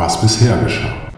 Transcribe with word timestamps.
was 0.00 0.18
bisher 0.18 0.56
geschah. 0.62 1.12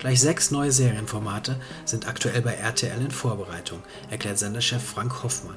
Gleich 0.00 0.20
sechs 0.20 0.50
neue 0.50 0.72
Serienformate 0.72 1.54
sind 1.84 2.08
aktuell 2.08 2.42
bei 2.42 2.54
RTL 2.54 3.00
in 3.00 3.12
Vorbereitung, 3.12 3.78
erklärt 4.10 4.38
Senderchef 4.38 4.82
Frank 4.82 5.22
Hoffmann. 5.22 5.54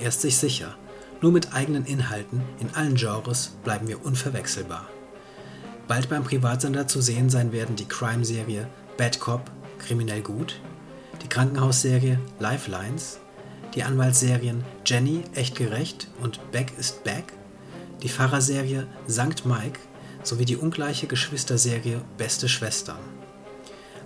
Er 0.00 0.08
ist 0.08 0.22
sich 0.22 0.36
sicher, 0.36 0.74
nur 1.20 1.30
mit 1.30 1.54
eigenen 1.54 1.84
Inhalten 1.84 2.42
in 2.58 2.74
allen 2.74 2.96
Genres 2.96 3.52
bleiben 3.62 3.86
wir 3.86 4.04
unverwechselbar. 4.04 4.88
Bald 5.86 6.08
beim 6.08 6.24
Privatsender 6.24 6.88
zu 6.88 7.00
sehen 7.00 7.30
sein 7.30 7.52
werden 7.52 7.76
die 7.76 7.86
Crime-Serie 7.86 8.66
Bad 8.96 9.20
Cop, 9.20 9.52
Kriminell 9.78 10.22
Gut, 10.22 10.58
die 11.22 11.28
Krankenhausserie 11.28 12.18
Lifelines, 12.40 13.20
die 13.76 13.84
Anwaltsserien 13.84 14.64
Jenny, 14.84 15.22
Echt 15.36 15.54
Gerecht 15.54 16.08
und 16.20 16.40
Beck 16.50 16.72
ist 16.76 17.04
Back, 17.04 17.32
die 18.02 18.08
Pfarrerserie 18.08 18.88
Sankt 19.06 19.46
Mike 19.46 19.78
sowie 20.22 20.44
die 20.44 20.56
ungleiche 20.56 21.06
Geschwisterserie 21.06 22.00
Beste 22.16 22.48
Schwestern. 22.48 22.98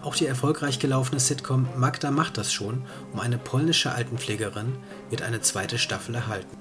Auch 0.03 0.15
die 0.15 0.27
erfolgreich 0.27 0.79
gelaufene 0.79 1.21
Sitcom 1.21 1.67
Magda 1.77 2.11
macht 2.11 2.39
das 2.39 2.53
schon 2.53 2.83
um 3.13 3.21
eine 3.21 3.39
polnische 3.39 3.93
Altenpflegerin 3.93 4.77
wird 5.11 5.23
eine 5.23 5.41
zweite 5.41 5.79
Staffel 5.79 6.15
erhalten. 6.15 6.57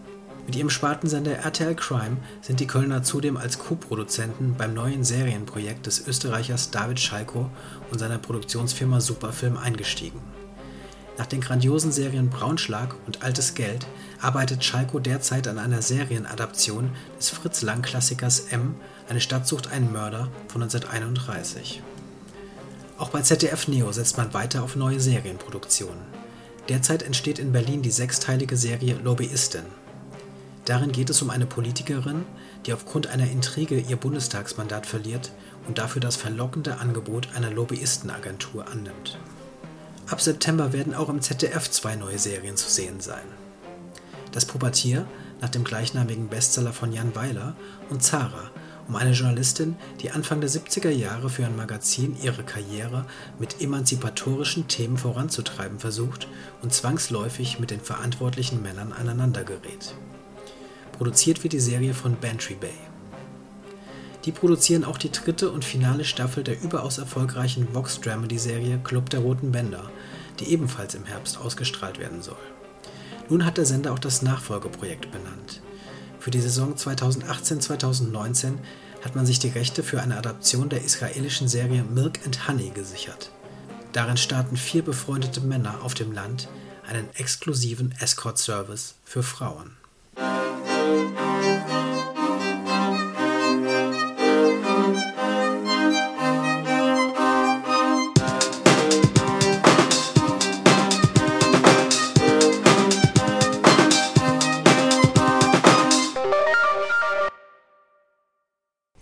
Mit 0.46 0.55
ihrem 0.55 0.70
Spartensender 0.70 1.38
RTL 1.38 1.76
Crime 1.76 2.18
sind 2.41 2.60
die 2.60 2.68
Kölner 2.68 3.02
zudem 3.02 3.36
als 3.36 3.58
Co-Produzenten 3.58 4.55
beim 4.58 4.73
neuen 4.73 5.04
Serienprojekt 5.04 5.88
des 5.88 6.08
Österreichers 6.08 6.70
David 6.70 6.99
Schalko 6.99 7.49
und 7.91 7.99
seiner 7.99 8.20
Produktionsfirma 8.20 9.02
Superfilm 9.02 9.58
eingestiegen. 9.58 10.22
Nach 11.18 11.26
den 11.26 11.40
grandiosen 11.40 11.92
Serien 11.92 12.30
Braunschlag 12.30 12.96
und 13.08 13.24
Altes 13.24 13.54
Geld 13.55 13.88
arbeitet 14.20 14.64
Schalko 14.64 15.00
derzeit 15.00 15.48
an 15.48 15.58
einer 15.58 15.82
Serienadaption 15.82 16.91
des 17.18 17.30
Fritz 17.30 17.62
Lang-Klassikers 17.62 18.48
M, 18.52 18.76
Eine 19.08 19.22
Stadt 19.22 19.48
sucht 19.48 19.72
einen 19.72 19.94
Mörder 19.94 20.30
von 20.48 20.64
1931. 20.64 21.82
Auch 22.98 23.10
bei 23.10 23.22
ZDF 23.22 23.68
Neo 23.68 23.91
setzt 23.91 24.18
man 24.18 24.34
weiter 24.34 24.63
auf 24.63 24.76
neue 24.76 24.99
Serienproduktionen. 24.99 26.02
Derzeit 26.70 27.04
entsteht 27.04 27.40
in 27.40 27.52
Berlin 27.52 27.82
die 27.82 27.91
sechsteilige 27.91 28.57
Serie 28.57 28.96
Lobbyistin. 29.04 29.66
Darin 30.66 30.91
geht 30.91 31.12
es 31.12 31.22
um 31.22 31.29
eine 31.29 31.46
Politikerin, 31.46 32.26
die 32.66 32.74
aufgrund 32.74 33.07
einer 33.07 33.29
Intrige 33.29 33.79
ihr 33.79 33.98
Bundestagsmandat 33.98 34.88
verliert 34.88 35.32
und 35.68 35.77
dafür 35.77 36.02
das 36.02 36.16
verlockende 36.16 36.79
Angebot 36.79 37.29
einer 37.35 37.52
Lobbyistenagentur 37.52 38.68
annimmt. 38.68 39.20
Ab 40.07 40.21
September 40.21 40.71
werden 40.71 40.93
auch 40.93 41.09
im 41.09 41.21
ZDF 41.21 41.70
zwei 41.71 41.95
neue 41.95 42.20
Serien 42.20 42.57
zu 42.57 42.70
sehen 42.70 42.99
sein. 42.99 43.25
Das 44.31 44.45
Pubertier 44.45 45.07
nach 45.41 45.49
dem 45.49 45.63
gleichnamigen 45.63 46.27
Bestseller 46.27 46.73
von 46.73 46.91
Jan 46.91 47.15
Weiler 47.15 47.55
und 47.89 48.03
Zara 48.03 48.51
um 48.87 48.95
eine 48.95 49.11
Journalistin, 49.11 49.76
die 50.01 50.11
Anfang 50.11 50.41
der 50.41 50.49
70er 50.49 50.89
Jahre 50.89 51.29
für 51.29 51.45
ein 51.45 51.55
Magazin 51.55 52.15
ihre 52.21 52.43
Karriere 52.43 53.05
mit 53.39 53.61
emanzipatorischen 53.61 54.67
Themen 54.67 54.98
voranzutreiben 54.98 55.79
versucht 55.79 56.27
und 56.61 56.73
zwangsläufig 56.73 57.59
mit 57.59 57.71
den 57.71 57.81
verantwortlichen 57.81 58.61
Männern 58.61 58.93
aneinandergerät. 58.93 59.95
Produziert 60.91 61.43
wird 61.43 61.53
die 61.53 61.59
Serie 61.59 61.93
von 61.93 62.15
Bantry 62.15 62.55
Bay. 62.55 62.73
Die 64.25 64.31
produzieren 64.31 64.84
auch 64.84 64.97
die 64.97 65.12
dritte 65.12 65.51
und 65.51 65.63
finale 65.63 66.03
Staffel 66.03 66.44
der 66.44 66.59
überaus 66.59 66.97
erfolgreichen 66.97 67.73
Vox-Dramedy-Serie 67.73 68.79
Club 68.84 69.12
der 69.12 69.19
Roten 69.19 69.51
Bänder, 69.51 69.91
die 70.40 70.51
ebenfalls 70.51 70.95
im 70.95 71.06
Herbst 71.06 71.38
ausgestrahlt 71.38 72.00
werden 72.00 72.23
soll. 72.23 72.35
Nun 73.29 73.45
hat 73.45 73.57
der 73.57 73.66
Sender 73.66 73.94
auch 73.94 74.00
das 74.00 74.23
Nachfolgeprojekt 74.23 75.12
benannt. 75.12 75.62
Für 76.19 76.31
die 76.31 76.41
Saison 76.41 76.73
2018-2019 76.73 78.53
hat 79.03 79.16
man 79.16 79.28
sich 79.28 79.38
die 79.38 79.50
Rechte 79.50 79.84
für 79.84 80.01
eine 80.01 80.17
Adaption 80.17 80.69
der 80.69 80.84
israelischen 80.84 81.47
Serie 81.47 81.84
Milk 81.84 82.19
and 82.25 82.47
Honey 82.47 82.72
gesichert. 82.72 83.29
Darin 83.94 84.17
starten 84.17 84.57
vier 84.57 84.81
befreundete 84.81 85.41
Männer 85.41 85.83
auf 85.83 85.94
dem 85.94 86.11
Land 86.11 86.50
einen 86.88 87.07
exklusiven 87.13 87.94
Escort-Service 88.00 88.95
für 89.05 89.21
Frauen. 89.21 89.77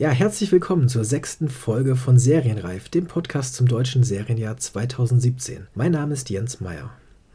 Ja, 0.04 0.10
herzlich 0.10 0.52
willkommen 0.52 0.90
zur 0.90 1.06
sechsten 1.06 1.48
Folge 1.48 1.96
von 1.96 2.20
Serienreif, 2.20 2.90
dem 2.90 3.06
Podcast 3.06 3.56
zum 3.56 3.70
deutschen 3.70 4.04
Serienjahr 4.04 4.58
2017. 4.58 5.68
Mein 5.76 5.94
Name 5.94 6.12
ist 6.14 6.30
Jens 6.30 6.60
Meyer. 6.60 6.92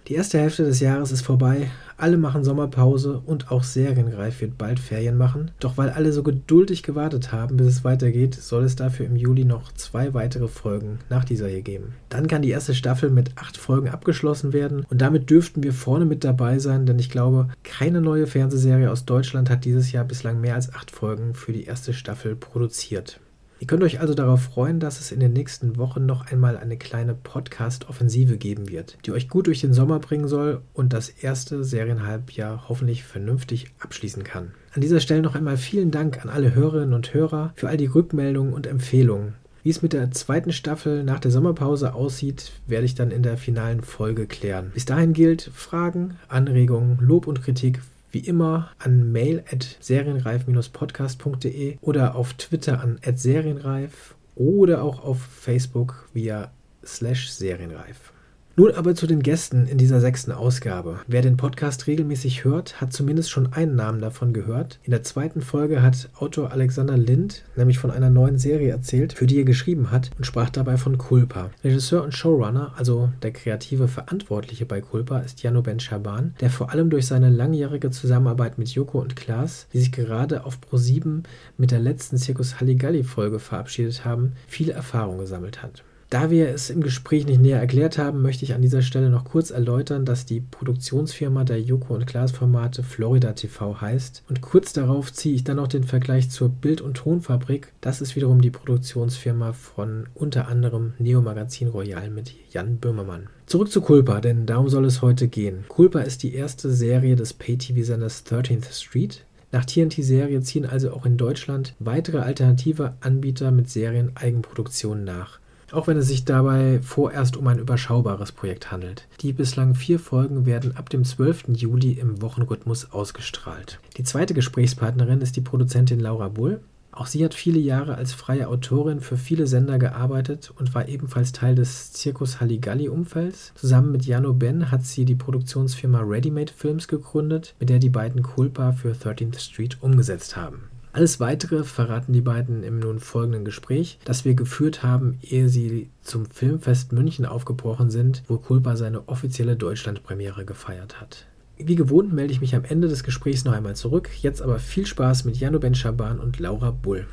Die 0.09 0.15
erste 0.15 0.39
Hälfte 0.39 0.65
des 0.65 0.81
Jahres 0.81 1.13
ist 1.13 1.21
vorbei, 1.21 1.71
alle 1.99 2.17
machen 2.17 2.43
Sommerpause 2.43 3.21
und 3.27 3.51
auch 3.51 3.63
Serienreif 3.63 4.41
wird 4.41 4.57
bald 4.57 4.81
Ferien 4.81 5.19
machen. 5.19 5.51
Doch 5.61 5.77
weil 5.77 5.91
alle 5.91 6.15
so 6.15 6.23
geduldig 6.23 6.83
gewartet 6.83 7.31
haben, 7.31 7.59
bis 7.59 7.67
es 7.67 7.85
weitergeht, 7.85 8.35
soll 8.35 8.65
es 8.65 8.75
dafür 8.75 9.05
im 9.05 9.17
Juli 9.17 9.45
noch 9.45 9.71
zwei 9.73 10.15
weitere 10.15 10.49
Folgen 10.49 11.01
nach 11.11 11.27
dieser 11.27 11.49
hier 11.49 11.61
geben. 11.61 11.93
Dann 12.09 12.27
kann 12.27 12.41
die 12.41 12.49
erste 12.49 12.75
Staffel 12.75 13.11
mit 13.11 13.33
acht 13.37 13.59
Folgen 13.59 13.91
abgeschlossen 13.91 14.55
werden 14.55 14.87
und 14.89 15.03
damit 15.03 15.29
dürften 15.29 15.63
wir 15.63 15.75
vorne 15.75 16.07
mit 16.07 16.25
dabei 16.25 16.59
sein, 16.59 16.87
denn 16.87 16.99
ich 16.99 17.11
glaube, 17.11 17.49
keine 17.63 18.01
neue 18.01 18.27
Fernsehserie 18.27 18.91
aus 18.91 19.05
Deutschland 19.05 19.51
hat 19.51 19.67
dieses 19.67 19.93
Jahr 19.93 20.07
bislang 20.07 20.41
mehr 20.41 20.55
als 20.55 20.73
acht 20.73 20.91
Folgen 20.91 21.35
für 21.35 21.53
die 21.53 21.65
erste 21.65 21.93
Staffel 21.93 22.35
produziert. 22.35 23.21
Ihr 23.61 23.67
könnt 23.67 23.83
euch 23.83 24.01
also 24.01 24.15
darauf 24.15 24.43
freuen, 24.43 24.79
dass 24.79 25.01
es 25.01 25.11
in 25.11 25.19
den 25.19 25.33
nächsten 25.33 25.77
Wochen 25.79 26.07
noch 26.07 26.27
einmal 26.31 26.57
eine 26.57 26.77
kleine 26.77 27.15
Podcast-Offensive 27.15 28.37
geben 28.37 28.69
wird, 28.69 28.99
die 29.05 29.11
euch 29.11 29.29
gut 29.29 29.49
durch 29.49 29.61
den 29.61 29.73
Sommer 29.73 29.99
bringen 29.99 30.29
soll 30.29 30.63
und 30.75 30.93
das 30.93 31.09
erste 31.09 31.65
Serienhalbjahr 31.65 32.69
hoffentlich 32.69 33.03
vernünftig 33.03 33.67
abschließen 33.81 34.23
kann. 34.23 34.53
An 34.75 34.81
dieser 34.81 35.01
Stelle 35.01 35.23
noch 35.23 35.35
einmal 35.35 35.57
vielen 35.57 35.91
Dank 35.91 36.23
an 36.23 36.29
alle 36.29 36.55
Hörerinnen 36.55 36.95
und 36.95 37.13
Hörer 37.13 37.53
für 37.57 37.69
all 37.69 37.77
die 37.77 37.87
Rückmeldungen 37.87 38.53
und 38.53 38.69
Empfehlungen. 38.69 39.35
Wie 39.65 39.71
es 39.71 39.83
mit 39.83 39.93
der 39.93 40.13
zweiten 40.13 40.53
Staffel 40.53 41.03
nach 41.03 41.19
der 41.19 41.33
Sommerpause 41.33 41.95
aussieht, 41.95 42.53
werde 42.69 42.87
ich 42.87 42.95
dann 42.95 43.11
in 43.11 43.25
der 43.25 43.37
finalen 43.37 43.83
Folge 43.83 44.27
klären. 44.27 44.71
Bis 44.73 44.85
dahin 44.85 45.15
gilt 45.15 45.51
Fragen, 45.53 46.17
Anregungen, 46.29 46.99
Lob 47.01 47.27
und 47.27 47.43
Kritik 47.43 47.81
wie 48.19 48.27
immer 48.27 48.71
an 48.81 49.13
mail 49.13 49.45
at 49.53 49.77
serienreif-podcast.de 49.79 51.79
oder 51.81 52.17
auf 52.17 52.35
Twitter 52.35 52.81
an 52.81 52.99
at 53.07 53.21
serienreif 53.21 54.17
oder 54.35 54.83
auch 54.83 55.05
auf 55.05 55.21
Facebook 55.21 56.09
via 56.13 56.51
slash 56.85 57.31
serienreif. 57.31 58.13
Nun 58.59 58.75
aber 58.75 58.97
zu 58.97 59.07
den 59.07 59.23
Gästen 59.23 59.69
in 59.69 59.79
dieser 59.79 60.01
sechsten 60.01 60.33
Ausgabe. 60.33 60.99
Wer 61.07 61.23
den 61.23 61.37
Podcast 61.37 61.87
regelmäßig 61.87 62.43
hört, 62.43 62.81
hat 62.81 62.93
zumindest 62.93 63.31
schon 63.31 63.53
einen 63.53 63.77
Namen 63.77 64.01
davon 64.01 64.33
gehört. 64.33 64.81
In 64.83 64.91
der 64.91 65.05
zweiten 65.05 65.43
Folge 65.43 65.81
hat 65.81 66.11
Autor 66.19 66.51
Alexander 66.51 66.97
Lind 66.97 67.45
nämlich 67.55 67.79
von 67.79 67.93
einer 67.93 68.11
neuen 68.11 68.37
Serie 68.37 68.73
erzählt, 68.73 69.13
für 69.13 69.29
die 69.29 69.39
er 69.39 69.45
geschrieben 69.45 69.93
hat 69.93 70.11
und 70.19 70.25
sprach 70.25 70.51
dabei 70.51 70.77
von 70.77 70.99
Culpa. 70.99 71.53
Regisseur 71.63 72.03
und 72.03 72.15
Showrunner, 72.15 72.73
also 72.77 73.11
der 73.23 73.31
kreative 73.31 73.87
Verantwortliche 73.87 74.67
bei 74.67 74.81
Culpa, 74.81 75.21
ist 75.21 75.41
Jano 75.45 75.63
Ben 75.63 75.79
Shaban, 75.79 76.35
der 76.41 76.51
vor 76.51 76.73
allem 76.73 76.91
durch 76.91 77.07
seine 77.07 77.31
langjährige 77.31 77.93
Zusammenarbeit 77.93 78.59
mit 78.59 78.71
Joko 78.71 78.99
und 78.99 79.15
Klaas, 79.15 79.69
die 79.73 79.79
sich 79.79 79.93
gerade 79.93 80.45
auf 80.45 80.59
Pro7 80.69 81.23
mit 81.59 81.71
der 81.71 81.79
letzten 81.79 82.19
Circus 82.19 82.59
Halligalli 82.59 83.05
Folge 83.05 83.39
verabschiedet 83.39 84.05
haben, 84.05 84.33
viel 84.49 84.71
Erfahrung 84.71 85.19
gesammelt 85.19 85.63
hat. 85.63 85.85
Da 86.11 86.31
wir 86.31 86.49
es 86.49 86.71
im 86.71 86.81
Gespräch 86.81 87.27
nicht 87.27 87.43
näher 87.43 87.61
erklärt 87.61 87.99
haben, 87.99 88.23
möchte 88.23 88.43
ich 88.43 88.55
an 88.55 88.63
dieser 88.63 88.81
Stelle 88.81 89.11
noch 89.11 89.25
kurz 89.25 89.51
erläutern, 89.51 90.07
dass 90.07 90.25
die 90.25 90.41
Produktionsfirma 90.41 91.45
der 91.45 91.61
Joko 91.61 91.95
und 91.95 92.07
Klaas 92.07 92.33
Formate 92.33 92.83
Florida 92.83 93.35
TV 93.35 93.79
heißt. 93.79 94.23
Und 94.27 94.41
kurz 94.41 94.73
darauf 94.73 95.13
ziehe 95.13 95.35
ich 95.35 95.45
dann 95.45 95.57
noch 95.57 95.69
den 95.69 95.85
Vergleich 95.85 96.31
zur 96.31 96.49
Bild- 96.49 96.81
und 96.81 96.97
Tonfabrik. 96.97 97.75
Das 97.83 98.01
ist 98.01 98.17
wiederum 98.17 98.41
die 98.41 98.49
Produktionsfirma 98.49 99.53
von 99.53 100.07
unter 100.15 100.49
anderem 100.49 100.95
Neo 100.99 101.21
Magazin 101.21 101.69
Royal 101.69 102.09
mit 102.09 102.33
Jan 102.53 102.79
Böhmermann. 102.79 103.29
Zurück 103.45 103.71
zu 103.71 103.83
Culpa, 103.83 104.23
denn 104.23 104.47
darum 104.47 104.71
soll 104.71 104.87
es 104.87 105.03
heute 105.03 105.29
gehen. 105.29 105.65
Culpa 105.69 106.01
ist 106.01 106.23
die 106.23 106.35
erste 106.35 106.71
Serie 106.71 107.17
des 107.17 107.35
Pay-TV-Senders 107.35 108.25
13th 108.25 108.73
Street, 108.73 109.27
nach 109.51 109.65
TNT-Serie 109.65 110.43
ziehen 110.43 110.67
also 110.67 110.93
auch 110.93 111.07
in 111.07 111.17
Deutschland 111.17 111.75
weitere 111.79 112.19
alternative 112.19 112.95
Anbieter 113.01 113.51
mit 113.51 113.71
Serien-Eigenproduktionen 113.71 115.05
nach. 115.05 115.38
Auch 115.73 115.87
wenn 115.87 115.99
es 115.99 116.09
sich 116.09 116.25
dabei 116.25 116.81
vorerst 116.83 117.37
um 117.37 117.47
ein 117.47 117.59
überschaubares 117.59 118.33
Projekt 118.33 118.73
handelt. 118.73 119.07
Die 119.21 119.33
bislang 119.33 119.75
vier 119.75 119.99
Folgen 119.99 120.47
werden 120.47 120.77
ab 120.77 120.89
dem 120.89 121.05
12. 121.05 121.49
Juli 121.49 121.93
im 121.93 122.23
Wochenrhythmus 122.23 122.93
ausgestrahlt. 122.93 123.79
Die 123.97 124.05
zweite 124.05 124.33
Gesprächspartnerin 124.33 125.21
ist 125.21 125.37
die 125.37 125.43
Produzentin 125.43 126.01
Laura 126.01 126.29
Bull. 126.29 126.61
Auch 126.91 127.07
sie 127.07 127.25
hat 127.25 127.35
viele 127.35 127.61
Jahre 127.61 127.95
als 127.95 128.13
freie 128.13 128.49
Autorin 128.49 129.01
für 129.01 129.17
viele 129.17 129.47
Sender 129.47 129.79
gearbeitet 129.79 130.53
und 130.59 130.75
war 130.75 130.89
ebenfalls 130.89 131.33
Teil 131.33 131.55
des 131.55 131.93
Circus 131.93 132.41
Halligalli-Umfelds. 132.41 133.53
Zusammen 133.55 133.93
mit 133.93 134.05
Jano 134.05 134.33
Ben 134.33 134.71
hat 134.73 134.85
sie 134.85 135.05
die 135.05 135.15
Produktionsfirma 135.15 136.01
Readymade 136.01 136.53
Films 136.53 136.89
gegründet, 136.89 137.55
mit 137.61 137.69
der 137.69 137.79
die 137.79 137.91
beiden 137.91 138.23
Culpa 138.23 138.73
für 138.73 138.93
13th 138.93 139.39
Street 139.39 139.77
umgesetzt 139.81 140.37
haben. 140.37 140.65
Alles 140.99 141.21
weitere 141.21 141.63
verraten 141.63 142.13
die 142.13 142.21
beiden 142.21 142.65
im 142.65 142.81
nun 142.81 142.99
folgenden 142.99 143.45
Gespräch, 143.45 144.01
das 144.05 144.25
wir 144.25 144.35
geführt 144.35 144.83
haben, 144.83 145.21
ehe 145.23 145.49
sie 145.49 145.91
zum 146.01 146.27
Filmfest 146.27 146.91
München 146.91 147.25
aufgebrochen 147.25 147.89
sind, 147.89 148.25
wo 148.27 148.37
Kulpa 148.37 148.75
seine 148.75 149.09
offizielle 149.09 149.55
Deutschlandpremiere 149.55 150.45
gefeiert 150.45 151.01
hat. 151.01 151.29
Wie 151.57 151.77
gewohnt 151.77 152.13
melde 152.13 152.33
ich 152.33 152.41
mich 152.41 152.57
am 152.57 152.65
Ende 152.65 152.89
des 152.89 153.05
Gesprächs 153.05 153.45
noch 153.45 153.53
einmal 153.53 153.77
zurück. 153.77 154.11
Jetzt 154.23 154.43
aber 154.43 154.59
viel 154.59 154.87
Spaß 154.87 155.25
mit 155.25 155.37
Jano 155.37 155.61
Ben 155.61 155.77
Schaban 155.77 156.19
und 156.19 156.41
Laura 156.41 156.73
Bull. 156.73 157.07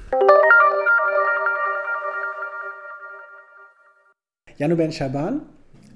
Jano 4.57 4.77
Ben 4.77 4.91
Schaban, 4.91 5.43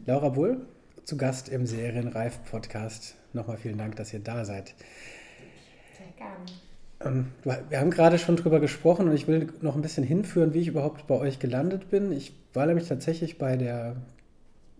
Laura 0.06 0.30
Bull, 0.30 0.62
zu 1.06 1.18
Gast 1.18 1.50
im 1.50 1.65
Serienreif-Podcast. 1.65 3.15
Nochmal 3.33 3.57
vielen 3.57 3.80
Dank, 3.80 3.95
dass 3.95 4.13
ihr 4.13 4.19
da 4.19 4.45
seid. 4.45 4.75
Sehr 5.97 6.12
gerne. 6.15 6.69
Ähm, 7.04 7.28
wir 7.44 7.80
haben 7.80 7.92
gerade 7.92 8.18
schon 8.18 8.36
drüber 8.36 8.60
gesprochen 8.60 9.07
und 9.07 9.16
ich 9.16 9.28
will 9.28 9.48
noch 9.62 9.75
ein 9.75 9.81
bisschen 9.81 10.04
hinführen, 10.04 10.54
wie 10.54 10.60
ich 10.60 10.68
überhaupt 10.68 11.07
bei 11.07 11.16
euch 11.16 11.40
gelandet 11.40 11.90
bin. 11.90 12.12
Ich 12.12 12.34
war 12.54 12.66
nämlich 12.66 12.88
tatsächlich 12.88 13.38
bei 13.38 13.56
der, 13.56 13.96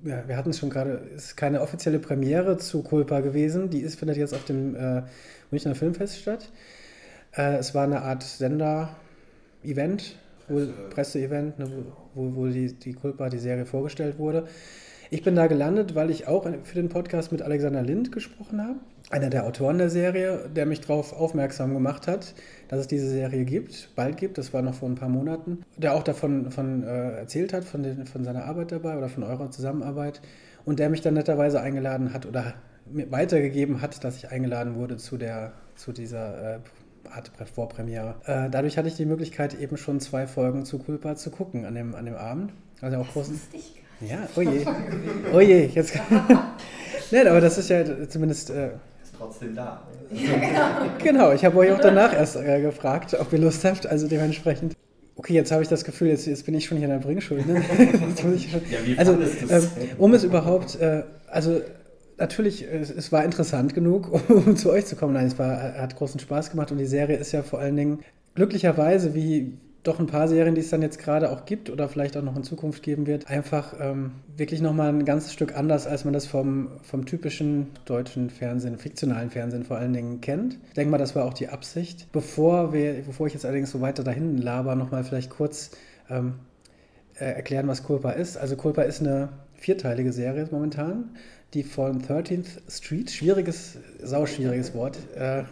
ja, 0.04 0.27
wir 0.27 0.36
hatten 0.36 0.50
es 0.50 0.60
schon 0.60 0.69
gerade, 0.69 1.01
es 1.16 1.25
ist 1.25 1.38
keine 1.38 1.62
offizielle 1.62 2.00
Premiere 2.00 2.57
zu 2.57 2.83
Culpa 2.83 3.21
gewesen. 3.21 3.69
Die 3.69 3.80
ist, 3.80 3.98
findet 3.98 4.18
jetzt 4.18 4.33
auf 4.33 4.44
dem 4.45 4.75
äh, 4.75 5.04
Münchner 5.51 5.75
Filmfest 5.75 6.18
statt. 6.18 6.51
Äh, 7.31 7.57
es 7.57 7.74
war 7.74 7.83
eine 7.86 8.01
Art 8.01 8.24
Sender-Event, 8.24 10.16
Presse-Event, 10.89 11.60
ne, 11.60 11.86
wo, 12.16 12.36
wo 12.36 12.48
die, 12.48 12.74
die 12.74 12.94
Culpa, 12.94 13.30
die 13.30 13.38
Serie 13.38 13.66
vorgestellt 13.66 14.18
wurde. 14.18 14.48
Ich 15.12 15.24
bin 15.24 15.36
da 15.36 15.48
gelandet, 15.48 15.95
weil 15.95 16.12
ich 16.12 16.27
auch 16.27 16.48
für 16.63 16.75
den 16.75 16.89
Podcast 16.89 17.31
mit 17.31 17.42
Alexander 17.42 17.81
Lind 17.81 18.12
gesprochen 18.12 18.62
habe, 18.62 18.80
einer 19.09 19.29
der 19.29 19.45
Autoren 19.45 19.77
der 19.77 19.89
Serie, 19.89 20.50
der 20.56 20.65
mich 20.65 20.81
darauf 20.81 21.13
aufmerksam 21.13 21.73
gemacht 21.73 22.07
hat, 22.07 22.35
dass 22.67 22.81
es 22.81 22.88
diese 22.88 23.09
Serie 23.09 23.44
gibt, 23.44 23.89
bald 23.95 24.17
gibt, 24.17 24.38
das 24.38 24.53
war 24.53 24.61
noch 24.61 24.75
vor 24.75 24.89
ein 24.89 24.95
paar 24.95 25.09
Monaten, 25.09 25.63
der 25.77 25.95
auch 25.95 26.03
davon 26.03 26.51
von, 26.51 26.83
äh, 26.83 27.17
erzählt 27.17 27.53
hat, 27.53 27.65
von, 27.65 27.81
den, 27.83 28.06
von 28.06 28.23
seiner 28.23 28.45
Arbeit 28.45 28.71
dabei 28.71 28.97
oder 28.97 29.09
von 29.09 29.23
eurer 29.23 29.50
Zusammenarbeit 29.50 30.21
und 30.65 30.79
der 30.79 30.89
mich 30.89 31.01
dann 31.01 31.15
netterweise 31.15 31.59
eingeladen 31.59 32.13
hat 32.13 32.25
oder 32.25 32.53
mir 32.91 33.11
weitergegeben 33.11 33.81
hat, 33.81 34.03
dass 34.03 34.17
ich 34.17 34.29
eingeladen 34.31 34.75
wurde 34.75 34.97
zu, 34.97 35.17
der, 35.17 35.53
zu 35.75 35.91
dieser 35.91 36.56
äh, 36.56 36.59
Art 37.11 37.31
Vorpremiere. 37.53 38.15
Äh, 38.25 38.50
dadurch 38.50 38.77
hatte 38.77 38.88
ich 38.88 38.95
die 38.95 39.06
Möglichkeit, 39.06 39.59
eben 39.59 39.77
schon 39.77 40.00
zwei 40.00 40.27
Folgen 40.27 40.65
zu 40.65 40.77
Culpa 40.79 41.15
zu 41.15 41.31
gucken 41.31 41.65
an 41.65 41.73
dem, 41.73 41.95
an 41.95 42.06
dem 42.06 42.15
Abend. 42.15 42.53
Also 42.81 42.97
auch 42.97 43.07
großen. 43.11 43.39
Ja, 44.01 44.27
oje. 44.35 44.65
Oh 45.33 45.38
oje, 45.38 45.69
oh 45.69 45.75
jetzt. 45.75 46.00
Nein, 47.11 47.27
aber 47.27 47.41
das 47.41 47.57
ist 47.57 47.69
ja 47.69 48.07
zumindest. 48.07 48.51
Äh, 48.51 48.69
trotzdem 49.19 49.56
da. 49.56 49.81
genau, 51.04 51.33
ich 51.33 51.45
habe 51.45 51.57
euch 51.57 51.71
auch 51.71 51.80
danach 51.80 52.13
erst 52.13 52.38
äh, 52.38 52.62
gefragt, 52.62 53.16
ob 53.19 53.31
ihr 53.33 53.39
Lust 53.39 53.63
habt, 53.66 53.86
also 53.86 54.07
dementsprechend. 54.07 54.75
Okay, 55.16 55.33
jetzt 55.33 55.51
habe 55.51 55.62
ich 55.62 55.68
das 55.68 55.83
Gefühl, 55.83 56.07
jetzt, 56.07 56.25
jetzt 56.27 56.45
bin 56.45 56.56
ich 56.56 56.66
schon 56.66 56.77
hier 56.77 56.88
in 56.88 56.94
der 56.94 57.00
Bringschuld. 57.00 57.45
Ne? 57.45 57.56
ja, 57.62 58.77
wie 58.86 58.98
also, 58.98 59.13
äh, 59.13 59.62
um 59.98 60.13
es 60.13 60.24
überhaupt, 60.24 60.80
äh, 60.80 61.04
also 61.27 61.62
natürlich, 62.18 62.66
es, 62.66 62.89
es, 62.89 63.12
war 63.12 63.25
interessant 63.25 63.74
genug, 63.74 64.10
um 64.30 64.56
zu 64.56 64.71
euch 64.71 64.86
zu 64.86 64.95
kommen. 64.95 65.13
Nein, 65.13 65.27
es 65.27 65.38
war, 65.38 65.74
hat 65.74 65.98
großen 65.98 66.19
Spaß 66.19 66.51
gemacht 66.51 66.71
und 66.71 66.77
die 66.77 66.86
Serie 66.86 67.18
ist 67.18 67.33
ja 67.33 67.44
vor 67.44 67.60
allen 67.60 67.75
Dingen 67.75 68.00
glücklicherweise, 68.36 69.13
wie 69.13 69.57
doch 69.84 70.00
ein 70.00 70.08
paar 70.08 70.28
Serien, 70.28 70.56
die 70.56 70.62
es 70.62 70.70
dann 70.70 70.81
jetzt 70.81 71.00
gerade 71.00 71.31
auch 71.31 71.46
gibt 71.46 71.70
oder 71.70 71.88
vielleicht 71.88 72.18
auch 72.18 72.22
noch 72.22 72.36
in 72.36 72.44
Zukunft 72.44 72.84
geben 72.84 73.08
wird, 73.08 73.30
einfach 73.30 73.74
ähm, 73.80 74.12
wirklich 74.36 74.62
nochmal 74.62 74.90
ein 74.90 75.06
ganzes 75.06 75.31
Stück 75.31 75.56
anders, 75.56 75.88
als 75.88 76.04
man 76.04 76.14
das 76.14 76.26
vom, 76.26 76.68
vom 76.84 77.06
typischen 77.06 77.68
deutschen 77.86 78.30
Fernsehen, 78.30 78.78
fiktionalen 78.78 79.30
Fernsehen 79.30 79.64
vor 79.64 79.78
allen 79.78 79.94
Dingen 79.94 80.20
kennt. 80.20 80.58
Ich 80.68 80.74
denke 80.74 80.92
mal, 80.92 80.98
das 80.98 81.16
war 81.16 81.26
auch 81.26 81.34
die 81.34 81.48
Absicht. 81.48 82.08
Bevor, 82.12 82.74
wir, 82.74 83.04
bevor 83.06 83.28
ich 83.28 83.34
jetzt 83.34 83.46
allerdings 83.46 83.72
so 83.72 83.80
weiter 83.80 84.04
dahin 84.04 84.38
laber, 84.38 84.76
nochmal 84.76 85.06
vielleicht 85.06 85.30
kurz 85.30 85.72
ähm, 86.10 86.36
äh, 87.16 87.26
erklären, 87.26 87.68
was 87.68 87.84
Culpa 87.84 88.12
ist. 88.12 88.38
Also 88.38 88.58
Culpa 88.58 88.81
ist 88.81 89.00
eine 89.00 89.30
vierteilige 89.56 90.12
Serie 90.12 90.48
momentan, 90.52 91.12
die 91.54 91.64
von 91.64 92.02
13th 92.02 92.70
Street, 92.70 93.12
schwieriges, 93.12 93.78
sauschwieriges 94.02 94.74
Wort, 94.74 94.98
äh, 95.16 95.44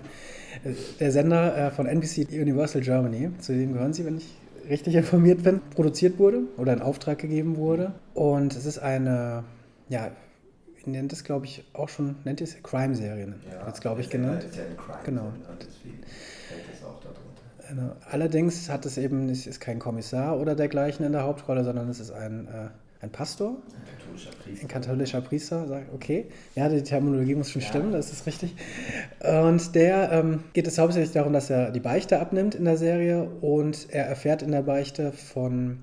der 1.00 1.12
Sender 1.12 1.57
äh, 1.57 1.71
von 1.71 1.88
NBC 1.88 2.27
Universal 2.31 2.81
Germany, 2.81 3.31
zu 3.39 3.54
dem 3.54 3.74
gehören 3.74 3.94
Sie, 3.94 4.06
wenn 4.06 4.18
ich 4.18 4.27
richtig 4.69 4.95
informiert 4.95 5.44
bin, 5.44 5.62
produziert 5.74 6.19
wurde 6.19 6.42
oder 6.57 6.74
in 6.74 6.81
Auftrag 6.81 7.19
gegeben 7.19 7.57
wurde. 7.57 7.94
Und 8.13 8.56
es 8.56 8.65
ist 8.65 8.80
eine, 8.80 9.44
ja, 9.89 10.12
ihr 10.86 10.92
nennt 10.92 11.13
es, 11.13 11.24
glaube 11.24 11.45
ich, 11.45 11.63
auch 11.74 11.89
schon, 11.89 12.15
nennt 12.24 12.42
ihr 12.42 12.48
es 12.48 12.62
Crime-Serie, 12.62 13.33
ja, 13.51 13.68
jetzt 13.68 13.81
glaube 13.81 14.01
ich 14.01 14.09
genannt. 14.09 14.45
Ja, 14.51 14.59
ja 14.59 14.63
Crime 14.75 15.00
genau. 15.04 15.33
Genau. 17.69 17.92
Allerdings 18.09 18.69
hat 18.69 18.86
es 18.86 18.98
eben, 18.98 19.27
es 19.27 19.45
ist 19.45 19.59
kein 19.59 19.77
Kommissar 19.77 20.39
oder 20.39 20.56
dergleichen 20.56 21.06
in 21.06 21.12
der 21.12 21.24
Hauptrolle, 21.24 21.65
sondern 21.65 21.89
es 21.89 22.00
ist 22.00 22.12
ein 22.12 22.48
äh, 22.48 22.69
ein 23.01 23.12
Pastor, 23.12 23.50
ein 23.50 23.97
katholischer 24.18 24.31
Priester, 24.44 24.64
ein 24.64 24.68
katholischer 24.68 25.22
Priester 25.22 25.68
sagt, 25.68 25.94
okay, 25.94 26.25
ja, 26.56 26.69
die 26.69 26.81
Terminologie 26.81 27.36
muss 27.36 27.52
schon 27.52 27.62
ja. 27.62 27.68
stimmen, 27.68 27.92
das 27.92 28.12
ist 28.12 28.25
richtig. 28.25 28.56
Und 29.19 29.75
der 29.75 30.12
ähm, 30.12 30.44
geht 30.54 30.68
es 30.68 30.78
hauptsächlich 30.78 31.14
darum, 31.14 31.34
dass 31.34 31.50
er 31.50 31.72
die 31.72 31.80
Beichte 31.80 32.19
abnimmt 32.19 32.56
in 32.56 32.66
der 32.66 32.78
Serie 32.78 33.24
und 33.42 33.88
er 33.92 34.06
erfährt 34.06 34.42
in 34.42 34.52
der 34.52 34.64
Beichte 34.64 35.12
von 35.12 35.80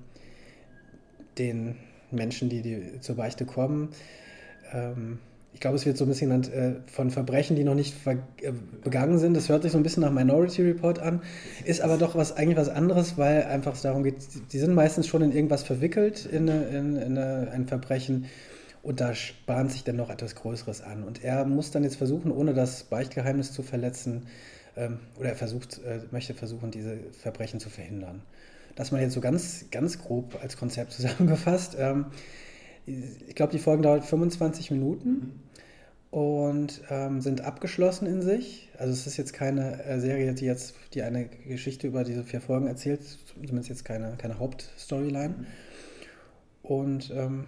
den 1.37 1.75
Menschen, 2.11 2.49
die, 2.49 2.61
die 2.61 2.99
zur 3.01 3.15
Beichte 3.15 3.45
kommen, 3.45 3.89
ähm, 4.73 5.19
ich 5.55 5.61
glaube, 5.61 5.77
es 5.77 5.85
wird 5.85 5.97
so 5.97 6.03
ein 6.03 6.09
bisschen 6.09 6.29
genannt, 6.29 6.51
äh, 6.51 6.73
von 6.91 7.11
Verbrechen, 7.11 7.55
die 7.55 7.63
noch 7.63 7.75
nicht 7.75 7.95
äh, 8.05 8.17
begangen 8.83 9.17
sind. 9.19 9.35
Das 9.35 9.47
hört 9.47 9.63
sich 9.63 9.71
so 9.71 9.77
ein 9.77 9.83
bisschen 9.83 10.03
nach 10.03 10.11
Minority 10.11 10.61
Report 10.63 10.99
an, 10.99 11.21
ist 11.63 11.79
aber 11.79 11.97
doch 11.97 12.13
was, 12.13 12.35
eigentlich 12.35 12.57
was 12.57 12.67
anderes, 12.67 13.17
weil 13.17 13.43
einfach 13.43 13.73
es 13.73 13.81
darum 13.81 14.03
geht, 14.03 14.17
die 14.51 14.59
sind 14.59 14.73
meistens 14.73 15.07
schon 15.07 15.21
in 15.21 15.31
irgendwas 15.31 15.63
verwickelt, 15.63 16.25
in, 16.25 16.49
in, 16.49 16.97
in 16.97 17.17
ein 17.17 17.67
Verbrechen. 17.67 18.25
Und 18.83 18.99
da 18.99 19.13
bahnt 19.45 19.71
sich 19.71 19.85
dann 19.85 19.95
noch 19.95 20.09
etwas 20.09 20.35
Größeres 20.35 20.81
an. 20.81 21.03
Und 21.03 21.23
er 21.23 21.45
muss 21.45 21.71
dann 21.71 21.83
jetzt 21.83 21.95
versuchen, 21.95 22.31
ohne 22.33 22.53
das 22.53 22.83
Beichtgeheimnis 22.83 23.53
zu 23.53 23.63
verletzen, 23.63 24.27
ähm, 24.75 24.99
oder 25.17 25.29
er 25.29 25.35
versucht, 25.35 25.79
äh, 25.85 26.01
möchte 26.11 26.33
versuchen, 26.33 26.69
diese 26.69 26.97
Verbrechen 27.13 27.61
zu 27.61 27.69
verhindern. 27.69 28.21
Das 28.75 28.91
mal 28.91 29.01
jetzt 29.01 29.13
so 29.13 29.21
ganz, 29.21 29.67
ganz 29.71 29.99
grob 29.99 30.37
als 30.41 30.57
Konzept 30.57 30.91
zusammengefasst. 30.91 31.77
Ähm, 31.79 32.07
ich 32.85 33.35
glaube, 33.35 33.51
die 33.51 33.59
Folgen 33.59 33.83
dauert 33.83 34.05
25 34.05 34.71
Minuten. 34.71 35.09
Mhm 35.09 35.45
und 36.15 36.81
ähm, 36.89 37.19
sind 37.19 37.41
abgeschlossen 37.41 38.07
in 38.07 38.21
sich. 38.21 38.69
Also 38.77 38.93
es 38.93 39.05
ist 39.05 39.17
jetzt 39.17 39.33
keine 39.33 39.83
äh, 39.83 39.99
Serie, 39.99 40.33
die 40.33 40.45
jetzt 40.45 40.73
die 40.93 41.01
eine 41.01 41.25
Geschichte 41.25 41.87
über 41.87 42.05
diese 42.05 42.23
vier 42.23 42.39
Folgen 42.39 42.67
erzählt, 42.67 43.01
zumindest 43.33 43.67
jetzt 43.67 43.83
keine, 43.83 44.15
keine 44.17 44.39
Hauptstoryline. 44.39 45.35
Mhm. 45.39 45.45
Und 46.63 47.11
ähm, 47.13 47.43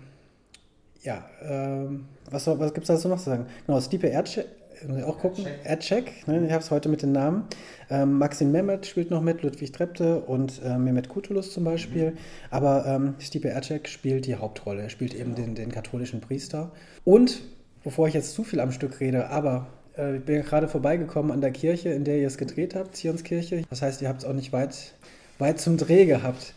ja, 1.02 1.30
ähm, 1.42 2.10
was, 2.30 2.46
was 2.46 2.74
gibt 2.74 2.90
es 2.90 2.94
dazu 2.94 3.08
noch 3.08 3.20
zu 3.20 3.30
sagen? 3.30 3.46
Genau, 3.66 3.80
Stipe 3.80 4.08
Erdcheck, 4.08 4.48
muss 4.88 4.98
ich 4.98 5.04
auch 5.04 5.18
gucken, 5.18 5.46
Erdcheck, 5.64 6.28
ne, 6.28 6.46
ich 6.46 6.52
habe 6.52 6.64
es 6.64 6.72
heute 6.72 6.90
mit 6.90 7.02
den 7.02 7.12
Namen. 7.12 7.46
Ähm, 7.90 8.18
Maxim 8.18 8.52
Mehmet 8.52 8.86
spielt 8.86 9.12
noch 9.12 9.22
mit, 9.22 9.42
Ludwig 9.42 9.72
Trepte 9.72 10.20
und 10.20 10.62
äh, 10.64 10.78
Mehmet 10.78 11.10
Kutulus 11.10 11.54
zum 11.54 11.64
Beispiel. 11.64 12.12
Mhm. 12.12 12.18
Aber 12.52 12.86
ähm, 12.86 13.16
Stipe 13.20 13.48
Erdcheck 13.48 13.88
spielt 13.88 14.26
die 14.26 14.36
Hauptrolle. 14.36 14.84
Er 14.84 14.90
spielt 14.90 15.14
eben 15.14 15.36
den, 15.36 15.56
den 15.56 15.72
katholischen 15.72 16.22
Priester. 16.22 16.72
Und 17.04 17.42
bevor 17.84 18.08
ich 18.08 18.14
jetzt 18.14 18.34
zu 18.34 18.44
viel 18.44 18.60
am 18.60 18.72
Stück 18.72 19.00
rede, 19.00 19.30
aber 19.30 19.68
äh, 19.98 20.18
ich 20.18 20.24
bin 20.24 20.42
gerade 20.44 20.68
vorbeigekommen 20.68 21.32
an 21.32 21.42
der 21.42 21.52
Kirche, 21.52 21.90
in 21.90 22.04
der 22.04 22.18
ihr 22.18 22.28
es 22.28 22.38
gedreht 22.38 22.76
habt, 22.76 22.96
Zionskirche. 22.96 23.64
Das 23.70 23.82
heißt, 23.82 24.02
ihr 24.02 24.10
habt 24.10 24.24
es 24.24 24.26
auch 24.26 24.34
nicht 24.34 24.54
weit, 24.54 24.94
weit 25.40 25.60
zum 25.60 25.78
Dreh 25.78 26.06
gehabt. 26.06 26.54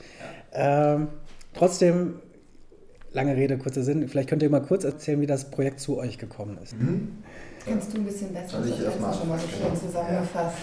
Ja. 0.52 0.94
Ähm, 0.94 1.08
trotzdem, 1.54 2.14
lange 3.12 3.36
Rede, 3.36 3.58
kurzer 3.58 3.82
Sinn. 3.82 4.06
Vielleicht 4.08 4.28
könnt 4.28 4.42
ihr 4.42 4.50
mal 4.50 4.62
kurz 4.62 4.84
erzählen, 4.84 5.20
wie 5.20 5.26
das 5.26 5.50
Projekt 5.50 5.80
zu 5.80 5.98
euch 5.98 6.18
gekommen 6.18 6.58
ist. 6.62 6.76
Mhm. 6.76 7.18
Kannst 7.64 7.92
du 7.92 7.98
ein 7.98 8.04
bisschen 8.04 8.32
besser 8.32 8.62
Soll 8.62 8.68
ich 8.68 8.84
erstmal 8.84 9.14
schon 9.14 9.28
mal 9.28 9.38
so 9.38 9.46
schön 9.46 9.88
zusammengefasst? 9.88 10.56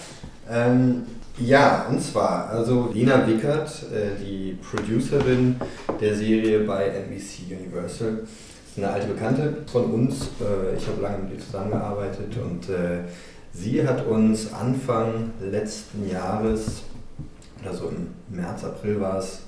Ja. 0.48 0.66
Ähm, 0.66 1.06
ja, 1.38 1.86
und 1.88 2.02
zwar, 2.02 2.50
also 2.50 2.90
Lina 2.92 3.26
Wickert, 3.26 3.84
äh, 3.92 4.18
die 4.20 4.58
Producerin 4.60 5.56
der 6.00 6.14
Serie 6.14 6.60
bei 6.60 6.88
NBC 6.88 7.56
Universal, 7.56 8.26
eine 8.76 8.90
alte 8.90 9.08
Bekannte 9.08 9.58
von 9.70 9.84
uns. 9.92 10.30
Äh, 10.40 10.76
ich 10.76 10.86
habe 10.88 11.00
lange 11.00 11.18
mit 11.18 11.34
ihr 11.34 11.38
zusammengearbeitet 11.38 12.36
und 12.42 12.68
äh, 12.68 13.04
sie 13.52 13.86
hat 13.86 14.04
uns 14.06 14.52
Anfang 14.52 15.30
letzten 15.40 16.08
Jahres, 16.10 16.82
oder 17.62 17.74
so 17.74 17.88
im 17.90 18.08
März, 18.36 18.64
April 18.64 19.00
war 19.00 19.18
es, 19.18 19.42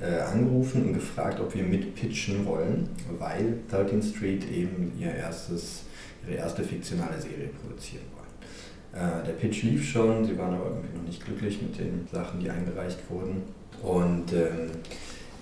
äh, 0.00 0.20
angerufen 0.20 0.86
und 0.86 0.94
gefragt, 0.94 1.40
ob 1.40 1.54
wir 1.54 1.62
mitpitchen 1.62 2.44
wollen, 2.46 2.88
weil 3.18 3.58
13 3.70 4.02
Street 4.02 4.50
eben 4.50 4.92
ihr 4.98 5.14
erstes, 5.14 5.82
ihre 6.26 6.38
erste 6.38 6.62
fiktionale 6.62 7.20
Serie 7.20 7.48
produzieren 7.60 8.04
wollen. 8.14 9.24
Der 9.26 9.32
Pitch 9.32 9.64
lief 9.64 9.84
schon, 9.84 10.24
sie 10.24 10.38
waren 10.38 10.54
aber 10.54 10.66
irgendwie 10.66 10.96
noch 10.96 11.04
nicht 11.04 11.24
glücklich 11.24 11.60
mit 11.60 11.76
den 11.78 12.06
Sachen, 12.12 12.38
die 12.38 12.48
eingereicht 12.48 12.98
wurden. 13.10 13.42
Und 13.82 14.32
ähm, 14.32 14.70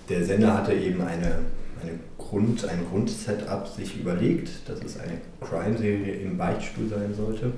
der 0.08 0.24
Sender 0.24 0.56
hatte 0.56 0.72
eben 0.72 1.02
eine 1.02 1.40
eine 1.82 1.98
Grund, 2.18 2.64
ein 2.68 2.86
Grundsetup 2.90 3.66
sich 3.68 4.00
überlegt, 4.00 4.68
dass 4.68 4.82
es 4.82 4.98
eine 4.98 5.20
Crime-Serie 5.40 6.14
im 6.14 6.36
Beichtstuhl 6.36 6.88
sein 6.88 7.14
sollte. 7.14 7.52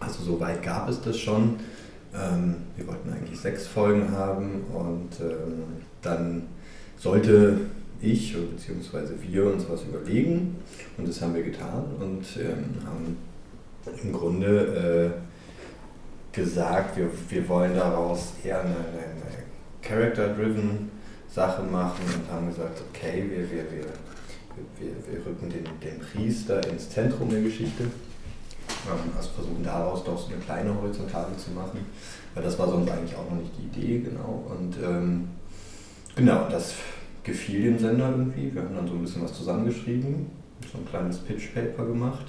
Also 0.00 0.22
so 0.22 0.40
weit 0.40 0.62
gab 0.62 0.88
es 0.88 1.00
das 1.00 1.18
schon. 1.18 1.56
Ähm, 2.14 2.56
wir 2.76 2.86
wollten 2.86 3.12
eigentlich 3.12 3.38
sechs 3.38 3.66
Folgen 3.66 4.12
haben 4.12 4.64
und 4.72 5.20
ähm, 5.20 5.62
dann 6.02 6.42
sollte 6.96 7.60
ich 8.00 8.34
bzw. 8.34 9.14
wir 9.20 9.46
uns 9.46 9.68
was 9.68 9.82
überlegen 9.82 10.56
und 10.96 11.08
das 11.08 11.20
haben 11.20 11.34
wir 11.34 11.42
getan 11.42 11.84
und 12.00 12.24
ähm, 12.36 12.86
haben 12.86 13.16
im 14.02 14.12
Grunde 14.12 15.12
äh, 16.32 16.36
gesagt, 16.36 16.96
wir, 16.96 17.10
wir 17.28 17.48
wollen 17.48 17.74
daraus 17.74 18.34
eher 18.44 18.60
eine, 18.60 18.76
eine 18.76 19.42
Character-driven 19.82 20.90
Sache 21.28 21.62
machen 21.62 22.04
und 22.04 22.32
haben 22.32 22.48
gesagt, 22.48 22.82
okay, 22.90 23.24
wir, 23.28 23.50
wir, 23.50 23.64
wir, 23.70 23.86
wir, 24.78 25.12
wir 25.12 25.26
rücken 25.26 25.50
den, 25.50 25.64
den 25.82 26.00
Priester 26.00 26.66
ins 26.68 26.90
Zentrum 26.90 27.30
der 27.30 27.42
Geschichte. 27.42 27.84
Ähm, 27.84 29.12
also 29.16 29.30
versuchen 29.30 29.62
daraus 29.62 30.04
doch 30.04 30.18
so 30.18 30.32
eine 30.32 30.42
kleine 30.42 30.74
Horizontale 30.74 31.36
zu 31.36 31.50
machen, 31.50 31.80
weil 32.34 32.42
das 32.42 32.58
war 32.58 32.68
sonst 32.68 32.90
eigentlich 32.90 33.16
auch 33.16 33.30
noch 33.30 33.40
nicht 33.40 33.52
die 33.58 33.80
Idee, 33.80 33.98
genau. 34.00 34.44
Und 34.48 34.76
ähm, 34.82 35.28
genau, 36.14 36.48
das 36.50 36.74
gefiel 37.28 37.62
dem 37.62 37.78
Sender 37.78 38.10
irgendwie. 38.10 38.54
Wir 38.54 38.62
haben 38.62 38.74
dann 38.74 38.88
so 38.88 38.94
ein 38.94 39.02
bisschen 39.02 39.22
was 39.22 39.34
zusammengeschrieben, 39.34 40.26
so 40.72 40.78
ein 40.78 40.86
kleines 40.86 41.18
Pitch-Paper 41.18 41.86
gemacht. 41.86 42.26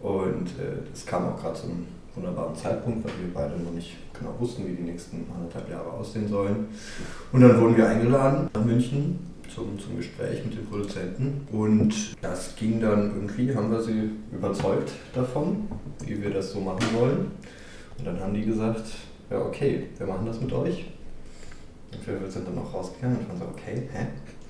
Und 0.00 0.48
es 0.92 1.02
äh, 1.02 1.06
kam 1.06 1.26
auch 1.26 1.40
gerade 1.40 1.54
zum 1.54 1.86
wunderbaren 2.14 2.54
Zeitpunkt, 2.54 3.04
weil 3.04 3.12
wir 3.20 3.34
beide 3.34 3.62
noch 3.62 3.72
nicht 3.72 3.96
genau 4.18 4.34
wussten, 4.38 4.66
wie 4.66 4.74
die 4.74 4.82
nächsten 4.82 5.26
anderthalb 5.34 5.68
Jahre 5.70 5.90
aussehen 5.90 6.28
sollen. 6.28 6.68
Und 7.32 7.40
dann 7.40 7.60
wurden 7.60 7.76
wir 7.76 7.88
eingeladen 7.88 8.48
nach 8.54 8.64
München 8.64 9.18
zum, 9.54 9.78
zum 9.78 9.96
Gespräch 9.96 10.44
mit 10.44 10.56
den 10.56 10.66
Produzenten. 10.66 11.46
Und 11.52 12.16
das 12.22 12.54
ging 12.56 12.80
dann 12.80 13.14
irgendwie, 13.14 13.54
haben 13.54 13.70
wir 13.70 13.82
sie 13.82 14.10
überzeugt 14.32 14.92
davon, 15.14 15.68
wie 16.04 16.22
wir 16.22 16.30
das 16.30 16.52
so 16.52 16.60
machen 16.60 16.86
wollen. 16.94 17.30
Und 17.98 18.06
dann 18.06 18.20
haben 18.20 18.34
die 18.34 18.44
gesagt, 18.44 18.84
ja 19.30 19.38
okay, 19.38 19.88
wir 19.98 20.06
machen 20.06 20.26
das 20.26 20.40
mit 20.40 20.52
euch. 20.52 20.86
Und 21.92 22.22
wir 22.22 22.30
sind 22.30 22.46
dann 22.46 22.54
noch 22.54 22.72
rausgegangen 22.72 23.18
und 23.18 23.28
waren 23.28 23.38
so, 23.38 23.44
okay, 23.46 23.88
hä? 23.92 24.06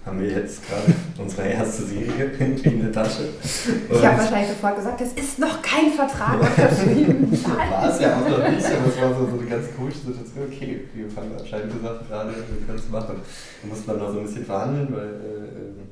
Haben 0.06 0.20
wir 0.20 0.30
jetzt 0.30 0.68
gerade 0.68 0.94
unsere 1.18 1.48
erste 1.48 1.82
Serie 1.82 2.30
irgendwie 2.38 2.68
in 2.68 2.80
der 2.80 2.92
Tasche? 2.92 3.22
Und 3.24 3.96
ich 3.96 4.06
habe 4.06 4.18
wahrscheinlich 4.18 4.50
sofort 4.50 4.76
gesagt, 4.76 5.00
es 5.00 5.12
ist 5.14 5.38
noch 5.40 5.60
kein 5.62 5.90
Vertrag 5.90 6.40
unterschrieben. 6.40 7.28
war 7.70 7.90
es 7.90 8.00
ja 8.00 8.16
auch 8.16 8.28
noch 8.28 8.48
nicht, 8.48 8.64
aber 8.64 8.86
es 8.86 9.00
war 9.00 9.14
so, 9.14 9.26
so 9.26 9.38
eine 9.40 9.50
ganz 9.50 9.66
komische 9.76 9.98
Situation. 9.98 10.46
Okay, 10.46 10.84
wir 10.94 11.06
haben 11.16 11.30
anscheinend 11.36 11.72
gesagt, 11.72 12.08
gerade 12.08 12.30
wir 12.30 12.66
können 12.66 12.78
es 12.78 12.88
machen. 12.88 13.16
Wir 13.62 13.68
mussten 13.68 13.86
dann 13.88 13.98
noch 13.98 14.12
so 14.12 14.20
ein 14.20 14.26
bisschen 14.26 14.44
verhandeln, 14.44 14.94
weil 14.94 15.08
äh, 15.08 15.58
ähm, 15.58 15.88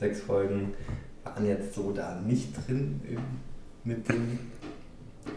sechs 0.00 0.20
Folgen 0.20 0.74
waren 1.22 1.46
jetzt 1.46 1.74
so 1.76 1.92
da 1.92 2.20
nicht 2.26 2.48
drin 2.66 3.00
mit 3.84 4.08
den, 4.08 4.38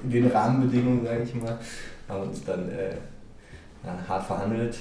den 0.01 0.27
Rahmenbedingungen, 0.27 1.05
sage 1.05 1.21
ich 1.21 1.35
mal. 1.35 1.59
Haben 2.09 2.29
uns 2.29 2.43
dann 2.43 2.67
äh, 2.69 2.95
hart 4.07 4.25
verhandelt 4.25 4.75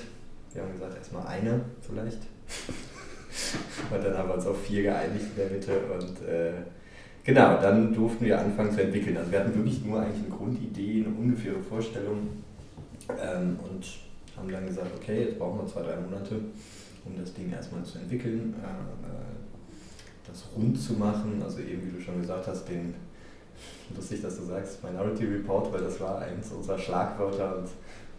wir 0.57 0.63
haben 0.63 0.73
gesagt, 0.73 0.97
erstmal 0.97 1.27
eine 1.27 1.61
vielleicht. 1.83 2.19
und 3.91 4.05
dann 4.05 4.17
haben 4.17 4.29
wir 4.29 4.35
uns 4.35 4.47
auf 4.47 4.63
vier 4.65 4.83
geeinigt 4.83 5.27
in 5.31 5.37
der 5.37 5.51
Mitte 5.51 5.79
und 5.93 6.27
äh, 6.27 6.53
genau, 7.23 7.61
dann 7.61 7.93
durften 7.93 8.25
wir 8.25 8.41
anfangen 8.41 8.73
zu 8.73 8.83
entwickeln. 8.83 9.17
Also 9.17 9.31
wir 9.31 9.41
hatten 9.41 9.55
wirklich 9.55 9.85
nur 9.85 10.01
eigentlich 10.01 10.25
eine 10.25 10.35
Grundidee, 10.35 11.05
eine 11.05 11.15
ungefähre 11.15 11.63
Vorstellung 11.63 12.29
ähm, 13.11 13.59
und 13.63 13.87
haben 14.37 14.51
dann 14.51 14.67
gesagt, 14.67 14.91
okay, 14.97 15.25
jetzt 15.25 15.39
brauchen 15.39 15.61
wir 15.61 15.67
zwei, 15.67 15.83
drei 15.83 15.97
Monate, 15.97 16.37
um 17.05 17.19
das 17.19 17.35
Ding 17.35 17.53
erstmal 17.53 17.85
zu 17.85 17.99
entwickeln, 17.99 18.55
äh, 18.63 20.29
das 20.29 20.45
rund 20.57 20.81
zu 20.81 20.95
machen, 20.95 21.41
also 21.43 21.61
eben 21.61 21.87
wie 21.87 21.99
du 21.99 22.01
schon 22.03 22.21
gesagt 22.21 22.47
hast, 22.47 22.69
den, 22.69 22.95
lustig, 23.95 24.23
dass 24.23 24.39
du 24.39 24.45
sagst, 24.45 24.83
Minority 24.83 25.25
Report, 25.25 25.73
weil 25.73 25.83
das 25.83 26.01
war 26.01 26.19
eins 26.19 26.51
unserer 26.51 26.79
Schlagwörter 26.79 27.59
und 27.59 27.69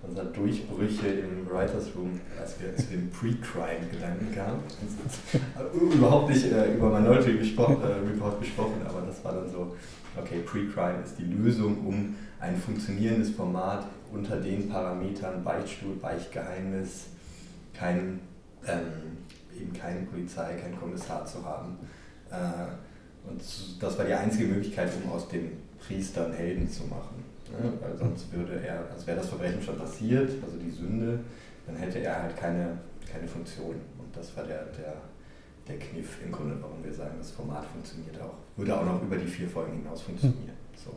unserer 0.04 0.26
Durchbrüche 0.26 1.08
im 1.08 1.50
Writers 1.50 1.88
Room, 1.96 2.20
als 2.40 2.56
wir, 2.60 2.70
wir 2.90 2.98
im 2.98 3.10
Pre-Crime-Gedanken 3.10 4.34
kamen. 4.34 4.60
Überhaupt 5.94 6.30
nicht 6.30 6.52
äh, 6.52 6.76
über 6.76 7.00
Minority 7.00 7.38
gespro 7.38 7.74
äh, 7.82 8.08
Report 8.08 8.40
gesprochen, 8.40 8.82
aber 8.88 9.02
das 9.02 9.24
war 9.24 9.34
dann 9.34 9.50
so, 9.50 9.76
okay, 10.18 10.40
Pre-Crime 10.46 11.04
ist 11.04 11.18
die 11.18 11.26
Lösung, 11.26 11.86
um 11.86 12.16
ein 12.40 12.56
funktionierendes 12.56 13.32
Format 13.32 13.88
unter 14.14 14.38
den 14.38 14.70
Parametern 14.70 15.44
Beichtstuhl, 15.44 15.96
Beichtgeheimnis, 15.96 17.08
kein, 17.74 18.20
ähm, 18.66 19.18
eben 19.60 19.74
keine 19.74 20.02
Polizei, 20.02 20.56
kein 20.56 20.80
Kommissar 20.80 21.26
zu 21.26 21.44
haben. 21.44 21.78
Äh, 22.30 23.30
und 23.30 23.42
das 23.82 23.98
war 23.98 24.06
die 24.06 24.14
einzige 24.14 24.48
Möglichkeit, 24.48 24.90
um 25.04 25.12
aus 25.12 25.28
dem 25.28 25.52
Priester 25.80 26.26
einen 26.26 26.34
Helden 26.34 26.70
zu 26.70 26.84
machen. 26.84 27.17
Ne? 27.52 27.74
Weil 27.82 27.98
sonst 27.98 28.32
würde 28.34 28.60
er, 28.66 28.90
also 28.92 29.06
wäre 29.08 29.18
das 29.18 29.30
Verbrechen 29.30 29.62
schon 29.62 29.78
passiert, 29.78 30.32
also 30.44 30.58
die 30.58 30.72
Sünde, 30.72 31.20
dann 31.66 31.76
hätte 31.76 32.00
er 32.00 32.24
halt 32.24 32.38
keine, 32.38 32.78
keine 33.12 33.28
Funktion. 33.28 33.76
Und 33.98 34.16
das 34.16 34.36
war 34.36 34.44
der, 34.44 34.66
der, 34.78 34.94
der 35.68 35.80
Kniff 35.80 36.18
im 36.24 36.32
Grunde, 36.32 36.58
warum 36.62 36.84
wir 36.84 36.94
sagen, 36.94 37.16
das 37.18 37.32
Format 37.32 37.66
funktioniert 37.66 38.20
auch. 38.22 38.36
Würde 38.56 38.78
auch 38.78 38.86
noch 38.86 39.02
über 39.02 39.18
die 39.18 39.28
vier 39.28 39.48
Folgen 39.48 39.74
hinaus 39.74 40.02
funktionieren. 40.02 40.56
So. 40.76 40.92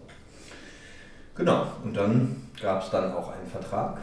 Genau, 1.34 1.66
und 1.84 1.96
dann 1.96 2.36
gab 2.60 2.82
es 2.82 2.90
dann 2.90 3.12
auch 3.12 3.30
einen 3.30 3.46
Vertrag. 3.46 3.98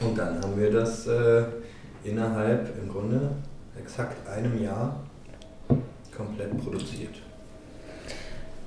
Und 0.00 0.18
dann 0.18 0.42
haben 0.42 0.58
wir 0.58 0.72
das 0.72 1.06
äh, 1.06 1.44
innerhalb 2.02 2.76
im 2.78 2.88
Grunde 2.88 3.30
exakt 3.78 4.28
einem 4.28 4.60
Jahr 4.62 5.00
komplett 6.16 6.56
produziert. 6.62 7.14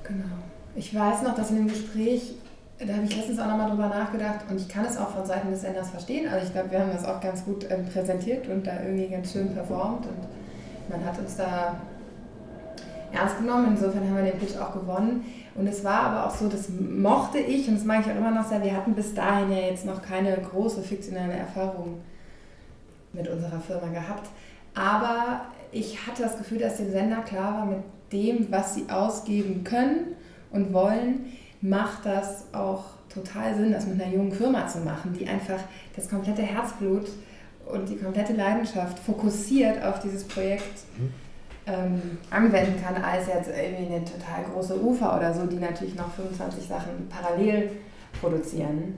Genau. 0.04 0.24
Ich 0.74 0.94
weiß 0.94 1.22
noch, 1.22 1.34
dass 1.34 1.50
in 1.50 1.56
dem 1.56 1.68
Gespräch 1.68 2.34
da 2.78 2.94
habe 2.94 3.04
ich 3.04 3.16
letztens 3.16 3.40
auch 3.40 3.48
nochmal 3.48 3.70
drüber 3.70 3.88
nachgedacht 3.88 4.44
und 4.48 4.60
ich 4.60 4.68
kann 4.68 4.84
es 4.84 4.96
auch 4.96 5.10
von 5.10 5.26
Seiten 5.26 5.50
des 5.50 5.62
Senders 5.62 5.90
verstehen. 5.90 6.28
Also 6.28 6.46
ich 6.46 6.52
glaube, 6.52 6.70
wir 6.70 6.80
haben 6.80 6.92
das 6.92 7.04
auch 7.04 7.20
ganz 7.20 7.44
gut 7.44 7.66
ähm, 7.70 7.84
präsentiert 7.86 8.46
und 8.48 8.66
da 8.66 8.80
irgendwie 8.82 9.08
ganz 9.08 9.32
schön 9.32 9.52
performt 9.52 10.06
und 10.06 10.88
man 10.88 11.04
hat 11.04 11.18
uns 11.18 11.36
da 11.36 11.76
ernst 13.12 13.38
genommen. 13.38 13.68
Insofern 13.70 14.04
haben 14.04 14.16
wir 14.16 14.30
den 14.30 14.38
Pitch 14.38 14.56
auch 14.56 14.72
gewonnen. 14.72 15.24
Und 15.54 15.66
es 15.66 15.82
war 15.82 16.02
aber 16.02 16.26
auch 16.26 16.34
so, 16.34 16.48
das 16.48 16.68
mochte 16.68 17.38
ich 17.38 17.68
und 17.68 17.74
das 17.74 17.84
mag 17.84 18.06
ich 18.06 18.12
auch 18.12 18.16
immer 18.16 18.30
noch 18.30 18.46
sehr. 18.46 18.62
Wir 18.62 18.76
hatten 18.76 18.94
bis 18.94 19.12
dahin 19.12 19.50
ja 19.50 19.58
jetzt 19.58 19.84
noch 19.84 20.00
keine 20.02 20.36
große 20.36 20.82
fiktionelle 20.82 21.32
Erfahrung 21.32 22.00
mit 23.12 23.28
unserer 23.28 23.58
Firma 23.58 23.88
gehabt. 23.88 24.28
Aber 24.74 25.40
ich 25.72 26.06
hatte 26.06 26.22
das 26.22 26.38
Gefühl, 26.38 26.58
dass 26.58 26.76
dem 26.76 26.92
Sender 26.92 27.22
klar 27.22 27.54
war, 27.54 27.66
mit 27.66 27.78
dem, 28.12 28.50
was 28.50 28.76
sie 28.76 28.84
ausgeben 28.88 29.64
können 29.64 30.14
und 30.52 30.72
wollen, 30.72 31.26
macht 31.60 32.06
das 32.06 32.44
auch 32.52 32.84
total 33.12 33.54
Sinn, 33.54 33.72
das 33.72 33.86
mit 33.86 34.00
einer 34.00 34.12
jungen 34.12 34.32
Firma 34.32 34.66
zu 34.66 34.78
machen, 34.80 35.14
die 35.18 35.26
einfach 35.26 35.60
das 35.96 36.08
komplette 36.08 36.42
Herzblut 36.42 37.08
und 37.66 37.88
die 37.88 37.96
komplette 37.96 38.32
Leidenschaft 38.32 38.98
fokussiert 38.98 39.82
auf 39.82 40.00
dieses 40.00 40.24
Projekt 40.24 40.78
mhm. 40.96 41.12
ähm, 41.66 42.02
anwenden 42.30 42.82
kann, 42.82 43.02
als 43.02 43.26
jetzt 43.26 43.48
irgendwie 43.48 43.94
eine 43.94 44.04
total 44.04 44.44
große 44.52 44.80
Ufer 44.80 45.16
oder 45.16 45.34
so, 45.34 45.46
die 45.46 45.56
natürlich 45.56 45.94
noch 45.94 46.12
25 46.12 46.66
Sachen 46.66 47.08
parallel 47.08 47.70
produzieren. 48.20 48.94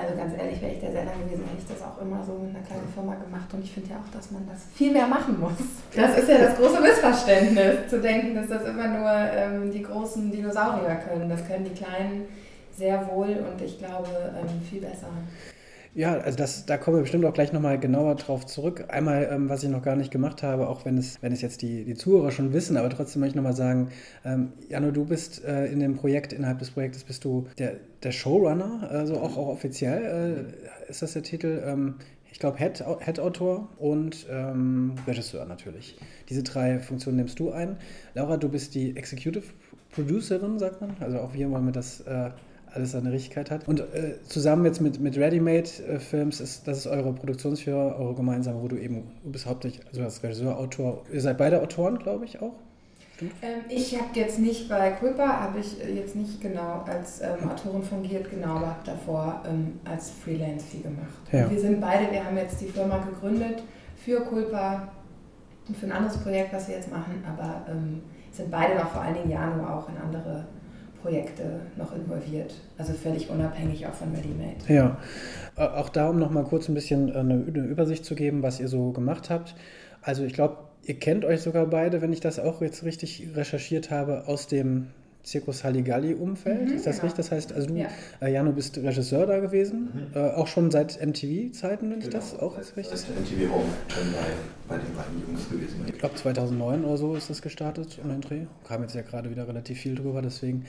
Also 0.00 0.16
ganz 0.16 0.34
ehrlich, 0.38 0.60
wäre 0.62 0.72
ich 0.72 0.80
da 0.80 0.90
sehr 0.90 1.04
lange 1.04 1.24
gewesen, 1.24 1.44
hätte 1.44 1.62
ich 1.62 1.68
das 1.68 1.82
auch 1.82 2.00
immer 2.00 2.22
so 2.24 2.34
mit 2.34 2.54
einer 2.54 2.64
kleinen 2.64 2.88
Firma 2.94 3.14
gemacht. 3.14 3.52
Und 3.52 3.64
ich 3.64 3.72
finde 3.72 3.90
ja 3.90 3.96
auch, 3.96 4.10
dass 4.14 4.30
man 4.30 4.46
das 4.46 4.64
viel 4.74 4.92
mehr 4.92 5.06
machen 5.06 5.40
muss. 5.40 5.58
Das 5.94 6.18
ist 6.18 6.28
ja 6.28 6.38
das 6.38 6.56
große 6.56 6.80
Missverständnis, 6.80 7.88
zu 7.88 8.00
denken, 8.00 8.34
dass 8.34 8.48
das 8.48 8.64
immer 8.64 8.86
nur 8.88 9.10
ähm, 9.10 9.70
die 9.70 9.82
großen 9.82 10.30
Dinosaurier 10.30 10.96
können. 10.96 11.28
Das 11.28 11.46
können 11.46 11.64
die 11.64 11.74
Kleinen 11.74 12.26
sehr 12.76 13.08
wohl 13.08 13.44
und 13.50 13.60
ich 13.60 13.78
glaube 13.78 14.08
ähm, 14.38 14.62
viel 14.68 14.80
besser. 14.80 15.08
Ja, 15.98 16.16
also 16.16 16.38
das, 16.38 16.64
da 16.64 16.76
kommen 16.76 16.98
wir 16.98 17.00
bestimmt 17.00 17.24
auch 17.24 17.32
gleich 17.32 17.52
nochmal 17.52 17.76
genauer 17.80 18.14
drauf 18.14 18.46
zurück. 18.46 18.84
Einmal, 18.86 19.28
ähm, 19.32 19.48
was 19.48 19.64
ich 19.64 19.68
noch 19.68 19.82
gar 19.82 19.96
nicht 19.96 20.12
gemacht 20.12 20.44
habe, 20.44 20.68
auch 20.68 20.84
wenn 20.84 20.96
es, 20.96 21.20
wenn 21.22 21.32
es 21.32 21.42
jetzt 21.42 21.60
die, 21.60 21.82
die 21.82 21.94
Zuhörer 21.94 22.30
schon 22.30 22.52
wissen, 22.52 22.76
aber 22.76 22.88
trotzdem 22.88 23.18
möchte 23.18 23.32
ich 23.32 23.34
nochmal 23.34 23.56
sagen, 23.56 23.88
ähm, 24.24 24.52
Jano, 24.68 24.92
du 24.92 25.04
bist 25.06 25.44
äh, 25.44 25.66
in 25.66 25.80
dem 25.80 25.96
Projekt, 25.96 26.32
innerhalb 26.32 26.60
des 26.60 26.70
Projektes 26.70 27.02
bist 27.02 27.24
du 27.24 27.48
der, 27.58 27.78
der 28.04 28.12
Showrunner, 28.12 28.88
also 28.88 29.16
auch, 29.16 29.36
auch 29.36 29.48
offiziell 29.48 30.54
äh, 30.86 30.88
ist 30.88 31.02
das 31.02 31.14
der 31.14 31.24
Titel. 31.24 31.64
Ähm, 31.66 31.96
ich 32.30 32.38
glaube, 32.38 32.58
Head-Autor 32.58 33.00
Head 33.04 33.80
und 33.80 34.26
ähm, 34.30 34.92
Regisseur 35.04 35.46
natürlich. 35.46 35.98
Diese 36.28 36.44
drei 36.44 36.78
Funktionen 36.78 37.16
nimmst 37.16 37.40
du 37.40 37.50
ein. 37.50 37.76
Laura, 38.14 38.36
du 38.36 38.48
bist 38.48 38.76
die 38.76 38.96
Executive 38.96 39.46
Producerin, 39.90 40.60
sagt 40.60 40.80
man. 40.80 40.94
Also 41.00 41.18
auch 41.18 41.34
hier 41.34 41.50
wollen 41.50 41.64
wir 41.64 41.72
das 41.72 42.02
äh, 42.02 42.30
alles 42.74 42.92
seine 42.92 43.12
Richtigkeit 43.12 43.50
hat. 43.50 43.66
Und 43.68 43.80
äh, 43.80 44.14
zusammen 44.26 44.64
jetzt 44.64 44.80
mit, 44.80 45.00
mit 45.00 45.16
Ready-Made 45.16 45.68
äh, 45.88 45.98
Films 45.98 46.40
ist 46.40 46.66
das 46.66 46.78
ist 46.78 46.86
eure 46.86 47.12
Produktionsfirma, 47.12 47.96
eure 47.96 48.14
gemeinsame, 48.14 48.60
wo 48.62 48.68
du 48.68 48.76
eben, 48.76 49.04
du 49.24 49.30
bist 49.30 49.46
hauptsächlich, 49.46 49.86
also 49.86 50.02
als 50.02 50.22
Regisseur, 50.22 50.58
Autor, 50.58 51.04
ihr 51.12 51.20
seid 51.20 51.38
beide 51.38 51.60
Autoren, 51.62 51.98
glaube 51.98 52.24
ich, 52.24 52.40
auch? 52.40 52.54
Ähm, 53.20 53.62
ich 53.68 53.98
habe 53.98 54.10
jetzt 54.14 54.38
nicht 54.38 54.68
bei 54.68 54.92
Culpa, 54.92 55.26
habe 55.26 55.58
ich 55.58 55.82
äh, 55.84 55.92
jetzt 55.92 56.14
nicht 56.14 56.40
genau 56.40 56.84
als 56.86 57.20
ähm, 57.20 57.50
Autorin 57.50 57.82
fungiert, 57.82 58.30
genau, 58.30 58.56
aber 58.56 58.66
habe 58.68 58.84
davor 58.84 59.42
ähm, 59.48 59.80
als 59.84 60.10
Freelance 60.10 60.66
viel 60.66 60.82
gemacht. 60.82 61.08
Ja. 61.32 61.50
Wir 61.50 61.58
sind 61.58 61.80
beide, 61.80 62.12
wir 62.12 62.24
haben 62.24 62.36
jetzt 62.36 62.60
die 62.60 62.66
Firma 62.66 62.98
gegründet 62.98 63.62
für 63.96 64.20
Culpa 64.20 64.88
und 65.66 65.76
für 65.76 65.86
ein 65.86 65.92
anderes 65.92 66.18
Projekt, 66.18 66.52
was 66.52 66.68
wir 66.68 66.76
jetzt 66.76 66.90
machen, 66.90 67.24
aber 67.26 67.66
ähm, 67.68 68.02
sind 68.32 68.50
beide 68.50 68.76
noch 68.76 68.90
vor 68.90 69.02
allen 69.02 69.14
Dingen 69.14 69.30
Janu 69.30 69.64
auch 69.64 69.88
in 69.88 69.96
andere 69.96 70.46
Projekte 71.02 71.60
noch 71.76 71.94
involviert. 71.94 72.54
Also 72.76 72.92
völlig 72.92 73.30
unabhängig 73.30 73.86
auch 73.86 73.94
von 73.94 74.14
Ready-Made. 74.14 74.72
Ja, 74.72 74.98
auch 75.56 75.88
da, 75.88 76.08
um 76.08 76.18
noch 76.18 76.30
mal 76.30 76.44
kurz 76.44 76.68
ein 76.68 76.74
bisschen 76.74 77.14
eine, 77.14 77.34
eine 77.34 77.64
Übersicht 77.66 78.04
zu 78.04 78.14
geben, 78.14 78.42
was 78.42 78.60
ihr 78.60 78.68
so 78.68 78.92
gemacht 78.92 79.30
habt. 79.30 79.54
Also 80.02 80.24
ich 80.24 80.32
glaube, 80.32 80.58
ihr 80.84 80.98
kennt 80.98 81.24
euch 81.24 81.42
sogar 81.42 81.66
beide, 81.66 82.00
wenn 82.00 82.12
ich 82.12 82.20
das 82.20 82.38
auch 82.38 82.62
jetzt 82.62 82.82
richtig 82.84 83.28
recherchiert 83.34 83.90
habe, 83.90 84.26
aus 84.26 84.46
dem 84.46 84.88
Zirkus 85.28 85.62
Halligalli-Umfeld. 85.62 86.68
Mhm, 86.68 86.74
ist 86.76 86.86
das 86.86 86.96
genau. 86.96 87.06
richtig? 87.06 87.16
Das 87.16 87.30
heißt, 87.30 87.52
also 87.52 87.66
du, 87.68 87.74
ja. 87.74 87.88
äh, 88.20 88.32
Jano, 88.32 88.52
bist 88.52 88.78
Regisseur 88.78 89.26
da 89.26 89.38
gewesen, 89.38 90.10
mhm. 90.14 90.16
äh, 90.18 90.30
auch 90.30 90.46
schon 90.46 90.70
seit 90.70 90.98
MTV-Zeiten, 91.04 91.90
wenn 91.90 92.00
genau, 92.00 92.06
ich 92.06 92.08
das 92.08 92.38
auch 92.38 92.56
seit, 92.56 92.76
richtig 92.76 92.98
seit 92.98 93.10
MTV 93.10 93.52
Home 93.52 93.64
schon 93.88 94.12
bei, 94.12 94.74
bei 94.74 94.82
den 94.82 94.94
beiden 94.94 95.22
Jungs 95.26 95.50
gewesen. 95.50 95.84
Ich 95.86 95.98
glaube 95.98 96.14
2009 96.14 96.84
oder 96.84 96.96
so 96.96 97.14
ist 97.14 97.28
das 97.28 97.42
gestartet, 97.42 97.98
um 98.02 98.08
den 98.08 98.22
Dreh. 98.22 98.46
Kam 98.66 98.82
jetzt 98.82 98.94
ja 98.94 99.02
gerade 99.02 99.30
wieder 99.30 99.46
relativ 99.46 99.78
viel 99.78 99.94
drüber, 99.94 100.22
deswegen 100.22 100.64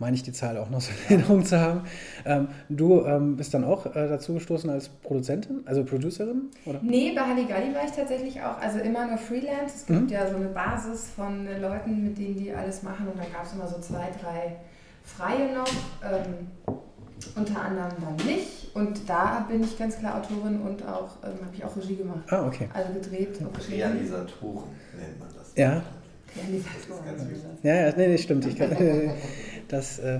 meine 0.00 0.16
ich 0.16 0.22
die 0.22 0.32
Zahl 0.32 0.56
auch 0.56 0.70
noch 0.70 0.80
so 0.80 0.90
in 0.90 1.20
Erinnerung 1.20 1.44
zu 1.44 1.60
haben. 1.60 1.82
Ähm, 2.24 2.48
du 2.68 3.04
ähm, 3.04 3.36
bist 3.36 3.54
dann 3.54 3.64
auch 3.64 3.86
äh, 3.86 4.08
dazu 4.08 4.34
gestoßen 4.34 4.68
als 4.70 4.88
Produzentin, 4.88 5.60
also 5.66 5.84
Producerin? 5.84 6.50
Oder? 6.64 6.80
Nee, 6.82 7.12
bei 7.14 7.20
Halligalli 7.20 7.74
war 7.74 7.84
ich 7.84 7.92
tatsächlich 7.92 8.40
auch, 8.40 8.58
also 8.60 8.78
immer 8.80 9.06
nur 9.06 9.18
Freelance. 9.18 9.76
Es 9.76 9.86
gibt 9.86 10.00
mhm. 10.00 10.08
ja 10.08 10.28
so 10.28 10.36
eine 10.36 10.48
Basis 10.48 11.10
von 11.14 11.46
Leuten, 11.60 12.02
mit 12.02 12.18
denen 12.18 12.36
die 12.36 12.52
alles 12.52 12.82
machen 12.82 13.06
und 13.06 13.18
dann 13.18 13.30
gab 13.30 13.44
es 13.44 13.52
immer 13.52 13.68
so 13.68 13.78
zwei, 13.78 14.08
drei 14.20 14.56
Freie 15.04 15.54
noch. 15.54 15.68
Ähm, 16.02 16.48
unter 17.36 17.60
anderem 17.60 17.92
dann 18.00 18.26
nicht. 18.26 18.74
Und 18.74 19.08
da 19.08 19.46
bin 19.48 19.62
ich 19.62 19.78
ganz 19.78 19.98
klar 19.98 20.18
Autorin 20.20 20.60
und 20.60 20.82
auch 20.86 21.16
ähm, 21.22 21.44
habe 21.44 21.54
ich 21.54 21.64
auch 21.64 21.76
Regie 21.76 21.96
gemacht. 21.96 22.20
Ah, 22.30 22.46
okay. 22.46 22.68
Also 22.72 22.92
gedreht. 22.94 23.38
Realisatoren 23.70 24.70
nennt 24.98 25.18
man 25.18 25.28
das. 25.36 25.52
Ja. 25.54 25.82
Realisatoren. 26.36 27.04
Ja, 27.62 27.74
ja, 27.74 27.92
nee, 27.96 28.08
nee, 28.08 28.18
stimmt. 28.18 28.46
Ich 28.46 28.56
kann, 28.56 28.70
Das, 29.70 30.00
äh, 30.00 30.18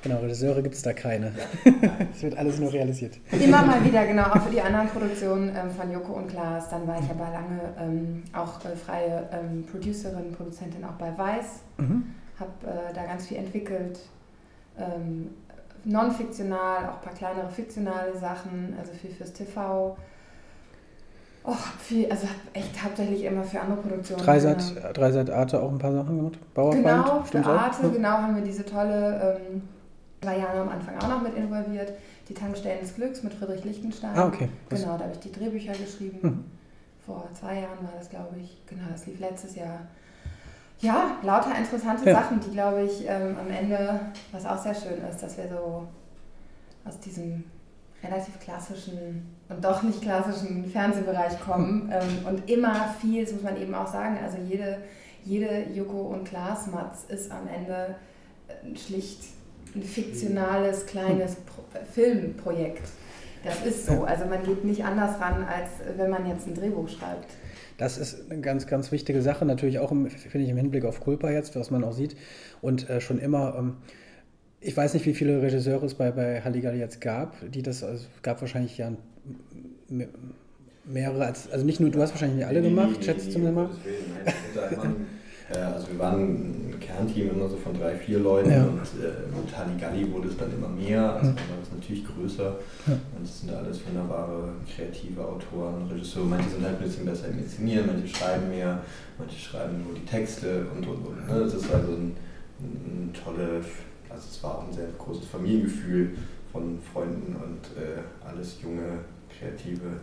genau, 0.00 0.18
Regisseure 0.20 0.62
gibt 0.62 0.76
es 0.76 0.82
da 0.82 0.92
keine. 0.92 1.32
Es 2.14 2.22
wird 2.22 2.36
alles 2.36 2.60
nur 2.60 2.72
realisiert. 2.72 3.18
Immer 3.32 3.62
mal 3.62 3.84
wieder, 3.84 4.06
genau, 4.06 4.24
auch 4.24 4.42
für 4.42 4.50
die 4.50 4.60
anderen 4.60 4.88
Produktionen 4.88 5.48
ähm, 5.48 5.70
von 5.70 5.90
Joko 5.90 6.12
und 6.12 6.28
Klaas. 6.28 6.68
Dann 6.70 6.86
war 6.86 7.00
ich 7.00 7.10
aber 7.10 7.30
lange 7.30 7.60
ähm, 7.80 8.22
auch 8.32 8.64
äh, 8.64 8.76
freie 8.76 9.28
ähm, 9.32 9.66
Producerin, 9.66 10.32
Produzentin 10.32 10.84
auch 10.84 10.92
bei 10.92 11.16
Weiß. 11.18 11.60
Mhm. 11.78 12.14
Habe 12.38 12.50
äh, 12.64 12.94
da 12.94 13.04
ganz 13.04 13.26
viel 13.26 13.38
entwickelt. 13.38 13.98
Ähm, 14.78 15.30
non-fiktional, 15.84 16.88
auch 16.88 16.98
ein 16.98 17.02
paar 17.02 17.14
kleinere 17.14 17.50
fiktionale 17.50 18.16
Sachen, 18.16 18.74
also 18.78 18.92
viel 18.92 19.10
fürs 19.10 19.32
TV. 19.32 19.96
Oh, 21.44 21.56
viel, 21.80 22.08
also 22.10 22.28
echt 22.52 22.82
hauptsächlich 22.82 23.24
immer 23.24 23.42
für 23.42 23.60
andere 23.60 23.80
Produktionen. 23.80 24.22
Dreisat, 24.22 24.62
ja. 24.76 24.92
Dreisat 24.92 25.28
Arte 25.30 25.60
auch 25.60 25.72
ein 25.72 25.78
paar 25.78 25.92
Sachen 25.92 26.16
gemacht? 26.16 26.38
Bauerfeind? 26.54 26.84
Genau, 26.84 27.22
für 27.22 27.44
Arte, 27.44 27.86
auch? 27.86 27.92
genau, 27.92 28.10
haben 28.10 28.36
wir 28.36 28.44
diese 28.44 28.64
tolle, 28.64 29.40
ähm, 29.40 29.62
war 30.22 30.36
Jana 30.36 30.62
am 30.62 30.68
Anfang 30.68 30.96
auch 30.98 31.08
noch 31.08 31.22
mit 31.22 31.34
involviert, 31.34 31.92
die 32.28 32.34
Tankstellen 32.34 32.80
des 32.80 32.94
Glücks 32.94 33.24
mit 33.24 33.34
Friedrich 33.34 33.64
Lichtenstein. 33.64 34.16
Ah, 34.16 34.26
okay. 34.26 34.48
Genau, 34.68 34.96
da 34.96 35.04
habe 35.04 35.12
ich 35.14 35.18
die 35.18 35.32
Drehbücher 35.32 35.72
geschrieben. 35.72 36.18
Mhm. 36.22 36.44
Vor 37.04 37.28
zwei 37.34 37.54
Jahren 37.54 37.82
war 37.82 37.94
das, 37.98 38.08
glaube 38.08 38.36
ich. 38.40 38.62
Genau, 38.66 38.84
das 38.92 39.06
lief 39.06 39.18
letztes 39.18 39.56
Jahr. 39.56 39.80
Ja, 40.78 41.16
lauter 41.22 41.56
interessante 41.56 42.08
ja. 42.08 42.14
Sachen, 42.14 42.40
die, 42.40 42.50
glaube 42.50 42.82
ich, 42.84 43.04
ähm, 43.08 43.36
am 43.40 43.50
Ende, 43.50 44.00
was 44.30 44.46
auch 44.46 44.58
sehr 44.58 44.74
schön 44.74 45.02
ist, 45.10 45.20
dass 45.20 45.36
wir 45.36 45.48
so 45.48 45.86
aus 46.84 46.98
diesem 47.00 47.44
relativ 48.02 48.38
klassischen 48.40 49.34
und 49.52 49.64
doch 49.64 49.82
nicht 49.82 50.02
klassischen 50.02 50.64
Fernsehbereich 50.66 51.38
kommen 51.40 51.92
ähm, 51.92 52.26
und 52.26 52.50
immer 52.50 52.94
viel, 53.00 53.24
das 53.24 53.32
muss 53.32 53.42
man 53.42 53.60
eben 53.60 53.74
auch 53.74 53.86
sagen, 53.86 54.18
also 54.22 54.38
jede, 54.48 54.78
jede 55.24 55.66
Joko 55.74 56.00
und 56.00 56.24
Klaas 56.24 56.66
Matz 56.68 57.04
ist 57.08 57.30
am 57.30 57.48
Ende 57.48 57.94
äh, 58.48 58.76
schlicht 58.76 59.24
ein 59.74 59.82
fiktionales 59.82 60.86
kleines 60.86 61.36
Pro 61.36 61.62
Filmprojekt. 61.92 62.88
Das 63.44 63.64
ist 63.64 63.86
so. 63.86 64.04
Also 64.04 64.26
man 64.26 64.44
geht 64.44 64.64
nicht 64.64 64.84
anders 64.84 65.18
ran, 65.20 65.44
als 65.44 65.70
wenn 65.96 66.10
man 66.10 66.28
jetzt 66.28 66.46
ein 66.46 66.54
Drehbuch 66.54 66.88
schreibt. 66.88 67.26
Das 67.78 67.98
ist 67.98 68.30
eine 68.30 68.40
ganz, 68.40 68.66
ganz 68.66 68.92
wichtige 68.92 69.22
Sache, 69.22 69.44
natürlich 69.44 69.78
auch, 69.78 69.88
finde 69.88 70.40
ich, 70.40 70.48
im 70.48 70.56
Hinblick 70.56 70.84
auf 70.84 71.00
Culpa 71.00 71.30
jetzt, 71.30 71.56
was 71.56 71.70
man 71.70 71.82
auch 71.82 71.92
sieht. 71.92 72.14
Und 72.60 72.88
äh, 72.88 73.00
schon 73.00 73.18
immer 73.18 73.56
ähm, 73.58 73.76
ich 74.62 74.76
weiß 74.76 74.94
nicht, 74.94 75.06
wie 75.06 75.14
viele 75.14 75.42
Regisseure 75.42 75.84
es 75.86 75.94
bei, 75.94 76.12
bei 76.12 76.40
Halligalli 76.40 76.78
jetzt 76.78 77.00
gab, 77.00 77.36
die 77.50 77.62
das, 77.62 77.82
also 77.82 78.06
gab 78.22 78.40
wahrscheinlich 78.40 78.78
ja 78.78 78.92
mehrere 80.84 81.26
als, 81.26 81.50
also 81.50 81.64
nicht 81.64 81.80
nur, 81.80 81.90
du 81.90 82.00
hast 82.00 82.10
wahrscheinlich 82.10 82.38
nicht 82.38 82.46
alle 82.46 82.62
gemacht, 82.62 83.04
schätzt 83.04 83.34
du 83.34 83.38
mir 83.38 83.52
mal? 83.52 83.68
Also 85.52 85.88
wir 85.88 85.98
waren 85.98 86.22
ein 86.22 86.80
Kernteam 86.80 87.30
immer 87.30 87.46
so 87.46 87.56
von 87.56 87.78
drei, 87.78 87.94
vier 87.94 88.20
Leuten 88.20 88.50
ja. 88.50 88.64
und 88.64 88.78
äh, 88.78 89.36
mit 89.36 89.54
Halligalli 89.54 90.10
wurde 90.10 90.28
es 90.28 90.36
dann 90.38 90.50
immer 90.50 90.68
mehr, 90.68 91.12
also 91.12 91.26
dann 91.26 91.36
war 91.36 91.62
es 91.62 91.70
natürlich 91.74 92.06
größer 92.06 92.56
ja. 92.86 92.92
und 93.18 93.22
es 93.22 93.40
sind 93.40 93.52
alles 93.52 93.80
wunderbare 93.86 94.48
kreative 94.74 95.22
Autoren, 95.22 95.86
Regisseure, 95.90 96.24
manche 96.24 96.48
sind 96.48 96.64
halt 96.64 96.78
ein 96.78 96.82
bisschen 96.82 97.04
besser 97.04 97.28
im 97.28 97.40
Inszenieren, 97.40 97.86
manche 97.86 98.08
schreiben 98.08 98.48
mehr, 98.48 98.80
manche 99.18 99.38
schreiben 99.38 99.84
nur 99.84 99.94
die 99.94 100.06
Texte 100.06 100.64
und 100.74 100.86
und 100.86 101.06
und. 101.06 101.28
Ne? 101.28 101.40
Das 101.40 101.52
ist 101.52 101.70
also 101.70 101.92
ein, 101.92 102.16
ein 102.60 103.10
tolle 103.12 103.60
also 104.12 104.28
es 104.30 104.42
war 104.42 104.58
auch 104.58 104.66
ein 104.66 104.72
sehr 104.72 104.88
großes 104.98 105.26
Familiengefühl 105.26 106.10
von 106.50 106.78
Freunden 106.92 107.34
und 107.36 107.82
äh, 107.82 108.00
alles 108.26 108.58
junge, 108.62 109.00
kreative 109.38 110.00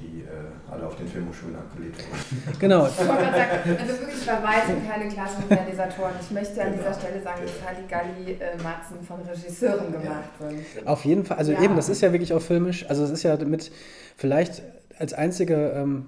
die 0.00 0.22
äh, 0.22 0.72
alle 0.72 0.86
auf 0.86 0.96
den 0.96 1.06
Filmhochschulen 1.06 1.56
abgelegt 1.56 1.98
wurden. 1.98 2.58
Genau. 2.58 2.86
Ich 2.86 2.98
wollte 2.98 3.22
gerade 3.22 3.36
sagen, 3.36 3.76
also 3.80 4.00
wirklich 4.00 4.26
bei 4.26 4.42
weitem 4.42 4.88
keine 4.88 5.08
klassischen 5.08 5.48
Realisatoren. 5.48 6.12
Ich 6.20 6.30
möchte 6.30 6.62
an 6.62 6.72
dieser 6.72 6.94
Stelle 6.94 7.22
sagen, 7.22 7.42
dass 7.42 7.68
Halligalli 7.68 8.32
äh, 8.32 8.62
Matzen 8.62 9.02
von 9.06 9.20
Regisseuren 9.22 9.92
gemacht 9.92 10.30
ja. 10.40 10.48
sind. 10.48 10.86
Auf 10.86 11.04
jeden 11.04 11.24
Fall, 11.24 11.38
also 11.38 11.52
ja. 11.52 11.62
eben, 11.62 11.76
das 11.76 11.88
ist 11.88 12.00
ja 12.00 12.12
wirklich 12.12 12.32
auch 12.32 12.42
filmisch. 12.42 12.88
Also 12.88 13.04
es 13.04 13.10
ist 13.10 13.22
ja 13.22 13.36
mit 13.44 13.70
vielleicht 14.16 14.62
als 14.98 15.12
einzige 15.12 15.72
ähm, 15.76 16.06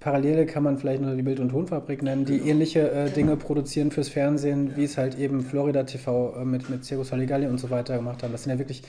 Parallele 0.00 0.46
kann 0.46 0.62
man 0.62 0.78
vielleicht 0.78 1.02
nur 1.02 1.14
die 1.14 1.22
Bild- 1.22 1.40
und 1.40 1.50
Tonfabrik 1.50 2.02
nennen, 2.02 2.24
die 2.24 2.38
genau. 2.38 2.50
ähnliche 2.50 2.90
äh, 2.90 3.10
Dinge 3.10 3.36
produzieren 3.36 3.90
fürs 3.90 4.08
Fernsehen, 4.08 4.70
ja. 4.70 4.76
wie 4.76 4.84
es 4.84 4.96
halt 4.96 5.18
eben 5.18 5.42
Florida 5.42 5.82
TV 5.82 6.36
äh, 6.36 6.44
mit, 6.44 6.70
mit 6.70 6.84
Circus 6.84 7.12
Halligalli 7.12 7.46
und 7.46 7.58
so 7.58 7.70
weiter 7.70 7.96
gemacht 7.96 8.22
haben. 8.22 8.32
Das 8.32 8.44
sind 8.44 8.52
ja 8.52 8.58
wirklich, 8.58 8.82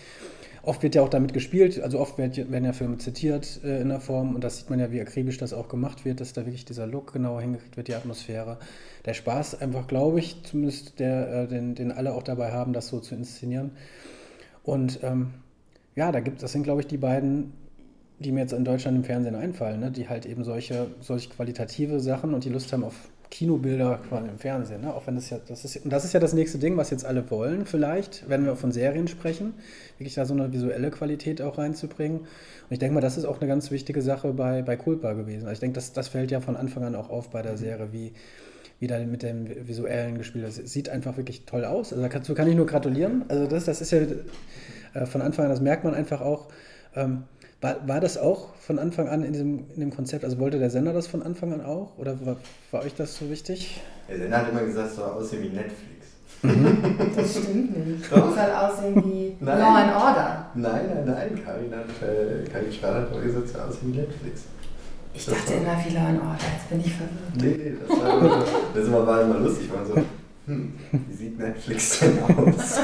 oft 0.68 0.84
wird 0.84 0.96
ja 0.96 1.02
auch 1.02 1.10
damit 1.10 1.34
gespielt, 1.34 1.82
also 1.82 2.00
oft 2.00 2.18
werden 2.18 2.66
ja 2.66 2.74
Filme 2.74 2.98
zitiert 2.98 3.62
äh, 3.64 3.82
in 3.82 3.88
der 3.88 4.02
Form 4.02 4.36
und 4.36 4.44
das 4.44 4.58
sieht 4.58 4.70
man 4.70 4.80
ja, 4.80 4.92
wie 4.92 5.00
akribisch 5.00 5.38
das 5.38 5.54
auch 5.54 5.70
gemacht 5.70 6.04
wird, 6.04 6.20
dass 6.20 6.34
da 6.34 6.46
wirklich 6.46 6.66
dieser 6.66 6.86
Look 6.86 7.14
genau 7.14 7.40
hingekriegt 7.40 7.78
wird, 7.78 7.88
die 7.88 7.96
Atmosphäre. 7.96 8.60
Der 9.06 9.14
Spaß 9.14 9.62
einfach, 9.62 9.88
glaube 9.88 10.20
ich, 10.20 10.44
zumindest 10.44 11.00
der, 11.00 11.44
äh, 11.44 11.48
den, 11.48 11.74
den 11.74 11.94
alle 11.94 12.14
auch 12.14 12.24
dabei 12.24 12.52
haben, 12.52 12.74
das 12.74 12.90
so 12.90 13.00
zu 13.00 13.16
inszenieren. 13.16 13.72
Und 14.64 15.00
ähm, 15.04 15.36
ja, 15.96 16.12
da 16.12 16.20
gibt 16.20 16.44
das 16.44 16.52
sind, 16.52 16.64
glaube 16.64 16.82
ich, 16.82 16.88
die 16.88 16.98
beiden 16.98 17.54
die 18.20 18.32
mir 18.32 18.42
jetzt 18.42 18.54
in 18.54 18.66
Deutschland 18.66 18.98
im 18.98 19.04
Fernsehen 19.04 19.36
einfallen, 19.36 19.80
ne? 19.80 19.92
die 19.92 20.10
halt 20.10 20.26
eben 20.26 20.44
solche, 20.44 20.88
solche 21.02 21.30
qualitative 21.30 22.00
Sachen 22.00 22.34
und 22.34 22.44
die 22.46 22.50
Lust 22.50 22.74
haben 22.74 22.84
auf 22.84 23.10
Kinobilder 23.30 24.00
quasi 24.08 24.28
im 24.28 24.38
Fernsehen. 24.38 24.82
Ne? 24.82 24.94
Auch 24.94 25.06
wenn 25.08 25.16
das 25.16 25.30
ja, 25.30 25.40
das 25.48 25.66
ist, 25.66 25.84
und 25.84 25.92
das 25.92 26.06
ist 26.06 26.14
ja 26.14 26.20
das 26.20 26.34
nächste 26.34 26.58
Ding, 26.58 26.78
was 26.78 26.90
jetzt 26.90 27.06
alle 27.06 27.30
wollen, 27.30 27.66
vielleicht, 27.66 28.30
wenn 28.30 28.46
wir 28.46 28.56
von 28.56 28.72
Serien 28.72 29.08
sprechen, 29.08 29.54
wirklich 29.98 30.16
da 30.16 30.26
so 30.26 30.34
eine 30.34 30.52
visuelle 30.54 30.92
Qualität 30.92 31.42
auch 31.42 31.58
reinzubringen. 31.58 32.20
Und 32.22 32.28
ich 32.70 32.80
denke 32.80 32.96
mal, 32.96 33.02
das 33.02 33.18
ist 33.18 33.26
auch 33.26 33.40
eine 33.40 33.48
ganz 33.48 33.72
wichtige 33.72 34.02
Sache 34.02 34.34
bei, 34.34 34.62
bei 34.62 34.78
Culpa 34.78 35.14
gewesen. 35.14 35.44
Also 35.44 35.54
ich 35.54 35.60
denke, 35.60 35.76
das, 35.76 35.94
das 35.94 36.08
fällt 36.08 36.32
ja 36.32 36.40
von 36.40 36.56
Anfang 36.56 36.84
an 36.84 36.96
auch 36.96 37.10
auf 37.10 37.30
bei 37.30 37.42
der 37.42 37.58
Serie, 37.58 37.90
wie, 37.92 38.14
wie 38.80 38.88
da 38.88 39.00
mit 39.00 39.24
dem 39.24 39.68
visuellen 39.68 40.18
gespielt 40.18 40.46
wird. 40.46 40.58
Das 40.58 40.72
sieht 40.72 40.90
einfach 40.90 41.18
wirklich 41.18 41.46
toll 41.46 41.66
aus. 41.66 41.92
Also 41.92 42.08
dazu 42.08 42.34
kann 42.34 42.48
ich 42.48 42.56
nur 42.56 42.66
gratulieren. 42.66 43.26
Also 43.28 43.48
das, 43.48 43.66
das 43.66 43.82
ist 43.82 43.92
ja 43.92 44.00
äh, 44.94 45.06
von 45.06 45.22
Anfang 45.22 45.46
an, 45.46 45.52
das 45.52 45.62
merkt 45.62 45.84
man 45.84 45.94
einfach 45.94 46.22
auch. 46.22 46.48
Ähm, 46.96 47.24
war, 47.62 47.88
war 47.88 48.00
das 48.00 48.18
auch 48.18 48.54
von 48.56 48.78
Anfang 48.78 49.08
an 49.08 49.24
in, 49.24 49.34
diesem, 49.34 49.66
in 49.74 49.80
dem 49.80 49.96
Konzept? 49.96 50.24
Also 50.24 50.38
wollte 50.40 50.60
der 50.60 50.70
Sender 50.70 50.94
das 50.94 51.08
von 51.08 51.24
Anfang 51.24 51.54
an 51.54 51.62
auch? 51.62 51.98
Oder 51.98 52.24
war, 52.26 52.38
war 52.72 52.84
euch 52.84 52.94
das 52.94 53.18
so 53.18 53.30
wichtig? 53.30 53.82
Der 54.08 54.18
Sender 54.18 54.38
hat 54.38 54.50
immer 54.50 54.62
gesagt, 54.62 54.90
es 54.90 54.96
soll 54.96 55.10
aussehen 55.10 55.44
wie 55.44 55.50
Netflix. 55.50 55.88
das 57.16 57.32
stimmt 57.32 57.88
nicht. 57.88 58.12
Doch. 58.12 58.30
Es 58.30 58.36
soll 58.36 58.52
aussehen 58.52 59.04
wie 59.04 59.36
nein. 59.40 59.60
Law 59.60 59.76
and 59.76 59.96
Order. 59.96 60.52
Nein, 60.54 60.82
nein, 60.94 61.06
nein. 61.06 61.42
Karin, 61.44 61.72
hat, 61.72 62.08
äh, 62.08 62.48
Karin 62.48 62.72
Strahl 62.72 63.02
hat 63.02 63.12
immer 63.12 63.22
gesagt, 63.22 63.46
es 63.46 63.54
soll 63.54 63.62
aussehen 63.62 63.94
wie 63.94 63.98
Netflix. 63.98 64.42
Ich 65.16 65.26
das 65.26 65.34
dachte 65.34 65.54
immer 65.54 65.78
wie 65.84 65.94
Law 65.96 66.06
and 66.06 66.22
Order, 66.22 66.38
jetzt 66.54 66.70
bin 66.70 66.80
ich 66.80 66.94
verwirrt. 66.94 67.38
Nee, 67.38 67.72
nee, 67.72 67.78
das 67.88 68.00
war, 68.00 68.20
immer, 68.20 68.46
das 68.76 68.86
immer, 68.86 69.08
war 69.08 69.22
immer 69.24 69.40
lustig. 69.40 69.70
Man 69.74 69.84
so, 69.84 69.96
hm, 70.46 70.74
wie 71.08 71.16
sieht 71.16 71.40
Netflix 71.40 72.00
denn 72.02 72.20
aus? 72.24 72.78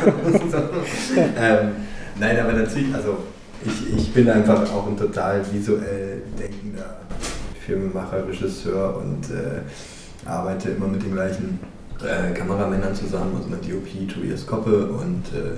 ähm, 1.38 1.71
nein, 2.19 2.39
aber 2.39 2.53
natürlich, 2.53 2.95
also 2.95 3.19
ich, 3.65 3.97
ich 3.97 4.13
bin 4.13 4.30
einfach 4.30 4.71
auch 4.71 4.88
ein 4.88 4.97
total 4.97 5.43
visuell 5.52 6.21
denkender 6.39 6.97
Filmemacher, 7.65 8.28
Regisseur 8.28 8.97
und 8.97 9.30
äh, 9.32 9.62
arbeite 10.28 10.69
immer 10.69 10.88
mit 10.88 11.04
den 11.04 11.13
gleichen 11.13 11.60
äh, 12.02 12.34
Kameramännern 12.34 12.93
zusammen, 12.93 13.36
also 13.38 13.49
mit 13.49 13.63
DOP 13.63 14.08
Tobias 14.13 14.45
Koppe 14.45 14.88
und 14.88 15.23
äh, 15.34 15.58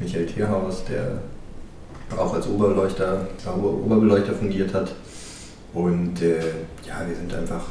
Michael 0.00 0.26
Tierhaus, 0.26 0.84
der 0.84 1.18
auch 2.18 2.34
als 2.34 2.46
Oberbeleuchter, 2.46 3.26
Oberbeleuchter 3.56 4.34
fungiert 4.34 4.74
hat. 4.74 4.92
Und 5.72 6.22
äh, 6.22 6.38
ja, 6.86 7.02
wir 7.06 7.16
sind 7.16 7.34
einfach 7.34 7.64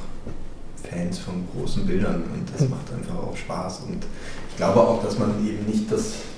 Fans 0.90 1.20
von 1.20 1.48
großen 1.56 1.86
Bildern 1.86 2.24
und 2.34 2.46
das 2.54 2.68
macht 2.70 2.92
einfach 2.94 3.16
auch 3.16 3.36
Spaß. 3.36 3.82
Und 3.88 4.06
ich 4.50 4.58
glaube 4.58 4.80
auch, 4.80 5.04
dass 5.04 5.18
man 5.18 5.32
eben 5.46 5.66
nicht 5.66 5.92
das 5.92 6.02
äh, 6.12 6.33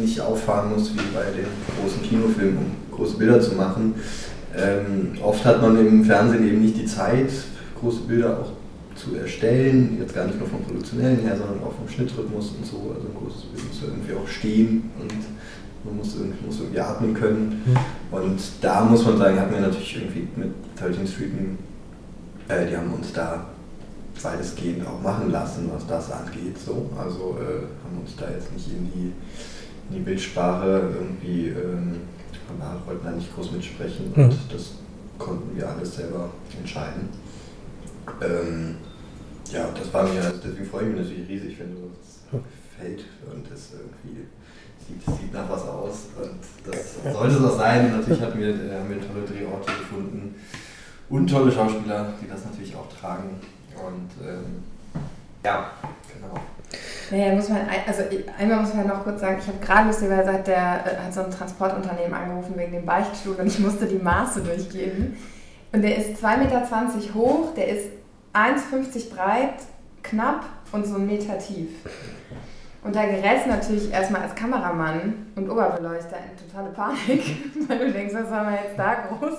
nicht 0.00 0.20
auffahren 0.20 0.72
muss 0.72 0.94
wie 0.94 1.14
bei 1.14 1.24
den 1.24 1.46
großen 1.80 2.02
Kinofilmen, 2.02 2.58
um 2.58 2.96
große 2.96 3.16
Bilder 3.16 3.40
zu 3.40 3.54
machen. 3.54 3.94
Ähm, 4.56 5.12
oft 5.22 5.44
hat 5.44 5.60
man 5.60 5.78
im 5.78 6.04
Fernsehen 6.04 6.46
eben 6.46 6.62
nicht 6.62 6.76
die 6.76 6.86
Zeit, 6.86 7.30
große 7.80 8.02
Bilder 8.02 8.38
auch 8.38 8.52
zu 8.94 9.16
erstellen, 9.16 9.96
jetzt 9.98 10.14
gar 10.14 10.26
nicht 10.26 10.38
nur 10.38 10.48
vom 10.48 10.62
Produktionellen 10.62 11.20
her, 11.20 11.36
sondern 11.36 11.58
auch 11.64 11.74
vom 11.74 11.88
Schnittrhythmus 11.88 12.52
und 12.56 12.64
so. 12.64 12.94
Also 12.94 13.08
ein 13.08 13.14
großes 13.14 13.42
Bild 13.46 13.66
muss 13.66 13.82
irgendwie 13.82 14.14
auch 14.14 14.28
stehen 14.28 14.90
und 15.00 15.12
man 15.84 15.96
muss 15.96 16.14
irgendwie, 16.16 16.46
muss 16.46 16.60
irgendwie 16.60 16.80
atmen 16.80 17.14
können. 17.14 17.62
Mhm. 17.66 18.16
Und 18.16 18.40
da 18.60 18.84
muss 18.84 19.04
man 19.04 19.18
sagen, 19.18 19.38
hatten 19.38 19.52
wir 19.52 19.60
natürlich 19.60 19.96
irgendwie 19.96 20.28
mit 20.36 20.50
13 20.78 21.06
Street, 21.06 21.32
äh, 22.48 22.66
die 22.66 22.76
haben 22.76 22.92
uns 22.92 23.12
da 23.12 23.46
weitestgehend 24.22 24.86
auch 24.86 25.00
machen 25.02 25.30
lassen, 25.30 25.70
was 25.74 25.86
das 25.86 26.10
angeht. 26.10 26.58
So. 26.58 26.90
Also 26.96 27.36
äh, 27.40 27.66
haben 27.84 28.00
uns 28.00 28.16
da 28.16 28.30
jetzt 28.30 28.52
nicht 28.52 28.68
in 28.68 28.90
die, 28.92 29.12
in 29.90 29.96
die 29.96 30.00
Bildsprache 30.00 30.92
irgendwie, 30.94 31.48
ähm, 31.48 32.00
wollten 32.86 33.04
da 33.04 33.10
nicht 33.12 33.34
groß 33.34 33.52
mitsprechen 33.52 34.12
und 34.14 34.28
mhm. 34.28 34.38
das 34.50 34.72
konnten 35.18 35.56
wir 35.56 35.68
alles 35.68 35.96
selber 35.96 36.30
entscheiden. 36.58 37.08
Ähm, 38.20 38.76
ja, 39.52 39.68
das 39.76 39.92
war 39.92 40.04
mir, 40.04 40.32
deswegen 40.44 40.66
freue 40.66 40.82
ich 40.82 40.88
mich 40.88 40.98
natürlich 40.98 41.28
riesig, 41.28 41.58
wenn 41.58 41.74
du 41.74 41.90
das 41.98 42.40
fällt 42.78 43.04
und 43.32 43.50
das 43.50 43.72
irgendwie 43.72 44.26
sieht, 44.86 45.16
sieht 45.18 45.32
nach 45.32 45.48
was 45.48 45.62
aus. 45.62 46.06
Und 46.20 46.72
das 46.72 47.14
sollte 47.14 47.36
es 47.36 47.44
auch 47.44 47.58
sein. 47.58 47.92
Natürlich 47.92 48.20
hatten 48.20 48.38
wir, 48.38 48.48
äh, 48.48 48.78
haben 48.78 48.88
wir 48.88 49.00
tolle 49.00 49.24
Drehorte 49.26 49.72
gefunden 49.72 50.34
und 51.08 51.28
tolle 51.28 51.52
Schauspieler, 51.52 52.14
die 52.20 52.28
das 52.28 52.44
natürlich 52.44 52.74
auch 52.74 52.88
tragen. 52.88 53.40
Und 53.76 54.10
ähm, 54.26 54.62
ja, 55.44 55.70
genau. 56.12 56.40
Naja, 57.10 57.34
muss 57.34 57.48
man, 57.48 57.60
also 57.86 58.02
einmal 58.38 58.60
muss 58.60 58.74
man 58.74 58.86
noch 58.86 59.04
kurz 59.04 59.20
sagen, 59.20 59.38
ich 59.38 59.46
habe 59.46 59.58
gerade 59.58 59.88
lustigerweise 59.88 60.32
hat, 60.32 60.46
der, 60.46 60.84
äh, 60.86 61.04
hat 61.04 61.14
so 61.14 61.22
ein 61.22 61.30
Transportunternehmen 61.30 62.14
angerufen 62.14 62.54
wegen 62.56 62.72
dem 62.72 62.86
Beichtstuhl 62.86 63.36
und 63.36 63.46
ich 63.46 63.58
musste 63.58 63.86
die 63.86 63.98
Maße 63.98 64.42
durchgeben. 64.42 65.16
Und 65.72 65.82
der 65.82 65.96
ist 65.96 66.24
2,20 66.24 66.38
Meter 66.38 67.14
hoch, 67.14 67.54
der 67.54 67.68
ist 67.68 67.88
1,50 68.32 69.14
breit, 69.14 69.54
knapp 70.02 70.44
und 70.72 70.86
so 70.86 70.96
einen 70.96 71.06
Meter 71.06 71.38
tief. 71.38 71.70
Und 72.84 72.94
da 72.94 73.06
gerätst 73.06 73.46
natürlich 73.46 73.90
erstmal 73.90 74.20
als 74.20 74.34
Kameramann 74.34 75.14
und 75.36 75.48
Oberbeleuchter 75.48 76.18
in 76.18 76.46
totale 76.46 76.68
Panik, 76.68 77.36
weil 77.68 77.78
du 77.78 77.92
denkst, 77.92 78.12
was 78.14 78.28
sollen 78.28 78.44
wir 78.44 78.58
jetzt 78.62 78.78
da 78.78 78.94
groß, 79.08 79.38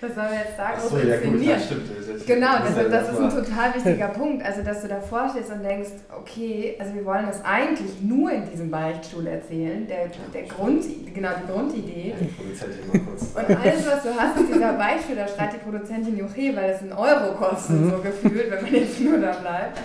was 0.00 0.14
sollen 0.16 0.30
wir 0.32 0.38
jetzt 0.38 0.58
da 0.58 0.72
groß 0.72 0.90
so, 0.90 0.96
inszenieren? 0.96 1.40
Ja, 1.40 1.52
gut, 1.52 1.54
das 1.54 1.66
stimmt. 1.66 2.18
Das 2.18 2.26
genau, 2.26 2.58
das, 2.58 2.74
das, 2.74 2.90
das 2.90 3.12
ist 3.12 3.20
ein 3.20 3.44
total 3.44 3.74
wichtiger 3.76 4.08
Punkt. 4.18 4.44
Also, 4.44 4.62
dass 4.62 4.82
du 4.82 4.88
davor 4.88 5.28
stehst 5.30 5.52
und 5.52 5.62
denkst, 5.62 5.90
okay, 6.18 6.74
also 6.80 6.92
wir 6.92 7.04
wollen 7.04 7.26
das 7.26 7.44
eigentlich 7.44 8.02
nur 8.02 8.32
in 8.32 8.50
diesem 8.50 8.72
Beichtstuhl 8.72 9.24
erzählen, 9.28 9.86
der, 9.86 10.08
der 10.34 10.48
Grund, 10.48 10.82
genau 11.14 11.30
die 11.40 11.52
Grundidee. 11.52 12.14
Und 12.18 13.56
alles, 13.56 13.86
was 13.86 14.02
du 14.02 14.08
hast, 14.18 14.36
ist 14.36 14.52
dieser 14.52 14.72
Beichtstuhl, 14.72 15.14
da 15.14 15.28
schreit 15.28 15.52
die 15.52 15.58
Produzentin 15.58 16.18
Juche, 16.18 16.56
weil 16.56 16.70
es 16.70 16.82
ein 16.82 16.92
Euro 16.92 17.34
kostet, 17.34 17.76
mhm. 17.76 17.90
so 17.90 17.98
gefühlt, 17.98 18.50
wenn 18.50 18.62
man 18.64 18.74
jetzt 18.74 18.98
nur 18.98 19.18
da 19.18 19.30
bleibt. 19.30 19.78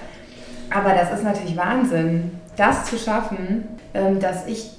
Aber 0.71 0.95
das 0.95 1.13
ist 1.13 1.23
natürlich 1.23 1.55
Wahnsinn 1.55 2.31
das 2.55 2.85
zu 2.85 2.97
schaffen, 2.97 3.65
ähm, 3.93 4.19
dass 4.19 4.47
ich 4.47 4.71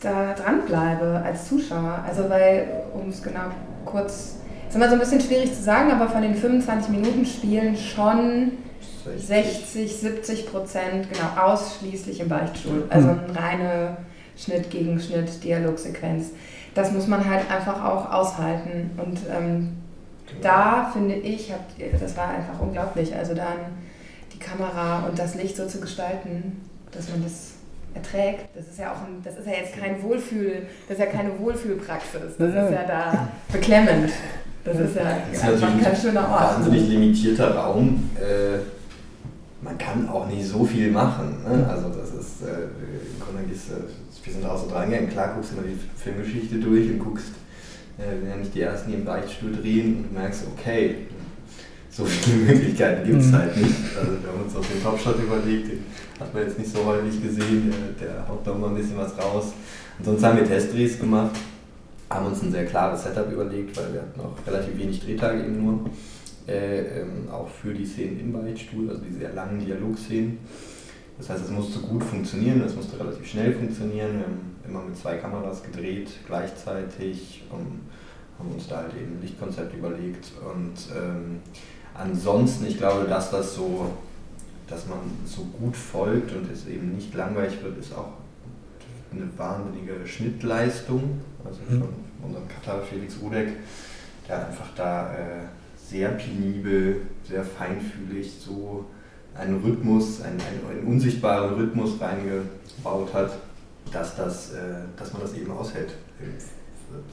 da 0.00 0.34
dranbleibe 0.34 1.22
als 1.24 1.48
Zuschauer. 1.48 2.04
Also 2.06 2.28
weil, 2.28 2.66
um 2.94 3.08
es 3.08 3.22
genau 3.22 3.50
kurz, 3.84 4.36
ist 4.68 4.76
immer 4.76 4.88
so 4.88 4.94
ein 4.94 5.00
bisschen 5.00 5.20
schwierig 5.20 5.54
zu 5.54 5.62
sagen, 5.62 5.90
aber 5.90 6.08
von 6.08 6.22
den 6.22 6.34
25 6.34 6.90
Minuten 6.90 7.24
spielen 7.24 7.76
schon 7.76 8.52
60, 9.16 9.96
70 9.96 10.50
Prozent 10.50 11.08
genau 11.12 11.42
ausschließlich 11.42 12.20
im 12.20 12.28
Beichtstuhl. 12.28 12.84
Also 12.90 13.08
eine 13.08 13.36
reine 13.36 13.96
Schnitt 14.36 14.70
gegen 14.70 15.00
Schnitt, 15.00 15.42
Dialogsequenz. 15.42 16.30
Das 16.74 16.92
muss 16.92 17.06
man 17.06 17.28
halt 17.28 17.50
einfach 17.50 17.84
auch 17.84 18.12
aushalten. 18.12 18.90
Und 18.98 19.18
ähm, 19.34 19.78
da 20.42 20.90
finde 20.92 21.14
ich, 21.14 21.52
hab, 21.52 21.60
das 22.00 22.16
war 22.16 22.28
einfach 22.28 22.60
unglaublich. 22.60 23.14
Also 23.16 23.34
dann 23.34 23.56
die 24.32 24.38
Kamera 24.38 25.06
und 25.08 25.18
das 25.18 25.34
Licht 25.34 25.56
so 25.56 25.66
zu 25.66 25.80
gestalten, 25.80 26.60
dass 26.92 27.08
man 27.10 27.22
das 27.22 27.52
erträgt. 27.94 28.48
Das 28.54 28.66
ist 28.66 28.78
ja 28.78 28.92
auch 28.92 29.06
ein, 29.06 29.22
das 29.24 29.36
ist 29.38 29.46
ja 29.46 29.52
jetzt 29.52 29.76
kein 29.76 30.02
Wohlfühl, 30.02 30.66
das 30.88 30.98
ist 30.98 31.04
ja 31.04 31.10
keine 31.10 31.38
Wohlfühlpraxis. 31.38 32.36
Das 32.38 32.48
ist 32.48 32.54
ja 32.54 32.84
da 32.86 33.28
beklemmend. 33.52 34.10
Das 34.64 34.78
ist 34.78 34.96
ja 34.96 35.18
das 35.30 35.38
ist 35.38 35.44
einfach 35.44 35.82
kein 35.82 35.96
schöner 35.96 36.28
Ort. 36.28 36.56
Wahnsinnig 36.56 36.88
limitierter 36.88 37.54
Raum. 37.54 38.10
Äh, 38.16 38.58
man 39.62 39.76
kann 39.78 40.08
auch 40.08 40.26
nicht 40.26 40.46
so 40.46 40.64
viel 40.64 40.90
machen. 40.90 41.42
Ne? 41.42 41.66
Also 41.68 41.88
das 41.88 42.10
ist, 42.10 42.42
äh, 42.42 42.68
im 43.14 43.20
Grunde 43.20 43.42
gehst, 43.48 43.70
äh, 43.70 44.24
wir 44.24 44.32
sind 44.32 44.44
auch 44.44 44.62
so 44.62 44.70
dran 44.70 44.90
gegangen, 44.90 45.08
klar 45.08 45.32
guckst 45.34 45.52
du 45.52 45.56
immer 45.56 45.66
die 45.66 45.78
Filmgeschichte 45.96 46.56
durch 46.56 46.90
und 46.90 46.98
guckst, 46.98 47.30
äh, 47.98 48.20
wenn 48.20 48.30
ja 48.30 48.36
nicht 48.36 48.54
die 48.54 48.60
ersten, 48.60 48.90
die 48.90 48.98
im 48.98 49.04
Beichtstuhl 49.04 49.52
drehen 49.52 50.04
und 50.04 50.12
merkst, 50.12 50.44
okay, 50.52 51.06
so 51.90 52.04
viele 52.04 52.36
Möglichkeiten 52.52 53.06
gibt 53.06 53.20
es 53.20 53.28
mhm. 53.28 53.38
halt 53.38 53.56
nicht. 53.56 53.74
Also 53.98 54.12
wir 54.22 54.28
haben 54.28 54.42
uns 54.44 54.54
auch 54.54 54.64
den 54.64 54.82
Topshot 54.82 55.18
überlegt, 55.18 55.68
den 55.68 55.84
hat 56.20 56.34
man 56.34 56.42
jetzt 56.44 56.58
nicht 56.58 56.70
so 56.70 56.84
häufig 56.84 57.22
gesehen, 57.22 57.72
der, 58.00 58.08
der 58.08 58.28
haut 58.28 58.46
da 58.46 58.54
mal 58.54 58.68
ein 58.68 58.76
bisschen 58.76 58.96
was 58.96 59.16
raus. 59.18 59.52
Ansonsten 59.98 60.26
haben 60.26 60.38
wir 60.38 60.44
Testdrehs 60.44 60.98
gemacht, 60.98 61.36
haben 62.10 62.26
uns 62.26 62.42
ein 62.42 62.52
sehr 62.52 62.66
klares 62.66 63.02
Setup 63.04 63.30
überlegt, 63.30 63.76
weil 63.76 63.92
wir 63.92 64.00
hatten 64.00 64.20
auch 64.20 64.34
relativ 64.46 64.78
wenig 64.78 65.00
Drehtage 65.00 65.40
eben 65.40 65.64
nur. 65.64 65.80
Äh, 66.48 67.02
ähm, 67.02 67.28
auch 67.30 67.46
für 67.46 67.74
die 67.74 67.84
Szenen 67.84 68.20
im 68.20 68.32
Beichtstuhl, 68.32 68.88
also 68.88 69.02
die 69.02 69.12
sehr 69.12 69.34
langen 69.34 69.58
Dialogszenen. 69.58 70.38
Das 71.18 71.28
heißt, 71.28 71.44
es 71.44 71.50
musste 71.50 71.80
gut 71.80 72.02
funktionieren, 72.02 72.62
es 72.64 72.74
musste 72.74 72.98
relativ 72.98 73.26
schnell 73.26 73.52
funktionieren. 73.52 74.14
Wir 74.14 74.24
haben 74.24 74.56
immer 74.66 74.82
mit 74.84 74.96
zwei 74.96 75.16
Kameras 75.16 75.62
gedreht 75.62 76.08
gleichzeitig 76.26 77.42
und 77.50 77.80
haben 78.38 78.54
uns 78.54 78.66
da 78.66 78.78
halt 78.78 78.94
eben 78.94 79.16
ein 79.16 79.20
Lichtkonzept 79.20 79.74
überlegt. 79.76 80.32
Und 80.40 80.96
ähm, 80.96 81.40
ansonsten, 81.92 82.64
ich 82.64 82.78
glaube, 82.78 83.06
dass 83.06 83.30
das 83.30 83.54
so, 83.54 83.90
dass 84.68 84.86
man 84.86 84.98
so 85.24 85.44
gut 85.44 85.76
folgt 85.76 86.32
und 86.32 86.50
es 86.50 86.66
eben 86.66 86.94
nicht 86.94 87.14
langweilig 87.14 87.62
wird, 87.62 87.78
ist 87.78 87.94
auch 87.94 88.12
eine 89.10 89.28
wahnsinnige 89.36 90.06
Schnittleistung. 90.06 91.20
Also 91.44 91.60
mhm. 91.68 91.80
von 91.80 91.88
unserem 92.24 92.44
Cutter 92.48 92.82
Felix 92.82 93.16
Rudek, 93.22 93.48
der 94.28 94.46
einfach 94.46 94.68
da 94.76 95.14
äh, 95.14 95.16
sehr 95.76 96.10
penibel, 96.10 97.02
sehr 97.24 97.44
feinfühlig 97.44 98.34
so 98.38 98.84
einen 99.34 99.62
Rhythmus, 99.62 100.20
einen, 100.20 100.40
einen, 100.40 100.78
einen 100.78 100.86
unsichtbaren 100.86 101.54
Rhythmus 101.54 102.00
reingebaut 102.00 103.14
hat, 103.14 103.38
dass, 103.92 104.16
das, 104.16 104.52
äh, 104.52 104.58
dass 104.96 105.12
man 105.12 105.22
das 105.22 105.34
eben 105.34 105.50
aushält. 105.50 105.94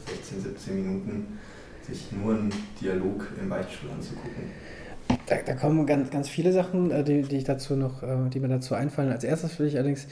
16, 0.07 0.41
17 0.41 0.75
Minuten 0.75 1.39
sich 1.85 2.11
nur 2.11 2.33
einen 2.33 2.53
Dialog 2.81 3.27
im 3.39 3.49
Beichtstuhl 3.49 3.91
anzugucken. 3.91 4.51
Da, 5.27 5.37
da, 5.43 5.53
kommen 5.53 5.85
ganz, 5.85 6.11
ganz 6.11 6.29
viele 6.29 6.51
Sachen, 6.51 6.91
äh, 6.91 7.03
die, 7.03 7.23
die 7.23 7.37
ich 7.37 7.43
dazu 7.43 7.75
noch, 7.75 8.03
äh, 8.03 8.29
die 8.31 8.39
mir 8.39 8.47
dazu 8.47 8.75
einfallen. 8.75 9.11
Als 9.11 9.23
erstes 9.23 9.57
will 9.59 9.67
ich 9.67 9.75
allerdings, 9.75 10.07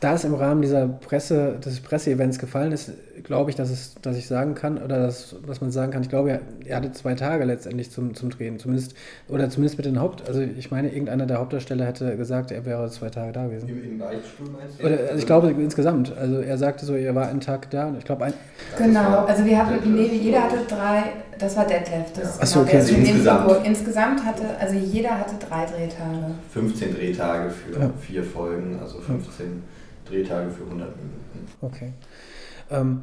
da 0.00 0.14
es 0.14 0.24
im 0.24 0.34
Rahmen 0.34 0.62
dieser 0.62 0.86
Presse, 0.86 1.58
des 1.64 1.80
Presseevents 1.80 2.38
gefallen 2.38 2.72
ist, 2.72 2.92
glaube 3.22 3.50
ich, 3.50 3.56
dass, 3.56 3.70
es, 3.70 3.94
dass 4.02 4.16
ich 4.16 4.26
sagen 4.26 4.54
kann, 4.54 4.78
oder 4.78 4.98
dass, 4.98 5.36
dass 5.46 5.60
man 5.60 5.70
sagen 5.70 5.92
kann, 5.92 6.02
ich 6.02 6.08
glaube, 6.08 6.30
er, 6.30 6.40
er 6.64 6.76
hatte 6.76 6.92
zwei 6.92 7.14
Tage 7.14 7.44
letztendlich 7.44 7.90
zum, 7.90 8.14
zum 8.14 8.30
Drehen, 8.30 8.58
zumindest, 8.58 8.94
oder 9.28 9.48
zumindest 9.48 9.76
mit 9.76 9.86
den 9.86 10.00
Haupt, 10.00 10.26
also 10.26 10.40
ich 10.40 10.70
meine, 10.70 10.88
irgendeiner 10.88 11.26
der 11.26 11.38
Hauptdarsteller 11.38 11.84
hätte 11.86 12.16
gesagt, 12.16 12.50
er 12.50 12.64
wäre 12.64 12.90
zwei 12.90 13.10
Tage 13.10 13.32
da 13.32 13.44
gewesen. 13.46 13.68
Im, 13.68 13.84
im 13.84 13.98
Beichtstuhl 13.98 14.48
meinst 14.50 14.80
du? 14.80 14.86
Oder, 14.86 14.98
also 14.98 15.16
ich 15.16 15.26
glaube 15.26 15.50
insgesamt, 15.50 16.16
also 16.16 16.40
er 16.40 16.58
sagte 16.58 16.86
so, 16.86 16.94
er 16.94 17.14
war 17.14 17.28
einen 17.28 17.40
Tag 17.40 17.70
da 17.70 17.86
und 17.86 17.98
ich 17.98 18.04
glaube 18.04 18.24
ein... 18.24 18.34
Genau, 18.76 19.24
also 19.24 19.44
wir 19.44 19.58
hatten, 19.58 19.94
nee, 19.94 20.06
jeder 20.06 20.42
hatte 20.44 20.58
drei, 20.68 21.04
das 21.38 21.56
war 21.56 21.66
Detlef, 21.66 22.12
das 22.14 22.36
ja. 22.36 22.42
Achso, 22.42 22.60
okay. 22.62 22.76
Also 22.76 22.94
insgesamt. 22.94 23.66
insgesamt 23.66 24.24
hatte, 24.24 24.44
also 24.58 24.74
jeder 24.74 25.18
hatte 25.18 25.34
drei 25.38 25.66
Drehtage. 25.66 26.34
15 26.52 26.94
Drehtage 26.94 27.50
für 27.50 27.80
ja. 27.80 27.90
vier 28.00 28.24
Folgen, 28.24 28.78
also 28.80 28.98
15 29.00 29.62
Drehtage 30.08 30.50
für 30.50 30.64
100 30.64 30.88
Minuten. 30.96 31.24
Okay. 31.60 31.92
Ähm, 32.70 33.02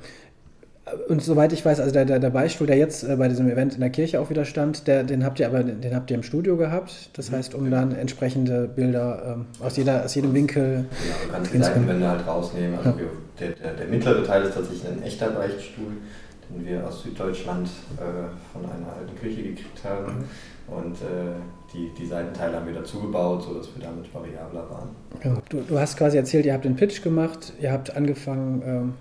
und 1.08 1.21
soweit 1.21 1.54
ich 1.54 1.63
weiß, 1.63 1.80
also 1.80 1.91
der, 1.91 2.06
der, 2.06 2.19
der 2.19 2.30
Beispiel, 2.32 2.67
der 2.67 2.78
jetzt 2.78 3.04
äh, 3.04 3.15
bei 3.15 3.28
diesem 3.28 3.50
Event 3.50 3.76
in 3.76 3.82
der 3.82 3.89
Kirche 3.89 4.19
auch 4.19 4.30
wieder 4.30 4.45
stand, 4.45 4.88
der, 4.88 5.04
den 5.04 5.24
habt 5.24 5.39
ihr 5.39 5.47
aber 5.47 5.63
den 5.63 5.95
habt 5.95 6.10
ihr 6.10 6.17
im 6.17 6.24
Studio 6.24 6.58
gehabt. 6.58 7.10
Das 7.13 7.30
mhm, 7.30 7.36
heißt, 7.36 7.56
um 7.56 7.69
dann 7.69 7.95
entsprechende 7.95 8.67
Bilder 8.67 9.38
ähm, 9.38 9.45
aus, 9.63 9.78
jeder, 9.78 10.04
aus 10.04 10.15
jedem 10.15 10.34
Winkel. 10.34 10.86
Genau, 10.89 11.15
du 11.26 11.32
kannst 11.32 11.54
die 11.54 11.58
Seitenwände 11.60 12.08
halt 12.08 12.28
rausnehmen. 12.28 12.78
Also 12.78 12.89
ja. 12.89 12.97
wir, 12.97 13.08
der, 13.39 13.50
der, 13.52 13.74
der, 13.74 13.88
mittlere 13.88 14.24
Teil 14.24 14.43
ist 14.43 14.56
tatsächlich 14.56 14.88
ein 14.88 15.04
echter 15.04 15.30
Beichtstuhl, 15.30 15.93
den 16.50 16.65
wir 16.65 16.86
aus 16.86 17.04
Süddeutschland 17.04 17.67
äh, 17.97 18.02
von 18.52 18.65
einer 18.65 18.93
alten 18.97 19.17
Kirche 19.19 19.43
gekriegt 19.43 19.84
haben. 19.84 20.17
Mhm. 20.17 20.74
Und 20.76 20.95
äh, 20.95 21.36
die, 21.74 21.91
die 21.97 22.06
Seitenteile 22.06 22.58
haben 22.58 22.65
wir 22.65 22.74
dazugebaut, 22.74 23.43
sodass 23.43 23.67
wir 23.76 23.84
damit 23.84 24.13
variabler 24.13 24.69
waren. 24.69 24.89
Ja, 25.24 25.41
du, 25.50 25.62
du 25.62 25.80
hast 25.80 25.97
quasi 25.97 26.17
erzählt, 26.17 26.45
ihr 26.45 26.54
habt 26.54 26.65
den 26.65 26.76
Pitch 26.76 27.02
gemacht, 27.04 27.54
ihr 27.62 27.71
habt 27.71 27.95
angefangen. 27.95 28.62
Ähm 28.65 28.93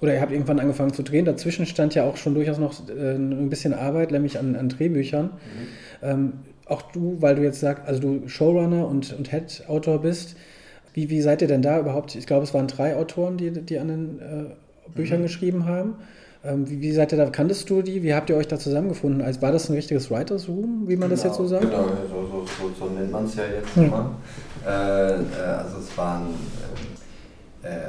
oder 0.00 0.14
ihr 0.14 0.20
habt 0.20 0.32
irgendwann 0.32 0.60
angefangen 0.60 0.92
zu 0.92 1.02
drehen. 1.02 1.24
Dazwischen 1.24 1.66
stand 1.66 1.94
ja 1.94 2.04
auch 2.04 2.16
schon 2.16 2.34
durchaus 2.34 2.58
noch 2.58 2.74
äh, 2.88 3.14
ein 3.14 3.48
bisschen 3.48 3.74
Arbeit, 3.74 4.10
nämlich 4.10 4.38
an, 4.38 4.56
an 4.56 4.68
Drehbüchern. 4.68 5.26
Mhm. 5.26 5.30
Ähm, 6.02 6.32
auch 6.66 6.82
du, 6.82 7.16
weil 7.20 7.36
du 7.36 7.42
jetzt 7.42 7.60
sagst, 7.60 7.86
also 7.86 8.00
du 8.00 8.28
Showrunner 8.28 8.86
und, 8.88 9.12
und 9.16 9.30
Head-Autor 9.30 10.02
bist, 10.02 10.36
wie, 10.92 11.10
wie 11.10 11.20
seid 11.20 11.42
ihr 11.42 11.48
denn 11.48 11.62
da 11.62 11.78
überhaupt? 11.78 12.14
Ich 12.14 12.26
glaube, 12.26 12.44
es 12.44 12.54
waren 12.54 12.66
drei 12.66 12.96
Autoren, 12.96 13.36
die, 13.36 13.50
die 13.50 13.78
an 13.78 13.88
den 13.88 14.18
äh, 14.18 14.90
Büchern 14.94 15.20
mhm. 15.20 15.24
geschrieben 15.24 15.66
haben. 15.66 15.94
Ähm, 16.44 16.68
wie, 16.68 16.80
wie, 16.80 16.92
seid 16.92 17.12
ihr 17.12 17.18
da, 17.18 17.28
kanntest 17.30 17.68
du 17.70 17.82
die? 17.82 18.02
Wie 18.02 18.14
habt 18.14 18.30
ihr 18.30 18.36
euch 18.36 18.48
da 18.48 18.58
zusammengefunden? 18.58 19.22
Also 19.22 19.42
war 19.42 19.52
das 19.52 19.68
ein 19.68 19.74
richtiges 19.74 20.10
Writers 20.10 20.48
Room, 20.48 20.84
wie 20.86 20.96
man 20.96 21.08
genau, 21.08 21.22
das 21.22 21.24
jetzt 21.24 21.36
so 21.36 21.46
sagt? 21.46 21.62
Genau, 21.62 21.84
so, 22.08 22.26
so, 22.26 22.46
so, 22.46 22.86
so 22.86 22.92
nennt 22.92 23.10
man 23.10 23.24
es 23.24 23.34
ja 23.34 23.44
jetzt 23.44 23.74
hm. 23.74 23.90
mal. 23.90 24.10
Äh, 24.64 24.70
äh, 24.70 25.22
also 25.58 25.78
es 25.78 25.96
waren 25.96 26.26
äh, 26.26 26.85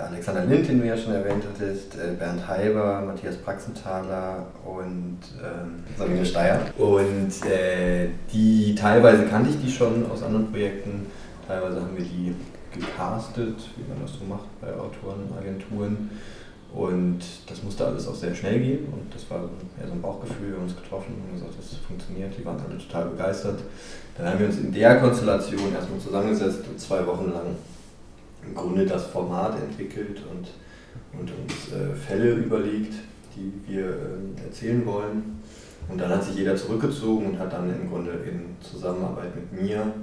Alexander 0.10 0.46
Lind, 0.46 0.68
den 0.68 0.80
du 0.82 0.88
ja 0.88 0.98
schon 0.98 1.13
erwähnt 1.13 1.44
hattest, 1.48 1.96
äh, 1.96 2.13
Bernd 2.18 2.48
Heiber, 2.48 3.02
Matthias 3.06 3.38
Praxenthaler 3.38 4.48
und 4.66 5.20
ähm, 5.44 5.84
Sabine 5.98 6.26
Steyer. 6.26 6.62
Und 6.78 7.32
äh, 7.46 8.10
die 8.32 8.76
teilweise 8.76 9.26
kannte 9.26 9.50
ich 9.50 9.62
die 9.62 9.72
schon 9.72 10.10
aus 10.10 10.24
anderen 10.24 10.52
Projekten, 10.52 11.08
teilweise 11.48 11.82
haben 11.82 11.96
wir 11.96 12.06
die 12.06 12.36
gecastet, 12.72 13.56
wie 13.76 13.88
man 13.88 14.02
das 14.02 14.13
so 14.13 14.26
macht 14.26 14.48
bei 14.62 14.68
Autorenagenturen. 14.74 16.10
Und 16.74 17.20
das 17.50 17.63
musste 17.63 17.86
alles 17.86 18.08
auch 18.08 18.16
sehr 18.16 18.36
schnell 18.36 18.60
gehen 18.60 18.86
und 18.92 19.13
das 19.13 19.30
war 19.32 19.50
eher 19.80 19.88
so 19.88 19.94
ein 19.94 20.02
Bauchgefühl. 20.02 20.50
Wir 20.50 20.56
haben 20.58 20.63
uns 20.63 20.76
getroffen 20.76 21.16
und 21.16 21.34
gesagt, 21.34 21.54
das 21.58 21.78
funktioniert. 21.78 22.34
Die 22.38 22.46
waren 22.46 22.60
alle 22.60 22.78
total 22.78 23.06
begeistert. 23.06 23.60
Dann 24.18 24.28
haben 24.28 24.40
wir 24.40 24.48
uns 24.48 24.58
in 24.58 24.74
der 24.74 25.00
Konstellation 25.00 25.74
erstmal 25.74 26.00
zusammengesetzt 26.00 26.68
und 26.70 26.80
zwei 26.80 27.06
Wochen 27.08 27.32
lang 27.32 27.56
im 28.47 28.55
Grunde 28.55 28.86
das 28.86 29.07
Format 29.07 29.57
entwickelt 29.62 30.21
und, 30.31 30.47
und 31.19 31.31
uns 31.31 31.71
äh, 31.73 31.95
Fälle 31.95 32.33
überlegt, 32.33 32.93
die 33.36 33.51
wir 33.67 33.86
äh, 33.86 34.43
erzählen 34.45 34.86
wollen. 34.86 35.41
Und 35.89 35.99
dann 35.99 36.10
hat 36.10 36.23
sich 36.23 36.36
jeder 36.36 36.55
zurückgezogen 36.55 37.27
und 37.27 37.39
hat 37.39 37.53
dann 37.53 37.69
im 37.69 37.89
Grunde 37.89 38.12
in 38.12 38.55
Zusammenarbeit 38.62 39.36
mit 39.36 39.62
mir 39.62 39.93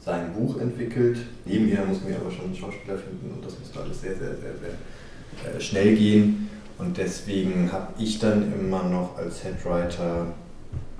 sein 0.00 0.32
Buch 0.32 0.60
entwickelt. 0.60 1.18
Nebenher 1.44 1.84
mussten 1.84 2.08
wir 2.08 2.16
aber 2.16 2.30
schon 2.30 2.46
einen 2.46 2.56
Schauspieler 2.56 2.96
finden 2.96 3.34
und 3.34 3.44
das 3.44 3.58
musste 3.58 3.80
alles 3.80 4.00
sehr, 4.00 4.16
sehr, 4.16 4.34
sehr, 4.36 4.52
sehr 4.60 5.56
äh, 5.56 5.60
schnell 5.60 5.96
gehen. 5.96 6.48
Und 6.78 6.96
deswegen 6.98 7.70
habe 7.70 7.92
ich 7.98 8.18
dann 8.18 8.52
immer 8.52 8.84
noch 8.84 9.16
als 9.16 9.44
Headwriter 9.44 10.26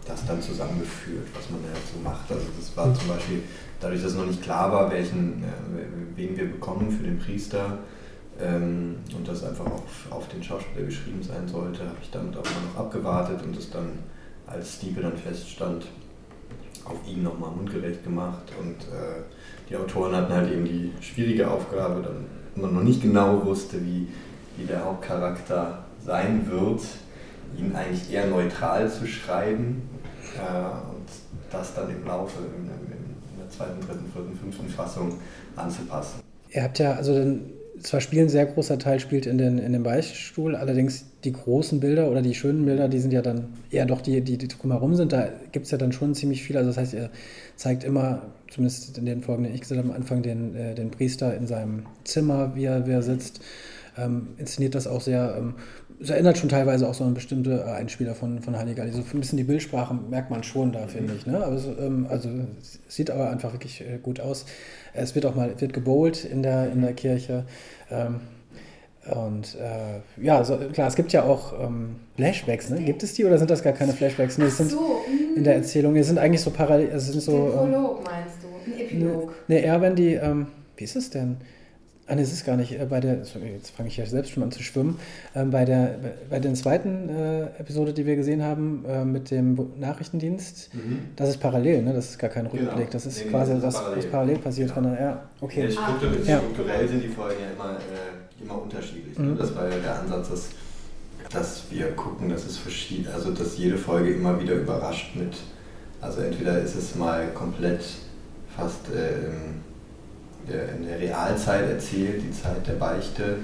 das 0.06 0.26
dann 0.26 0.40
zusammengeführt, 0.40 1.28
was 1.34 1.50
man 1.50 1.60
ja 1.62 1.78
so 1.92 2.00
macht. 2.02 2.30
Also 2.30 2.44
das 2.58 2.76
war 2.76 2.94
zum 2.94 3.08
Beispiel, 3.08 3.42
dadurch, 3.80 4.02
dass 4.02 4.14
noch 4.14 4.26
nicht 4.26 4.42
klar 4.42 4.70
war, 4.70 4.90
welchen, 4.90 5.42
äh, 5.42 6.16
wen 6.16 6.36
wir 6.36 6.50
bekommen 6.50 6.90
für 6.90 7.04
den 7.04 7.18
Priester 7.18 7.78
ähm, 8.40 8.96
und 9.16 9.26
das 9.26 9.44
einfach 9.44 9.66
auf, 9.66 10.06
auf 10.10 10.28
den 10.28 10.42
Schauspieler 10.42 10.86
geschrieben 10.86 11.22
sein 11.22 11.48
sollte, 11.48 11.80
habe 11.80 11.98
ich 12.02 12.10
damit 12.10 12.36
auch 12.36 12.44
noch 12.44 12.80
abgewartet 12.80 13.42
und 13.44 13.56
es 13.56 13.70
dann, 13.70 13.98
als 14.46 14.74
Stiebe 14.74 15.00
dann 15.00 15.16
feststand, 15.16 15.86
auf 16.84 16.98
ihn 17.08 17.22
nochmal 17.22 17.50
mundgerecht 17.50 18.04
gemacht. 18.04 18.52
Und 18.60 18.82
äh, 18.92 19.22
die 19.70 19.76
Autoren 19.76 20.14
hatten 20.14 20.32
halt 20.32 20.52
eben 20.52 20.66
die 20.66 20.92
schwierige 21.00 21.50
Aufgabe, 21.50 22.02
dann 22.02 22.26
man 22.56 22.74
noch 22.74 22.82
nicht 22.82 23.02
genau 23.02 23.44
wusste, 23.44 23.84
wie, 23.84 24.06
wie 24.56 24.66
der 24.66 24.84
Hauptcharakter 24.84 25.84
sein 26.04 26.48
wird, 26.50 26.82
ihn 27.58 27.74
eigentlich 27.74 28.12
eher 28.12 28.26
neutral 28.26 28.90
zu 28.90 29.06
schreiben 29.06 29.82
und 30.40 31.06
das 31.50 31.74
dann 31.74 31.90
im 31.90 32.04
Laufe, 32.06 32.38
in, 32.56 32.64
in, 32.64 33.38
der 33.38 33.48
zweiten, 33.50 33.80
dritten, 33.80 34.10
vierten, 34.12 34.36
fünften 34.36 34.68
Fassung 34.68 35.18
anzupassen. 35.56 36.20
Ihr 36.50 36.62
habt 36.62 36.78
ja, 36.78 36.92
also 36.92 37.14
dann, 37.14 37.50
zwar 37.80 38.00
spielen 38.00 38.28
sehr 38.28 38.46
großer 38.46 38.78
Teil 38.78 39.00
spielt 39.00 39.26
in 39.26 39.38
den, 39.38 39.58
in 39.58 39.72
dem 39.72 39.82
Beichtstuhl, 39.82 40.54
allerdings 40.54 41.04
die 41.24 41.32
großen 41.32 41.80
Bilder 41.80 42.10
oder 42.10 42.22
die 42.22 42.34
schönen 42.34 42.64
Bilder, 42.64 42.88
die 42.88 43.00
sind 43.00 43.12
ja 43.12 43.22
dann 43.22 43.48
eher 43.70 43.86
doch 43.86 44.00
die, 44.00 44.20
die, 44.20 44.38
die 44.38 44.48
drumherum 44.48 44.94
sind. 44.94 45.12
Da 45.12 45.28
gibt 45.52 45.66
es 45.66 45.72
ja 45.72 45.78
dann 45.78 45.92
schon 45.92 46.14
ziemlich 46.14 46.42
viel. 46.42 46.56
Also 46.56 46.70
das 46.70 46.76
heißt, 46.76 46.94
ihr 46.94 47.10
zeigt 47.56 47.84
immer, 47.84 48.22
zumindest 48.50 48.96
in 48.96 49.06
den 49.06 49.22
Folgen, 49.22 49.44
die 49.44 49.50
ich 49.50 49.62
gesehen 49.62 49.78
habe, 49.78 49.88
am 49.88 49.94
Anfang 49.94 50.22
den, 50.22 50.54
äh, 50.54 50.74
den 50.74 50.90
Priester 50.90 51.36
in 51.36 51.46
seinem 51.46 51.86
Zimmer, 52.04 52.54
wie 52.54 52.64
er, 52.64 52.86
wie 52.86 52.92
er 52.92 53.02
sitzt. 53.02 53.40
Ähm, 53.96 54.28
inszeniert 54.38 54.74
das 54.74 54.86
auch 54.86 55.00
sehr. 55.00 55.36
Ähm, 55.38 55.54
es 56.04 56.10
erinnert 56.10 56.36
schon 56.36 56.50
teilweise 56.50 56.88
auch 56.88 56.94
so 56.94 57.04
an 57.04 57.14
bestimmte 57.14 57.64
Einspieler 57.64 58.14
von, 58.14 58.40
von 58.40 58.56
Halligalli. 58.56 58.92
So 58.92 58.98
ein 59.00 59.20
bisschen 59.20 59.38
die 59.38 59.44
Bildsprache 59.44 59.94
merkt 59.94 60.30
man 60.30 60.42
schon 60.42 60.70
da, 60.70 60.86
finde 60.86 61.14
ich. 61.14 61.26
Ne? 61.26 61.42
Aber 61.42 61.56
es, 61.56 61.66
ähm, 61.66 62.06
also, 62.10 62.28
sieht 62.88 63.10
aber 63.10 63.30
einfach 63.30 63.52
wirklich 63.52 63.80
äh, 63.80 63.98
gut 64.02 64.20
aus. 64.20 64.44
Es 64.92 65.14
wird 65.14 65.24
auch 65.24 65.34
mal 65.34 65.58
wird 65.60 65.72
gebowlt 65.72 66.24
in 66.24 66.42
der, 66.42 66.70
in 66.70 66.82
der 66.82 66.92
Kirche. 66.92 67.44
Ähm, 67.90 68.20
und 69.10 69.56
äh, 69.56 70.22
ja, 70.22 70.44
so, 70.44 70.56
klar, 70.56 70.88
es 70.88 70.94
gibt 70.94 71.12
ja 71.12 71.24
auch 71.24 71.52
ähm, 71.58 71.96
Flashbacks, 72.16 72.70
ne? 72.70 72.82
Gibt 72.82 73.02
es 73.02 73.14
die 73.14 73.24
oder 73.24 73.36
sind 73.38 73.50
das 73.50 73.62
gar 73.62 73.74
keine 73.74 73.92
Flashbacks? 73.92 74.38
Nee, 74.38 74.48
sind 74.48 74.70
so, 74.70 75.02
in 75.36 75.44
der 75.44 75.56
Erzählung, 75.56 75.94
die 75.94 76.02
sind 76.02 76.18
eigentlich 76.18 76.40
so 76.40 76.50
parallel. 76.50 76.90
Also 76.90 77.12
sind 77.12 77.22
so, 77.22 77.32
Den 77.32 77.52
Prolog 77.52 77.98
ähm, 77.98 78.04
meinst 78.04 78.36
du? 78.42 78.70
Ein 78.70 78.80
Epilog? 78.80 79.34
Ne, 79.48 79.58
eher 79.58 79.80
wenn 79.80 79.94
die, 79.94 80.14
ähm, 80.14 80.46
wie 80.76 80.84
ist 80.84 80.96
es 80.96 81.10
denn? 81.10 81.36
Ah, 82.06 82.14
es 82.16 82.32
ist 82.32 82.44
gar 82.44 82.56
nicht. 82.56 82.78
Äh, 82.78 82.86
bei 82.86 83.00
der, 83.00 83.16
jetzt 83.16 83.70
fange 83.70 83.88
ich 83.88 83.96
ja 83.96 84.04
selbst 84.06 84.32
schon 84.32 84.42
an 84.42 84.52
zu 84.52 84.62
schwimmen. 84.62 84.98
Ähm, 85.34 85.50
bei, 85.50 85.64
der, 85.64 85.98
bei 86.28 86.38
der 86.38 86.52
zweiten 86.54 87.08
äh, 87.08 87.44
Episode, 87.58 87.92
die 87.92 88.04
wir 88.04 88.16
gesehen 88.16 88.42
haben, 88.42 88.84
äh, 88.86 89.04
mit 89.04 89.30
dem 89.30 89.58
Nachrichtendienst, 89.78 90.74
mhm. 90.74 90.98
das 91.16 91.30
ist 91.30 91.38
parallel, 91.38 91.82
ne? 91.82 91.94
Das 91.94 92.10
ist 92.10 92.18
gar 92.18 92.30
kein 92.30 92.46
Rückblick. 92.46 92.76
Genau. 92.76 92.90
Das 92.90 93.06
ist 93.06 93.24
nee, 93.24 93.30
quasi 93.30 93.58
das, 93.60 93.74
parallel. 93.74 93.98
was 93.98 94.10
parallel 94.10 94.38
passiert. 94.38 94.72
Ja, 94.76 94.82
ja 94.82 95.22
okay. 95.40 95.64
Ja, 95.64 95.70
strukturell, 95.70 96.26
ja. 96.26 96.38
strukturell 96.38 96.88
sind 96.88 97.02
die 97.02 97.08
Folgen 97.08 97.40
ja 97.40 97.50
immer. 97.52 97.76
Äh, 97.76 98.24
immer 98.44 98.62
unterschiedlich. 98.62 99.18
Ne? 99.18 99.26
Mhm. 99.26 99.38
Das 99.38 99.54
war 99.54 99.68
ja 99.68 99.78
der 99.78 100.00
Ansatz, 100.00 100.28
dass, 100.28 100.48
dass 101.30 101.62
wir 101.70 101.92
gucken, 101.92 102.28
dass 102.28 102.44
es 102.44 102.56
verschieden, 102.56 103.08
also 103.12 103.30
dass 103.32 103.58
jede 103.58 103.76
Folge 103.76 104.14
immer 104.14 104.40
wieder 104.40 104.54
überrascht 104.54 105.14
mit, 105.16 105.36
also 106.00 106.20
entweder 106.20 106.60
ist 106.60 106.74
es 106.74 106.94
mal 106.94 107.28
komplett 107.34 107.82
fast 108.56 108.88
äh, 110.50 110.76
in 110.76 110.86
der 110.86 110.98
Realzeit 110.98 111.68
erzählt, 111.68 112.22
die 112.22 112.30
Zeit 112.30 112.66
der 112.66 112.74
Beichte, 112.74 113.38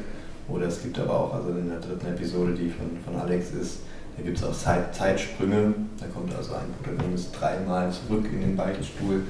oder 0.49 0.67
es 0.67 0.83
gibt 0.83 0.99
aber 0.99 1.19
auch, 1.19 1.35
also 1.35 1.51
in 1.51 1.69
der 1.69 1.79
dritten 1.79 2.07
Episode, 2.09 2.55
die 2.55 2.71
von, 2.71 2.87
von 3.05 3.21
Alex 3.21 3.53
ist, 3.53 3.79
da 4.21 4.27
gibt 4.27 4.37
es 4.37 4.45
auch 4.45 4.53
Zeit, 4.53 4.95
Zeitsprünge. 4.95 5.73
Da 5.99 6.07
kommt 6.13 6.35
also 6.37 6.53
ein 6.53 6.67
Protagonist 6.83 7.29
dreimal 7.39 7.91
zurück 7.91 8.27
in 8.31 8.41
den 8.41 8.57
Beichtstuhl. 8.57 9.23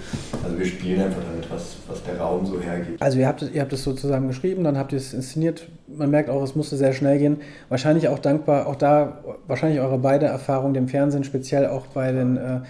Also 0.43 0.59
wir 0.59 0.67
spielen 0.67 1.01
einfach 1.03 1.23
damit, 1.23 1.49
was, 1.49 1.77
was 1.87 2.03
der 2.03 2.19
Raum 2.19 2.45
so 2.45 2.61
hergibt. 2.61 3.01
Also 3.01 3.19
ihr 3.19 3.29
habt, 3.29 3.43
ihr 3.43 3.61
habt 3.61 3.73
es 3.73 3.85
so 3.85 3.93
zusammen 3.93 4.27
geschrieben, 4.27 4.65
dann 4.65 4.77
habt 4.77 4.91
ihr 4.93 4.99
es 4.99 5.15
inszeniert. 5.15 5.69
Man 5.87 6.11
merkt 6.11 6.29
auch, 6.29 6.43
es 6.43 6.57
musste 6.57 6.77
sehr 6.77 6.93
schnell 6.93 7.19
gehen. 7.19 7.37
Wahrscheinlich 7.69 8.09
auch 8.09 8.19
dankbar, 8.19 8.67
auch 8.67 8.75
da 8.75 9.23
wahrscheinlich 9.47 9.81
eure 9.81 9.99
beide 9.99 10.27
Erfahrungen 10.27 10.75
dem 10.75 10.89
Fernsehen, 10.89 11.23
speziell 11.23 11.67
auch 11.67 11.87
bei 11.87 12.11
den 12.11 12.37
äh, 12.37 12.61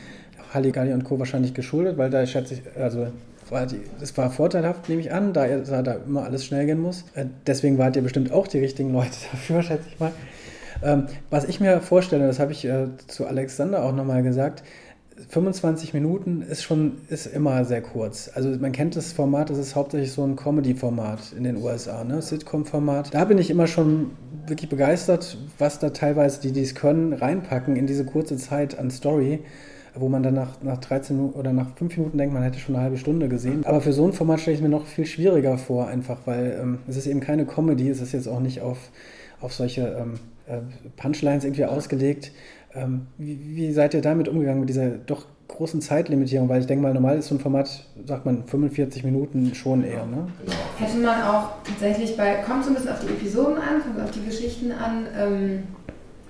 Halligalli 0.52 0.92
und 0.92 1.04
Co. 1.04 1.18
wahrscheinlich 1.18 1.54
geschuldet, 1.54 1.96
weil 1.96 2.10
da 2.10 2.26
schätze 2.26 2.54
ich, 2.54 2.62
also 2.78 3.06
war 3.50 3.66
die, 3.66 3.80
das 3.98 4.16
war 4.16 4.30
vorteilhaft, 4.30 4.88
nehme 4.88 5.00
ich 5.00 5.12
an, 5.12 5.32
da, 5.32 5.46
da 5.46 5.92
immer 5.94 6.24
alles 6.24 6.44
schnell 6.44 6.66
gehen 6.66 6.80
muss. 6.80 7.04
Äh, 7.14 7.26
deswegen 7.46 7.78
wart 7.78 7.96
ihr 7.96 8.02
bestimmt 8.02 8.32
auch 8.32 8.46
die 8.46 8.58
richtigen 8.58 8.92
Leute 8.92 9.10
dafür, 9.32 9.62
schätze 9.62 9.88
ich 9.88 10.00
mal. 10.00 10.12
Ähm, 10.82 11.06
was 11.28 11.44
ich 11.44 11.60
mir 11.60 11.80
vorstelle, 11.80 12.26
das 12.26 12.38
habe 12.38 12.52
ich 12.52 12.64
äh, 12.64 12.88
zu 13.06 13.26
Alexander 13.26 13.84
auch 13.84 13.92
nochmal 13.92 14.22
gesagt, 14.22 14.62
25 15.28 15.92
Minuten 15.92 16.42
ist 16.42 16.62
schon 16.62 16.98
ist 17.08 17.26
immer 17.26 17.64
sehr 17.64 17.82
kurz. 17.82 18.30
Also 18.34 18.48
man 18.58 18.72
kennt 18.72 18.96
das 18.96 19.12
Format, 19.12 19.50
das 19.50 19.58
ist 19.58 19.76
hauptsächlich 19.76 20.12
so 20.12 20.24
ein 20.24 20.36
Comedy-Format 20.36 21.34
in 21.36 21.44
den 21.44 21.56
USA, 21.56 22.04
ne? 22.04 22.22
Sitcom-Format. 22.22 23.12
Da 23.12 23.24
bin 23.26 23.38
ich 23.38 23.50
immer 23.50 23.66
schon 23.66 24.12
wirklich 24.46 24.70
begeistert, 24.70 25.36
was 25.58 25.78
da 25.78 25.90
teilweise 25.90 26.40
die, 26.40 26.52
die 26.52 26.62
es 26.62 26.74
können, 26.74 27.12
reinpacken 27.12 27.76
in 27.76 27.86
diese 27.86 28.04
kurze 28.04 28.36
Zeit 28.36 28.78
an 28.78 28.90
Story 28.90 29.40
wo 29.94 30.08
man 30.08 30.22
dann 30.22 30.34
nach, 30.34 30.62
nach 30.62 30.78
13 30.78 31.30
oder 31.30 31.52
nach 31.52 31.76
5 31.76 31.96
Minuten 31.96 32.18
denkt, 32.18 32.34
man 32.34 32.42
hätte 32.42 32.58
schon 32.58 32.74
eine 32.74 32.84
halbe 32.84 32.96
Stunde 32.96 33.28
gesehen. 33.28 33.64
Aber 33.66 33.80
für 33.80 33.92
so 33.92 34.06
ein 34.06 34.12
Format 34.12 34.40
stelle 34.40 34.56
ich 34.56 34.62
mir 34.62 34.68
noch 34.68 34.86
viel 34.86 35.06
schwieriger 35.06 35.58
vor, 35.58 35.88
einfach, 35.88 36.18
weil 36.26 36.58
ähm, 36.60 36.78
es 36.88 36.96
ist 36.96 37.06
eben 37.06 37.20
keine 37.20 37.46
Comedy, 37.46 37.88
es 37.88 38.00
ist 38.00 38.12
jetzt 38.12 38.28
auch 38.28 38.40
nicht 38.40 38.60
auf, 38.60 38.78
auf 39.40 39.52
solche 39.52 39.96
ähm, 39.98 40.14
äh, 40.46 40.58
Punchlines 40.96 41.44
irgendwie 41.44 41.64
ausgelegt. 41.64 42.32
Ähm, 42.74 43.06
wie, 43.18 43.38
wie, 43.56 43.72
seid 43.72 43.94
ihr 43.94 44.02
damit 44.02 44.28
umgegangen, 44.28 44.60
mit 44.60 44.68
dieser 44.68 44.90
doch 44.90 45.26
großen 45.48 45.80
Zeitlimitierung? 45.80 46.48
Weil 46.48 46.60
ich 46.60 46.66
denke 46.66 46.82
mal, 46.82 46.94
normal 46.94 47.18
ist 47.18 47.28
so 47.28 47.34
ein 47.34 47.40
Format, 47.40 47.84
sagt 48.06 48.26
man, 48.26 48.44
45 48.44 49.02
Minuten 49.02 49.54
schon 49.54 49.82
eher. 49.82 50.06
Ne? 50.06 50.28
Genau. 50.44 50.56
Hätte 50.78 50.98
man 50.98 51.22
auch 51.22 51.48
tatsächlich 51.64 52.16
bei, 52.16 52.36
kommt 52.46 52.64
so 52.64 52.70
ein 52.70 52.74
bisschen 52.76 52.92
auf 52.92 53.00
die 53.00 53.08
Episoden 53.08 53.56
an, 53.56 53.82
kommt 53.82 54.00
auf 54.00 54.10
die 54.12 54.24
Geschichten 54.24 54.70
an. 54.70 55.06
Ähm, 55.18 55.62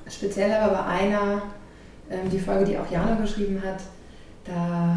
speziell 0.08 0.50
aber 0.52 0.72
bei 0.72 0.84
einer, 0.84 1.42
die 2.30 2.38
Folge, 2.38 2.64
die 2.64 2.78
auch 2.78 2.90
Jana 2.90 3.14
geschrieben 3.14 3.62
hat, 3.64 3.80
da 4.44 4.96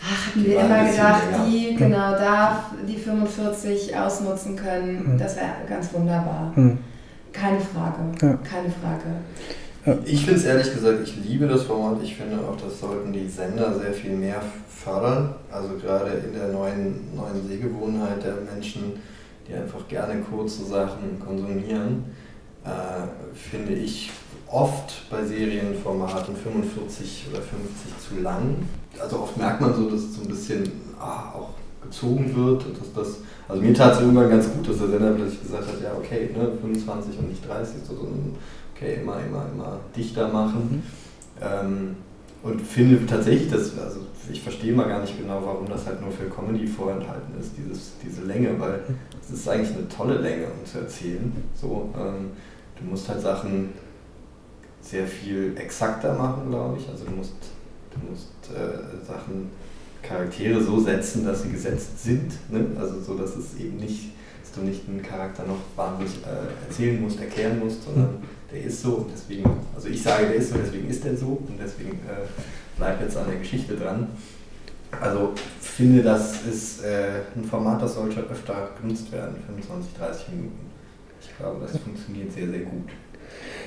Ach, 0.00 0.26
hatten 0.26 0.44
wir 0.44 0.60
immer 0.60 0.84
gedacht, 0.84 1.22
die 1.46 1.74
genau 1.74 2.12
da 2.12 2.64
die 2.86 2.96
45 2.96 3.96
ausnutzen 3.96 4.56
können. 4.56 5.14
Mhm. 5.14 5.18
Das 5.18 5.36
wäre 5.36 5.48
ganz 5.68 5.92
wunderbar. 5.92 6.52
Mhm. 6.54 6.78
Keine 7.32 7.60
Frage. 7.60 7.98
Ja. 8.20 8.38
Keine 8.48 8.70
Frage. 8.70 9.16
Ja. 9.86 9.96
Ich 10.04 10.24
finde 10.24 10.40
es 10.40 10.44
ehrlich 10.44 10.72
gesagt, 10.72 11.00
ich 11.02 11.16
liebe 11.24 11.46
das 11.46 11.64
Format. 11.64 12.02
Ich 12.02 12.16
finde 12.16 12.38
auch, 12.38 12.56
das 12.56 12.80
sollten 12.80 13.12
die 13.12 13.28
Sender 13.28 13.78
sehr 13.78 13.92
viel 13.92 14.12
mehr 14.12 14.40
fördern. 14.68 15.34
Also 15.50 15.70
gerade 15.74 16.10
in 16.10 16.32
der 16.32 16.48
neuen, 16.48 17.14
neuen 17.14 17.46
Sehgewohnheit 17.48 18.22
der 18.22 18.34
Menschen, 18.52 18.94
die 19.48 19.54
einfach 19.54 19.86
gerne 19.88 20.20
kurze 20.20 20.64
Sachen 20.64 21.18
konsumieren. 21.24 22.04
Finde 23.38 23.72
ich 23.74 24.10
oft 24.50 25.08
bei 25.10 25.24
Serienformaten 25.24 26.34
45 26.36 27.26
oder 27.30 27.40
50 27.40 27.58
zu 27.98 28.22
lang. 28.22 28.56
Also 29.00 29.20
oft 29.20 29.36
merkt 29.36 29.60
man 29.60 29.74
so, 29.74 29.90
dass 29.90 30.00
es 30.00 30.16
so 30.16 30.22
ein 30.22 30.28
bisschen 30.28 30.70
ah, 30.98 31.32
auch 31.34 31.50
gezogen 31.82 32.34
wird 32.34 32.66
und 32.66 32.80
dass 32.80 32.92
das, 32.92 33.18
also 33.48 33.62
mir 33.62 33.74
tat 33.74 33.94
es 33.94 34.00
irgendwann 34.00 34.30
ganz 34.30 34.50
gut, 34.50 34.68
dass 34.68 34.78
der 34.78 34.88
Sender 34.88 35.12
plötzlich 35.12 35.42
gesagt 35.42 35.66
hat, 35.68 35.82
ja 35.82 35.92
okay, 35.96 36.30
ne, 36.36 36.52
25 36.60 37.18
und 37.18 37.28
nicht 37.28 37.46
30, 37.46 37.76
sondern 37.86 38.34
okay, 38.74 38.98
immer, 39.00 39.20
immer, 39.26 39.46
immer 39.52 39.80
dichter 39.96 40.28
machen. 40.28 40.70
Mhm. 40.70 40.82
Ähm, 41.40 41.96
und 42.42 42.60
finde 42.60 43.04
tatsächlich, 43.06 43.50
dass, 43.50 43.76
also 43.78 44.00
ich 44.30 44.42
verstehe 44.42 44.72
mal 44.72 44.88
gar 44.88 45.00
nicht 45.00 45.18
genau, 45.18 45.42
warum 45.44 45.68
das 45.68 45.86
halt 45.86 46.00
nur 46.00 46.10
für 46.10 46.26
Comedy 46.26 46.66
vorenthalten 46.66 47.38
ist, 47.40 47.52
dieses, 47.56 47.92
diese 48.04 48.24
Länge, 48.24 48.58
weil 48.60 48.80
es 49.20 49.30
ist 49.30 49.48
eigentlich 49.48 49.76
eine 49.76 49.88
tolle 49.88 50.18
Länge, 50.18 50.44
um 50.46 50.64
zu 50.64 50.78
erzählen. 50.78 51.32
So, 51.60 51.92
ähm, 51.96 52.30
du 52.78 52.84
musst 52.84 53.08
halt 53.08 53.20
Sachen 53.20 53.70
sehr 54.80 55.06
viel 55.06 55.56
exakter 55.56 56.14
machen, 56.14 56.50
glaube 56.50 56.78
ich. 56.78 56.88
Also 56.88 57.04
du 57.04 57.12
musst, 57.12 57.34
du 57.92 58.10
musst 58.10 58.28
äh, 58.54 59.04
Sachen, 59.06 59.50
Charaktere 60.02 60.62
so 60.62 60.80
setzen, 60.80 61.26
dass 61.26 61.42
sie 61.42 61.50
gesetzt 61.50 62.02
sind. 62.02 62.32
Ne? 62.50 62.66
Also 62.78 63.00
so, 63.00 63.14
dass 63.14 63.36
es 63.36 63.58
eben 63.58 63.76
nicht, 63.76 64.12
dass 64.42 64.52
du 64.52 64.60
nicht 64.60 64.88
einen 64.88 65.02
Charakter 65.02 65.44
noch 65.44 65.58
wahnsinnig 65.76 66.24
äh, 66.24 66.66
erzählen 66.68 67.02
musst, 67.02 67.20
erklären 67.20 67.58
musst, 67.58 67.84
sondern 67.84 68.22
der 68.50 68.62
ist 68.62 68.80
so 68.80 68.94
und 68.94 69.10
deswegen, 69.12 69.44
also 69.74 69.88
ich 69.88 70.02
sage, 70.02 70.26
der 70.26 70.36
ist 70.36 70.50
so, 70.50 70.56
deswegen 70.56 70.88
ist 70.88 71.04
der 71.04 71.16
so 71.16 71.26
und 71.26 71.58
deswegen 71.60 71.90
äh, 71.90 72.26
bleibt 72.76 73.02
jetzt 73.02 73.16
an 73.16 73.26
der 73.26 73.40
Geschichte 73.40 73.76
dran. 73.76 74.08
Also 75.00 75.34
finde, 75.78 76.02
das 76.02 76.42
ist 76.42 76.82
äh, 76.82 77.20
ein 77.36 77.44
Format, 77.44 77.80
das 77.80 77.94
sollte 77.94 78.18
öfter 78.20 78.70
genutzt 78.82 79.12
werden, 79.12 79.36
25, 79.46 79.94
30 79.96 80.28
Minuten. 80.30 80.67
Glaube, 81.38 81.60
das 81.60 81.76
funktioniert 81.78 82.32
sehr, 82.32 82.48
sehr 82.48 82.60
gut. 82.60 82.88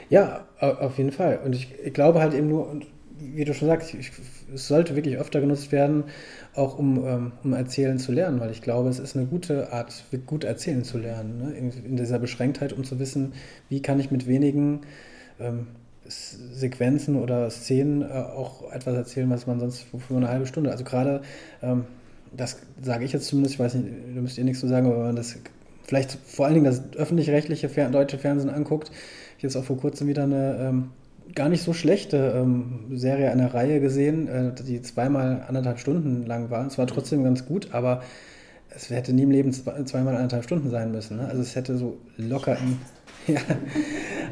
Ja, 0.09 0.45
auf 0.59 0.97
jeden 0.97 1.11
Fall. 1.11 1.39
Und 1.45 1.55
ich, 1.55 1.73
ich 1.83 1.93
glaube 1.93 2.19
halt 2.19 2.33
eben 2.33 2.49
nur, 2.49 2.81
wie 3.19 3.45
du 3.45 3.53
schon 3.53 3.67
sagst, 3.67 3.93
ich, 3.93 4.11
es 4.53 4.67
sollte 4.67 4.95
wirklich 4.95 5.17
öfter 5.17 5.39
genutzt 5.39 5.71
werden, 5.71 6.05
auch 6.53 6.77
um, 6.77 7.05
ähm, 7.05 7.31
um 7.43 7.53
erzählen 7.53 7.97
zu 7.97 8.11
lernen, 8.11 8.39
weil 8.39 8.51
ich 8.51 8.61
glaube, 8.61 8.89
es 8.89 8.99
ist 8.99 9.15
eine 9.15 9.25
gute 9.25 9.71
Art, 9.71 10.03
gut 10.25 10.43
erzählen 10.43 10.83
zu 10.83 10.97
lernen. 10.97 11.37
Ne? 11.37 11.53
In, 11.53 11.71
in, 11.85 11.97
dieser 11.97 12.19
Beschränktheit, 12.19 12.73
um 12.73 12.83
zu 12.83 12.99
wissen, 12.99 13.33
wie 13.69 13.81
kann 13.81 13.99
ich 13.99 14.11
mit 14.11 14.27
wenigen 14.27 14.81
ähm, 15.39 15.67
Sequenzen 16.07 17.15
oder 17.15 17.49
Szenen 17.49 18.01
äh, 18.01 18.05
auch 18.05 18.71
etwas 18.71 18.95
erzählen, 18.95 19.29
was 19.29 19.47
man 19.47 19.59
sonst 19.59 19.85
für 20.07 20.15
eine 20.15 20.27
halbe 20.27 20.47
Stunde. 20.47 20.71
Also 20.71 20.83
gerade, 20.83 21.21
ähm, 21.61 21.85
das 22.35 22.57
sage 22.81 23.05
ich 23.05 23.13
jetzt 23.13 23.27
zumindest, 23.27 23.55
ich 23.55 23.59
weiß 23.59 23.75
nicht, 23.75 23.87
da 24.15 24.21
müsst 24.21 24.37
ihr 24.37 24.43
nichts 24.43 24.59
zu 24.59 24.67
sagen, 24.67 24.87
aber 24.87 24.97
wenn 24.97 25.05
man 25.07 25.15
das 25.15 25.37
vielleicht 25.91 26.17
vor 26.25 26.45
allen 26.45 26.53
Dingen 26.53 26.65
das 26.65 26.83
öffentlich-rechtliche 26.95 27.67
deutsche 27.67 28.17
Fernsehen 28.17 28.49
anguckt, 28.49 28.91
ich 29.35 29.43
jetzt 29.43 29.57
auch 29.57 29.65
vor 29.65 29.75
kurzem 29.75 30.07
wieder 30.07 30.23
eine 30.23 30.55
ähm, 30.57 30.91
gar 31.35 31.49
nicht 31.49 31.63
so 31.63 31.73
schlechte 31.73 32.33
ähm, 32.33 32.85
Serie 32.93 33.29
einer 33.29 33.53
Reihe 33.53 33.81
gesehen, 33.81 34.29
äh, 34.29 34.53
die 34.53 34.81
zweimal 34.81 35.43
anderthalb 35.45 35.79
Stunden 35.79 36.25
lang 36.25 36.49
war. 36.49 36.65
Es 36.65 36.77
war 36.77 36.87
trotzdem 36.87 37.25
ganz 37.25 37.45
gut, 37.45 37.73
aber 37.73 38.03
es 38.73 38.89
hätte 38.89 39.11
nie 39.11 39.23
im 39.23 39.31
Leben 39.31 39.51
zwei, 39.51 39.83
zweimal 39.83 40.15
anderthalb 40.15 40.45
Stunden 40.45 40.69
sein 40.69 40.93
müssen. 40.93 41.17
Ne? 41.17 41.27
Also 41.27 41.41
es 41.41 41.57
hätte 41.57 41.75
so 41.77 41.97
locker 42.15 42.57
in, 42.57 42.77
ja. 43.35 43.41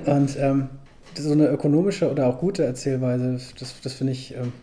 Und 0.06 0.38
ähm, 0.40 0.70
so 1.18 1.34
eine 1.34 1.48
ökonomische 1.50 2.10
oder 2.10 2.28
auch 2.28 2.40
gute 2.40 2.64
Erzählweise, 2.64 3.38
das, 3.60 3.82
das 3.82 3.92
finde 3.92 4.14
ich 4.14 4.34
ähm, 4.34 4.54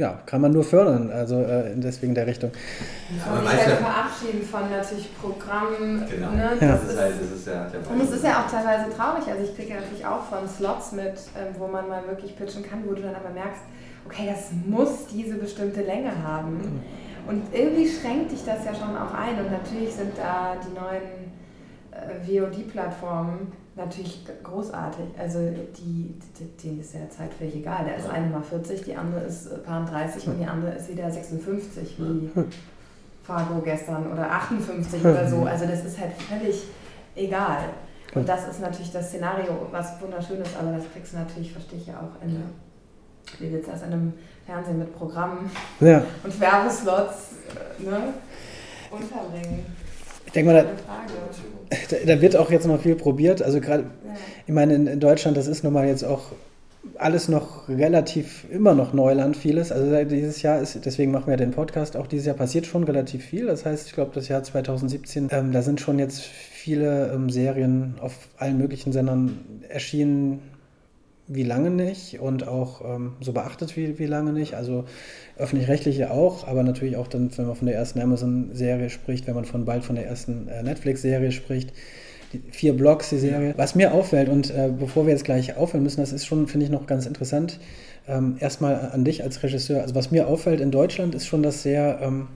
ja, 0.00 0.18
kann 0.24 0.40
man 0.40 0.50
nur 0.50 0.64
fördern, 0.64 1.10
also 1.10 1.42
äh, 1.42 1.72
deswegen 1.76 2.14
der 2.14 2.26
Richtung. 2.26 2.50
Ja, 3.14 3.34
und 3.34 3.46
sich 3.46 3.66
halt 3.66 3.78
verabschieden 3.78 4.42
von 4.42 4.70
natürlich 4.70 5.10
Programmen. 5.20 6.06
Genau. 6.10 6.30
Ne? 6.30 6.56
Das, 6.58 6.80
das, 6.80 6.90
ist, 6.90 6.98
halt, 6.98 7.14
das 7.20 7.38
ist 7.38 7.46
ja, 7.46 7.66
und 7.92 8.00
es 8.00 8.10
ist 8.10 8.24
ja 8.24 8.40
auch 8.40 8.50
teilweise 8.50 8.90
traurig. 8.96 9.24
Also 9.30 9.44
ich 9.44 9.54
kriege 9.54 9.74
ja 9.74 9.80
natürlich 9.80 10.06
auch 10.06 10.24
von 10.24 10.48
Slots 10.48 10.92
mit, 10.92 11.12
ähm, 11.36 11.54
wo 11.58 11.66
man 11.66 11.86
mal 11.86 12.02
wirklich 12.08 12.34
pitchen 12.34 12.62
kann, 12.62 12.82
wo 12.86 12.94
du 12.94 13.02
dann 13.02 13.14
aber 13.14 13.28
merkst, 13.28 13.60
okay, 14.06 14.32
das 14.32 14.48
muss 14.66 15.06
diese 15.12 15.34
bestimmte 15.34 15.82
Länge 15.82 16.12
haben. 16.24 16.82
Und 17.28 17.42
irgendwie 17.52 17.86
schränkt 17.86 18.32
dich 18.32 18.42
das 18.42 18.64
ja 18.64 18.74
schon 18.74 18.96
auch 18.96 19.12
ein. 19.12 19.38
Und 19.38 19.52
natürlich 19.52 19.92
sind 19.92 20.16
da 20.16 20.56
die 20.64 20.72
neuen 20.72 21.28
äh, 21.92 22.40
VOD-Plattformen 22.40 23.52
natürlich 23.80 24.24
großartig. 24.42 25.06
Also 25.18 25.38
die, 25.48 26.14
die, 26.38 26.44
denen 26.62 26.80
ist 26.80 26.94
ja 26.94 27.00
zeitfähig 27.08 27.56
egal. 27.56 27.84
Der 27.84 27.96
ist 27.96 28.08
eine 28.08 28.26
mal 28.26 28.42
40, 28.42 28.82
die 28.82 28.94
andere 28.94 29.20
ist 29.22 29.46
äh, 29.46 29.58
paar 29.58 29.84
30 29.84 30.28
und 30.28 30.38
die 30.38 30.46
andere 30.46 30.72
ist 30.72 30.88
wieder 30.88 31.10
56, 31.10 31.98
wie 31.98 32.30
Fargo 33.24 33.60
gestern 33.60 34.12
oder 34.12 34.30
58 34.30 35.04
oder 35.04 35.28
so. 35.28 35.44
Also 35.44 35.66
das 35.66 35.84
ist 35.84 35.98
halt 35.98 36.12
völlig 36.14 36.64
egal. 37.16 37.70
Und 38.14 38.28
das 38.28 38.48
ist 38.48 38.60
natürlich 38.60 38.92
das 38.92 39.08
Szenario, 39.08 39.68
was 39.70 40.00
wunderschön 40.00 40.40
ist, 40.40 40.56
aber 40.58 40.72
das 40.72 40.84
kriegst 40.92 41.12
du 41.12 41.18
natürlich, 41.18 41.52
verstehe 41.52 41.78
ich 41.78 41.86
ja 41.86 41.94
auch, 41.94 42.24
in, 42.24 42.42
wie 43.38 43.52
willst 43.52 43.68
du 43.68 43.72
das 43.72 43.82
in 43.82 43.92
einem 43.92 44.12
Fernsehen 44.46 44.78
mit 44.78 44.96
Programmen 44.96 45.48
ja. 45.78 46.02
und 46.24 46.40
Werbeslots 46.40 47.34
äh, 47.54 47.84
ne, 47.84 48.14
unterbringen. 48.90 49.64
Ich 50.26 50.32
denke 50.32 50.52
mal, 50.52 50.66
da, 51.90 51.96
da, 52.06 52.20
wird 52.20 52.36
auch 52.36 52.50
jetzt 52.50 52.66
noch 52.66 52.80
viel 52.80 52.94
probiert. 52.94 53.42
Also 53.42 53.60
gerade, 53.60 53.84
ja. 53.84 54.14
ich 54.46 54.52
meine, 54.52 54.74
in, 54.74 54.86
in, 54.86 55.00
Deutschland, 55.00 55.36
das 55.36 55.46
ist 55.46 55.64
nun 55.64 55.72
mal 55.72 55.86
jetzt 55.86 56.04
auch 56.04 56.32
alles 56.96 57.28
noch 57.28 57.68
relativ 57.68 58.46
immer 58.50 58.74
noch 58.74 58.92
Neuland, 58.92 59.36
vieles. 59.36 59.70
Also 59.70 60.04
dieses 60.04 60.42
Jahr 60.42 60.60
ist, 60.60 60.78
deswegen 60.84 61.10
machen 61.10 61.26
wir 61.26 61.36
den 61.36 61.50
Podcast, 61.50 61.96
auch 61.96 62.06
dieses 62.06 62.26
Jahr 62.26 62.36
passiert 62.36 62.66
schon 62.66 62.84
relativ 62.84 63.24
viel. 63.24 63.46
Das 63.46 63.66
heißt, 63.66 63.86
ich 63.86 63.92
glaube, 63.92 64.12
das 64.14 64.28
Jahr 64.28 64.42
2017, 64.42 65.28
ähm, 65.30 65.52
da 65.52 65.62
sind 65.62 65.80
schon 65.80 65.98
jetzt 65.98 66.22
viele 66.22 67.12
ähm, 67.12 67.30
Serien 67.30 67.94
auf 68.00 68.28
allen 68.38 68.58
möglichen 68.58 68.92
Sendern 68.92 69.38
erschienen, 69.68 70.40
wie 71.32 71.44
lange 71.44 71.70
nicht 71.70 72.18
und 72.18 72.46
auch 72.46 72.82
ähm, 72.84 73.12
so 73.20 73.32
beachtet 73.32 73.76
wie, 73.76 73.98
wie 74.00 74.06
lange 74.06 74.32
nicht. 74.32 74.54
Also 74.54 74.84
öffentlich-rechtliche 75.38 76.10
auch, 76.10 76.46
aber 76.48 76.64
natürlich 76.64 76.96
auch 76.96 77.06
dann, 77.06 77.30
wenn 77.36 77.46
man 77.46 77.54
von 77.54 77.66
der 77.66 77.76
ersten 77.76 78.00
Amazon-Serie 78.00 78.90
spricht, 78.90 79.28
wenn 79.28 79.36
man 79.36 79.44
von 79.44 79.64
bald 79.64 79.84
von 79.84 79.94
der 79.94 80.06
ersten 80.06 80.48
äh, 80.48 80.62
Netflix-Serie 80.62 81.30
spricht. 81.30 81.72
Die 82.32 82.42
vier 82.50 82.76
Blogs, 82.76 83.10
die 83.10 83.18
Serie. 83.18 83.54
Was 83.56 83.74
mir 83.74 83.94
auffällt, 83.94 84.28
und 84.28 84.50
äh, 84.50 84.70
bevor 84.76 85.06
wir 85.06 85.12
jetzt 85.12 85.24
gleich 85.24 85.56
aufhören 85.56 85.84
müssen, 85.84 86.00
das 86.00 86.12
ist 86.12 86.26
schon, 86.26 86.48
finde 86.48 86.66
ich, 86.66 86.72
noch 86.72 86.86
ganz 86.86 87.06
interessant. 87.06 87.60
Ähm, 88.08 88.36
erstmal 88.40 88.90
an 88.92 89.04
dich 89.04 89.22
als 89.22 89.42
Regisseur. 89.42 89.82
Also 89.82 89.94
was 89.94 90.10
mir 90.10 90.26
auffällt 90.26 90.60
in 90.60 90.72
Deutschland 90.72 91.14
ist 91.14 91.26
schon, 91.26 91.44
dass 91.44 91.62
sehr, 91.62 92.00
ähm, 92.02 92.26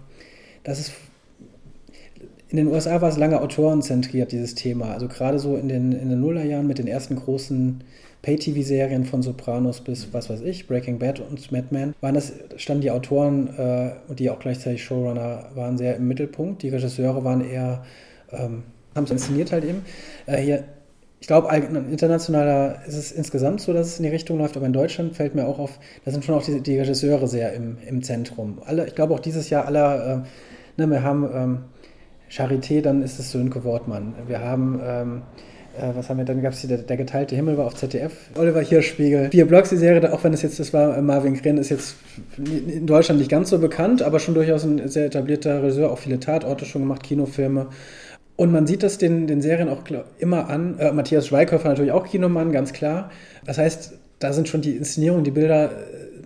dass 0.63 0.79
es 0.79 0.93
in 2.49 2.59
den 2.59 2.69
USA 2.69 3.01
war 3.01 3.09
es 3.09 3.17
lange 3.17 3.41
autorenzentriert, 3.41 4.31
dieses 4.31 4.55
Thema. 4.55 4.93
Also 4.93 5.09
gerade 5.09 5.41
so 5.41 5.57
in 5.57 5.69
den, 5.69 5.91
in 5.91 6.11
den 6.11 6.21
Nullerjahren 6.21 6.69
mit 6.69 6.79
den 6.79 6.87
ersten 6.87 7.17
großen 7.17 7.83
Pay-TV-Serien 8.25 9.05
von 9.05 9.23
Sopranos 9.23 9.83
bis, 9.83 10.09
was 10.13 10.31
weiß 10.31 10.41
ich, 10.41 10.67
Breaking 10.67 10.99
Bad 10.99 11.21
und 11.21 11.53
Mad 11.53 11.67
Men, 11.71 11.95
waren 12.01 12.15
das, 12.15 12.33
standen 12.57 12.81
die 12.81 12.91
Autoren, 12.91 13.49
äh, 13.59 14.15
die 14.15 14.31
auch 14.31 14.39
gleichzeitig 14.39 14.83
Showrunner 14.83 15.51
waren, 15.55 15.77
sehr 15.77 15.97
im 15.97 16.09
Mittelpunkt. 16.09 16.63
Die 16.63 16.71
Regisseure 16.71 17.23
waren 17.23 17.43
eher, 17.43 17.85
ähm, 18.33 18.63
haben 18.95 19.05
es 19.05 19.11
inszeniert 19.11 19.53
halt 19.53 19.65
eben. 19.65 19.85
Äh, 20.25 20.39
hier, 20.39 20.65
ich 21.21 21.27
glaube, 21.27 21.55
internationaler 21.55 22.83
ist 22.87 22.97
es 22.97 23.13
insgesamt 23.13 23.61
so, 23.61 23.75
dass 23.75 23.89
es 23.89 23.99
in 23.99 24.05
die 24.05 24.11
Richtung 24.11 24.39
läuft, 24.39 24.57
aber 24.57 24.65
in 24.67 24.73
Deutschland 24.73 25.15
fällt 25.15 25.35
mir 25.35 25.47
auch 25.47 25.59
auf, 25.59 25.79
da 26.07 26.11
sind 26.11 26.25
schon 26.25 26.35
auch 26.35 26.43
die, 26.43 26.63
die 26.63 26.79
Regisseure 26.79 27.29
sehr 27.29 27.53
im, 27.53 27.77
im 27.87 28.03
Zentrum. 28.03 28.59
Alle, 28.65 28.87
ich 28.87 28.95
glaube 28.95 29.13
auch 29.13 29.21
dieses 29.21 29.51
Jahr 29.51 29.67
aller, 29.67 30.25
äh, 30.79 30.81
ne, 30.81 30.91
wir 30.91 31.03
haben 31.03 31.29
ähm, 31.35 31.59
Charité, 32.31 32.81
dann 32.81 33.03
ist 33.03 33.19
es 33.19 33.33
Sönke 33.33 33.65
Wortmann. 33.65 34.15
Wir 34.27 34.41
haben 34.41 34.81
ähm, 34.83 35.23
äh, 35.79 35.95
was 35.95 36.09
haben 36.09 36.19
wir 36.19 36.25
dann? 36.25 36.43
Gab 36.43 36.53
es 36.53 36.63
der, 36.63 36.79
der 36.79 36.97
geteilte 36.97 37.35
Himmel 37.35 37.57
war 37.57 37.67
auf 37.67 37.75
ZDF. 37.75 38.13
Oliver 38.37 38.61
Hirschspiegel. 38.61 39.31
Vier 39.31 39.47
Blocks, 39.47 39.71
die 39.71 39.77
Serie, 39.77 40.13
auch 40.13 40.23
wenn 40.25 40.33
es 40.33 40.43
jetzt, 40.43 40.61
das 40.61 40.73
war 40.73 40.97
äh, 40.97 41.03
Marvin 41.03 41.35
Gren, 41.35 41.59
ist 41.59 41.71
jetzt 41.71 41.97
in 42.37 42.87
Deutschland 42.87 43.19
nicht 43.19 43.31
ganz 43.31 43.51
so 43.51 43.59
bekannt, 43.59 44.03
aber 44.03 44.21
schon 44.21 44.35
durchaus 44.35 44.65
ein 44.65 44.89
sehr 44.89 45.07
etablierter 45.07 45.63
Regisseur, 45.63 45.91
auch 45.91 45.99
viele 45.99 46.21
Tatorte 46.21 46.65
schon 46.65 46.83
gemacht, 46.83 47.03
Kinofilme. 47.03 47.69
Und 48.37 48.53
man 48.53 48.67
sieht 48.67 48.83
das 48.83 48.99
den, 48.99 49.27
den 49.27 49.43
Serien 49.43 49.69
auch 49.69 49.83
immer 50.19 50.49
an. 50.49 50.79
Äh, 50.79 50.93
Matthias 50.93 51.29
Schweighöfer 51.29 51.69
natürlich 51.69 51.93
auch 51.93 52.07
Kinomann, 52.07 52.53
ganz 52.53 52.73
klar. 52.73 53.11
Das 53.47 53.59
heißt, 53.59 53.95
da 54.19 54.33
sind 54.33 54.49
schon 54.49 54.61
die 54.61 54.77
Inszenierungen, 54.77 55.25
die 55.25 55.31
Bilder, 55.31 55.71
äh, 55.71 55.73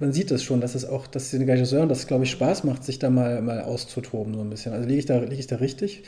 man 0.00 0.12
sieht 0.12 0.30
es 0.30 0.42
schon, 0.42 0.60
dass 0.60 0.74
es 0.74 0.84
auch, 0.84 1.06
dass 1.06 1.30
den 1.30 1.48
Regisseuren 1.48 1.88
das, 1.88 2.06
glaube 2.06 2.24
ich, 2.24 2.30
Spaß 2.30 2.64
macht, 2.64 2.84
sich 2.84 2.98
da 2.98 3.10
mal, 3.10 3.42
mal 3.42 3.60
auszutoben, 3.60 4.34
so 4.34 4.40
ein 4.40 4.50
bisschen. 4.50 4.72
Also 4.72 4.86
liege 4.86 5.00
ich 5.00 5.06
da, 5.06 5.22
ich 5.22 5.46
da 5.46 5.56
richtig? 5.56 6.04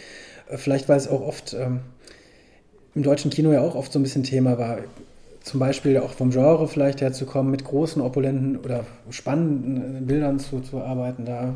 Vielleicht, 0.57 0.89
weil 0.89 0.97
es 0.97 1.09
auch 1.09 1.21
oft 1.21 1.55
ähm, 1.55 1.81
im 2.95 3.03
deutschen 3.03 3.31
Kino 3.31 3.53
ja 3.53 3.61
auch 3.61 3.75
oft 3.75 3.93
so 3.93 3.99
ein 3.99 4.03
bisschen 4.03 4.25
Thema 4.25 4.59
war. 4.59 4.79
Zum 5.43 5.59
Beispiel 5.59 5.99
auch 5.99 6.11
vom 6.11 6.31
Genre 6.31 6.69
vielleicht 6.69 7.01
herzukommen, 7.01 7.51
mit 7.51 7.65
großen, 7.65 8.03
opulenten 8.03 8.59
oder 8.59 8.85
spannenden 9.11 10.07
Bildern 10.07 10.39
zu, 10.39 10.61
zu 10.61 10.83
arbeiten. 10.83 11.25
Da 11.25 11.55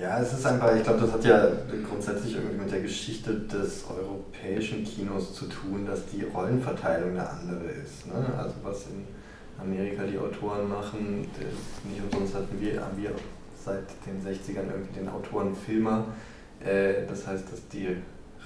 ja, 0.00 0.20
es 0.20 0.32
ist 0.32 0.44
einfach, 0.44 0.74
ich 0.74 0.82
glaube, 0.82 1.02
das 1.02 1.12
hat 1.12 1.24
ja 1.24 1.48
grundsätzlich 1.88 2.34
irgendwie 2.34 2.58
mit 2.62 2.72
der 2.72 2.80
Geschichte 2.80 3.32
des 3.32 3.84
europäischen 3.88 4.84
Kinos 4.84 5.34
zu 5.34 5.46
tun, 5.46 5.86
dass 5.86 6.00
die 6.06 6.24
Rollenverteilung 6.24 7.10
eine 7.10 7.28
andere 7.28 7.70
ist. 7.70 8.06
Ne? 8.08 8.14
Also 8.36 8.54
was 8.64 8.86
in 8.86 9.04
Amerika 9.62 10.02
die 10.02 10.18
Autoren 10.18 10.68
machen, 10.68 11.20
nicht 11.20 12.02
umsonst 12.10 12.34
hatten 12.34 12.60
wir, 12.60 12.80
haben 12.80 13.00
wir 13.00 13.12
seit 13.64 13.84
den 14.04 14.20
60ern 14.20 14.68
irgendwie 14.68 14.98
den 14.98 15.08
Autoren 15.08 15.54
Filmer. 15.54 16.06
Äh, 16.58 17.06
das 17.08 17.28
heißt, 17.28 17.44
dass 17.52 17.68
die 17.68 17.96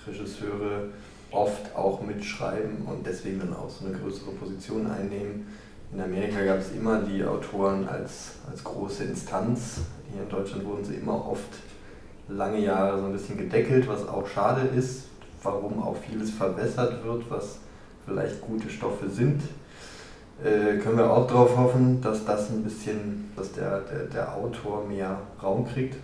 Regisseure 0.07 0.89
oft 1.31 1.75
auch 1.77 2.01
mitschreiben 2.03 2.85
und 2.87 3.07
deswegen 3.07 3.41
dann 3.41 3.55
auch 3.55 3.69
so 3.69 3.87
eine 3.87 3.97
größere 3.97 4.31
Position 4.33 4.91
einnehmen. 4.91 5.47
In 5.93 6.01
Amerika 6.01 6.45
gab 6.45 6.59
es 6.59 6.73
immer 6.73 7.01
die 7.01 7.25
Autoren 7.25 7.89
als, 7.89 8.37
als 8.51 8.63
große 8.63 9.05
Instanz. 9.05 9.81
Hier 10.13 10.23
in 10.23 10.29
Deutschland 10.29 10.65
wurden 10.67 10.85
sie 10.85 10.95
immer 10.95 11.29
oft 11.29 11.49
lange 12.29 12.59
Jahre 12.61 12.99
so 12.99 13.07
ein 13.07 13.13
bisschen 13.13 13.39
gedeckelt, 13.39 13.89
was 13.89 14.07
auch 14.07 14.27
schade 14.27 14.69
ist, 14.77 15.05
warum 15.43 15.83
auch 15.83 15.97
vieles 15.97 16.31
verbessert 16.31 17.05
wird, 17.05 17.31
was 17.31 17.59
vielleicht 18.07 18.41
gute 18.43 18.69
Stoffe 18.69 19.09
sind. 19.09 19.43
Äh, 20.45 20.79
können 20.79 20.99
wir 20.99 21.11
auch 21.11 21.27
darauf 21.27 21.57
hoffen, 21.57 22.01
dass 22.01 22.25
das 22.25 22.51
ein 22.51 22.63
bisschen, 22.63 23.33
dass 23.35 23.53
der, 23.53 23.81
der, 23.81 24.05
der 24.05 24.35
Autor 24.37 24.87
mehr 24.87 25.19
Raum 25.43 25.67
kriegt. 25.67 25.97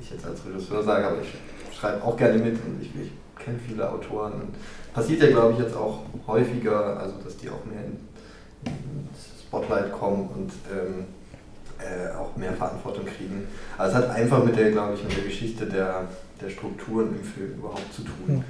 Ich 0.00 0.10
jetzt 0.10 0.26
als 0.26 0.44
Regisseur 0.44 0.82
sage, 0.82 1.06
aber 1.06 1.18
ich 1.20 1.76
schreibe 1.78 2.02
auch 2.02 2.16
gerne 2.16 2.38
mit 2.38 2.54
und 2.54 2.80
ich, 2.80 2.88
ich 2.88 3.12
kenne 3.44 3.58
viele 3.66 3.90
Autoren. 3.90 4.32
Und 4.32 4.54
passiert 4.94 5.22
ja, 5.22 5.28
glaube 5.28 5.54
ich, 5.54 5.58
jetzt 5.58 5.76
auch 5.76 6.00
häufiger, 6.26 6.98
also 6.98 7.14
dass 7.24 7.36
die 7.36 7.48
auch 7.48 7.64
mehr 7.64 7.84
in, 7.84 7.98
ins 8.66 9.42
Spotlight 9.42 9.92
kommen 9.92 10.28
und 10.34 10.52
ähm, 10.70 11.06
äh, 11.78 12.14
auch 12.14 12.36
mehr 12.36 12.52
Verantwortung 12.52 13.06
kriegen. 13.06 13.46
Also 13.78 13.96
es 13.96 14.04
hat 14.04 14.10
einfach 14.10 14.44
mit 14.44 14.56
der, 14.56 14.70
glaube 14.70 14.94
ich, 14.94 15.02
mit 15.02 15.16
der 15.16 15.24
Geschichte 15.24 15.66
der, 15.66 16.08
der 16.40 16.50
Strukturen 16.50 17.16
im 17.16 17.24
Film 17.24 17.54
überhaupt 17.58 17.92
zu 17.92 18.02
tun. 18.02 18.36
Mhm. 18.36 18.44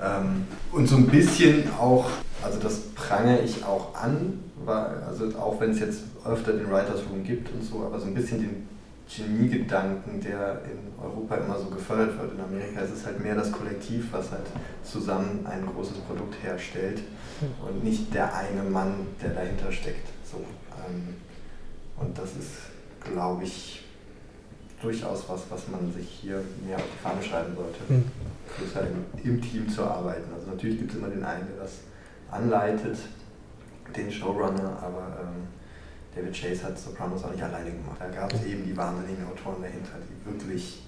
Ähm, 0.00 0.46
und 0.72 0.88
so 0.88 0.96
ein 0.96 1.06
bisschen 1.08 1.68
auch, 1.78 2.08
also 2.42 2.58
das 2.60 2.78
prange 2.94 3.40
ich 3.40 3.64
auch 3.64 3.94
an, 3.94 4.38
weil, 4.64 5.02
also 5.08 5.26
auch 5.38 5.60
wenn 5.60 5.70
es 5.70 5.80
jetzt 5.80 6.02
öfter 6.24 6.52
den 6.52 6.70
Writers 6.70 7.00
Room 7.10 7.24
gibt 7.24 7.52
und 7.52 7.64
so, 7.64 7.84
aber 7.84 7.98
so 7.98 8.06
ein 8.06 8.14
bisschen 8.14 8.40
den 8.40 8.68
Geniegedanken, 9.14 10.20
der 10.20 10.62
in 10.64 11.02
Europa 11.02 11.36
immer 11.36 11.58
so 11.58 11.66
gefördert 11.66 12.18
wird. 12.18 12.34
In 12.34 12.40
Amerika 12.40 12.80
ist 12.80 12.92
es 12.92 13.06
halt 13.06 13.22
mehr 13.22 13.34
das 13.34 13.50
Kollektiv, 13.50 14.12
was 14.12 14.30
halt 14.30 14.46
zusammen 14.84 15.46
ein 15.46 15.66
großes 15.66 15.98
Produkt 15.98 16.34
herstellt 16.42 17.02
und 17.66 17.82
nicht 17.82 18.12
der 18.12 18.34
eine 18.34 18.62
Mann, 18.62 19.06
der 19.22 19.30
dahinter 19.30 19.72
steckt. 19.72 20.08
So, 20.24 20.38
ähm, 20.86 21.14
und 21.96 22.16
das 22.18 22.36
ist, 22.36 22.52
glaube 23.00 23.44
ich, 23.44 23.84
durchaus 24.82 25.28
was, 25.28 25.42
was 25.50 25.68
man 25.68 25.92
sich 25.92 26.08
hier 26.08 26.42
mehr 26.66 26.76
auf 26.76 26.84
die 26.84 27.02
Fahne 27.02 27.22
schreiben 27.22 27.54
sollte. 27.56 27.80
Mhm. 27.88 28.04
Größer 28.56 28.86
im, 28.86 29.04
im, 29.24 29.42
Team 29.42 29.68
zu 29.68 29.84
arbeiten. 29.84 30.32
Also 30.34 30.50
natürlich 30.50 30.78
gibt 30.78 30.92
es 30.92 30.98
immer 30.98 31.08
den 31.08 31.24
einen, 31.24 31.46
der 31.48 31.64
das 31.64 31.78
anleitet, 32.30 32.98
den 33.96 34.10
Showrunner, 34.10 34.78
aber 34.82 35.18
ähm, 35.20 35.57
David 36.18 36.34
Chase 36.34 36.64
hat 36.64 36.78
Sopranos 36.78 37.22
auch 37.24 37.30
nicht 37.30 37.42
alleine 37.42 37.70
gemacht. 37.70 37.96
Da 38.00 38.08
gab 38.08 38.32
es 38.32 38.44
eben 38.44 38.64
die 38.64 38.76
wahnsinnigen 38.76 39.24
Autoren 39.26 39.62
dahinter, 39.62 39.92
die 40.02 40.30
wirklich 40.30 40.82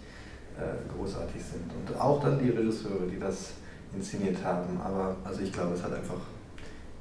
äh, 0.59 0.97
großartig 0.97 1.41
sind. 1.41 1.71
Und 1.73 2.01
auch 2.01 2.21
dann 2.21 2.39
die 2.39 2.51
Regisseure, 2.51 3.07
die 3.07 3.19
das 3.19 3.53
inszeniert 3.95 4.43
haben. 4.45 4.81
Aber 4.81 5.17
also 5.25 5.41
ich 5.41 5.53
glaube, 5.53 5.75
es 5.75 5.83
hat 5.83 5.93
einfach 5.93 6.21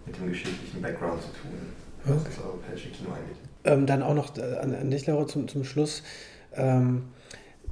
mit 0.06 0.16
dem 0.16 0.30
geschichtlichen 0.30 0.82
Background 0.82 1.22
zu 1.22 1.30
tun, 1.30 1.52
was 2.04 2.18
okay. 2.18 2.30
das 2.36 2.46
europäische 2.46 2.90
Kino 2.90 3.10
angeht. 3.10 3.38
Ähm, 3.64 3.86
dann 3.86 4.04
auch 4.04 4.14
noch 4.14 4.38
äh, 4.38 4.58
an, 4.58 4.76
an 4.76 4.92
dich, 4.92 5.08
Laura, 5.08 5.26
zum, 5.26 5.48
zum 5.48 5.64
Schluss. 5.64 6.04
Ähm, 6.54 7.06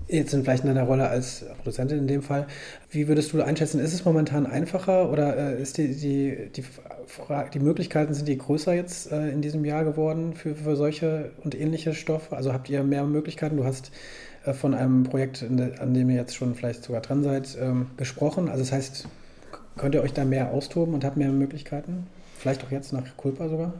jetzt 0.08 0.32
sind 0.32 0.44
vielleicht 0.44 0.64
in 0.64 0.70
deiner 0.74 0.88
Rolle 0.88 1.08
als 1.10 1.46
Produzentin 1.58 2.00
in 2.00 2.08
dem 2.08 2.22
Fall. 2.22 2.48
Wie 2.90 3.08
würdest 3.08 3.34
du 3.34 3.42
einschätzen, 3.42 3.80
ist 3.80 3.94
es 3.94 4.06
momentan 4.06 4.46
einfacher 4.46 5.12
oder 5.12 5.38
äh, 5.38 5.62
ist 5.62 5.78
die, 5.78 5.96
die, 5.96 6.50
die, 6.56 6.64
die 7.54 7.60
Möglichkeiten, 7.60 8.14
sind 8.14 8.28
die 8.28 8.38
größer 8.38 8.74
jetzt 8.74 9.12
äh, 9.12 9.30
in 9.30 9.42
diesem 9.42 9.66
Jahr 9.66 9.84
geworden 9.84 10.34
für, 10.34 10.56
für 10.56 10.76
solche 10.76 11.32
und 11.44 11.60
ähnliche 11.60 11.94
Stoffe? 11.94 12.36
Also 12.36 12.54
habt 12.54 12.70
ihr 12.70 12.84
mehr 12.84 13.04
Möglichkeiten? 13.04 13.58
Du 13.58 13.66
hast 13.66 13.92
äh, 14.46 14.54
von 14.54 14.74
einem 14.74 15.04
Projekt, 15.04 15.44
an 15.44 15.94
dem 15.94 16.10
ihr 16.10 16.16
jetzt 16.16 16.36
schon 16.36 16.56
vielleicht 16.56 16.84
sogar 16.84 17.02
dran 17.02 17.24
seid, 17.24 17.58
ähm, 17.60 17.88
gesprochen. 17.98 18.50
Also 18.50 18.64
das 18.64 18.72
heißt, 18.72 19.08
könnt 19.78 19.96
ihr 19.96 20.02
euch 20.02 20.14
da 20.14 20.26
mehr 20.26 20.52
austoben 20.52 20.94
und 20.94 21.04
habt 21.04 21.18
mehr 21.18 21.32
Möglichkeiten? 21.32 22.08
Vielleicht 22.38 22.64
auch 22.64 22.72
jetzt 22.72 22.94
nach 22.94 23.18
Culpa 23.18 23.50
sogar? 23.50 23.74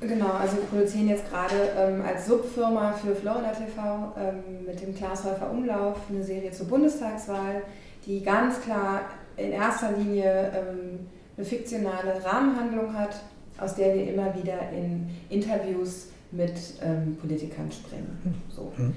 Genau, 0.00 0.30
also 0.32 0.56
wir 0.56 0.64
produzieren 0.64 1.08
jetzt 1.08 1.30
gerade 1.30 1.54
ähm, 1.78 2.02
als 2.06 2.26
Subfirma 2.26 2.92
für 2.92 3.14
Florida 3.14 3.52
TV 3.52 4.12
ähm, 4.18 4.66
mit 4.66 4.80
dem 4.80 4.94
Klaas 4.94 5.24
Häufer 5.24 5.50
Umlauf 5.50 5.96
eine 6.08 6.22
Serie 6.22 6.50
zur 6.50 6.66
Bundestagswahl, 6.66 7.62
die 8.06 8.22
ganz 8.22 8.60
klar 8.60 9.02
in 9.36 9.52
erster 9.52 9.92
Linie 9.92 10.52
ähm, 10.54 11.06
eine 11.36 11.46
fiktionale 11.46 12.22
Rahmenhandlung 12.24 12.96
hat, 12.96 13.16
aus 13.58 13.74
der 13.74 13.94
wir 13.94 14.12
immer 14.12 14.34
wieder 14.34 14.70
in 14.72 15.08
Interviews 15.30 16.08
mit 16.30 16.54
ähm, 16.82 17.16
Politikern 17.20 17.70
springen. 17.70 18.42
So. 18.54 18.72
Mhm. 18.76 18.94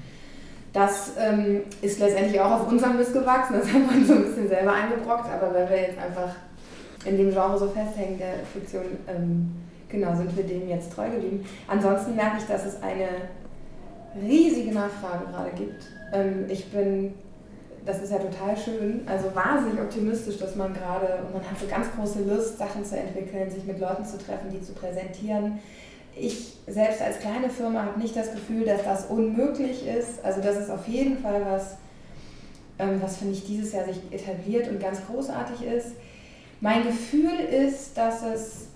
Das 0.72 1.12
ähm, 1.18 1.62
ist 1.80 1.98
letztendlich 1.98 2.40
auch 2.40 2.60
auf 2.60 2.68
unserem 2.68 2.98
Mist 2.98 3.12
gewachsen, 3.12 3.54
das 3.58 3.68
haben 3.72 3.88
wir 3.88 3.96
uns 3.96 4.08
so 4.08 4.14
ein 4.14 4.24
bisschen 4.24 4.48
selber 4.48 4.72
eingebrockt, 4.72 5.30
aber 5.30 5.54
weil 5.54 5.68
wir 5.70 5.80
jetzt 5.80 5.98
einfach 5.98 6.34
in 7.04 7.16
dem 7.16 7.30
Genre 7.30 7.58
so 7.58 7.68
festhängen, 7.68 8.18
der 8.18 8.34
Fiktion, 8.52 8.84
ähm, 9.06 9.52
genau, 9.88 10.14
sind 10.16 10.36
wir 10.36 10.44
dem 10.44 10.68
jetzt 10.68 10.92
treu 10.92 11.10
geblieben. 11.10 11.44
Ansonsten 11.66 12.14
merke 12.16 12.38
ich, 12.38 12.44
dass 12.44 12.64
es 12.64 12.82
eine 12.82 13.08
riesige 14.20 14.72
Nachfrage 14.72 15.26
gerade 15.30 15.50
gibt. 15.56 15.84
Ähm, 16.12 16.46
ich 16.48 16.70
bin, 16.70 17.14
das 17.84 18.02
ist 18.02 18.10
ja 18.10 18.18
total 18.18 18.56
schön, 18.56 19.02
also 19.06 19.34
wahnsinnig 19.34 19.80
optimistisch, 19.80 20.38
dass 20.38 20.56
man 20.56 20.74
gerade, 20.74 21.22
und 21.26 21.34
man 21.34 21.42
hat 21.42 21.58
so 21.58 21.66
ganz 21.66 21.86
große 21.96 22.24
Lust, 22.24 22.58
Sachen 22.58 22.84
zu 22.84 22.96
entwickeln, 22.96 23.50
sich 23.50 23.64
mit 23.64 23.78
Leuten 23.78 24.04
zu 24.04 24.18
treffen, 24.18 24.50
die 24.50 24.62
zu 24.62 24.72
präsentieren. 24.72 25.58
Ich 26.16 26.56
selbst 26.66 27.00
als 27.00 27.20
kleine 27.20 27.48
Firma 27.48 27.84
habe 27.84 28.00
nicht 28.00 28.16
das 28.16 28.32
Gefühl, 28.32 28.64
dass 28.64 28.82
das 28.82 29.06
unmöglich 29.06 29.86
ist. 29.86 30.24
Also 30.24 30.40
das 30.40 30.56
ist 30.56 30.70
auf 30.70 30.86
jeden 30.88 31.18
Fall 31.18 31.42
was, 31.46 31.76
ähm, 32.78 33.00
was 33.00 33.18
finde 33.18 33.34
ich 33.34 33.46
dieses 33.46 33.72
Jahr 33.72 33.84
sich 33.84 34.00
etabliert 34.10 34.68
und 34.68 34.80
ganz 34.80 35.00
großartig 35.06 35.66
ist. 35.66 35.92
Mein 36.60 36.84
Gefühl 36.84 37.38
ist, 37.38 37.96
dass 37.96 38.24
es 38.24 38.66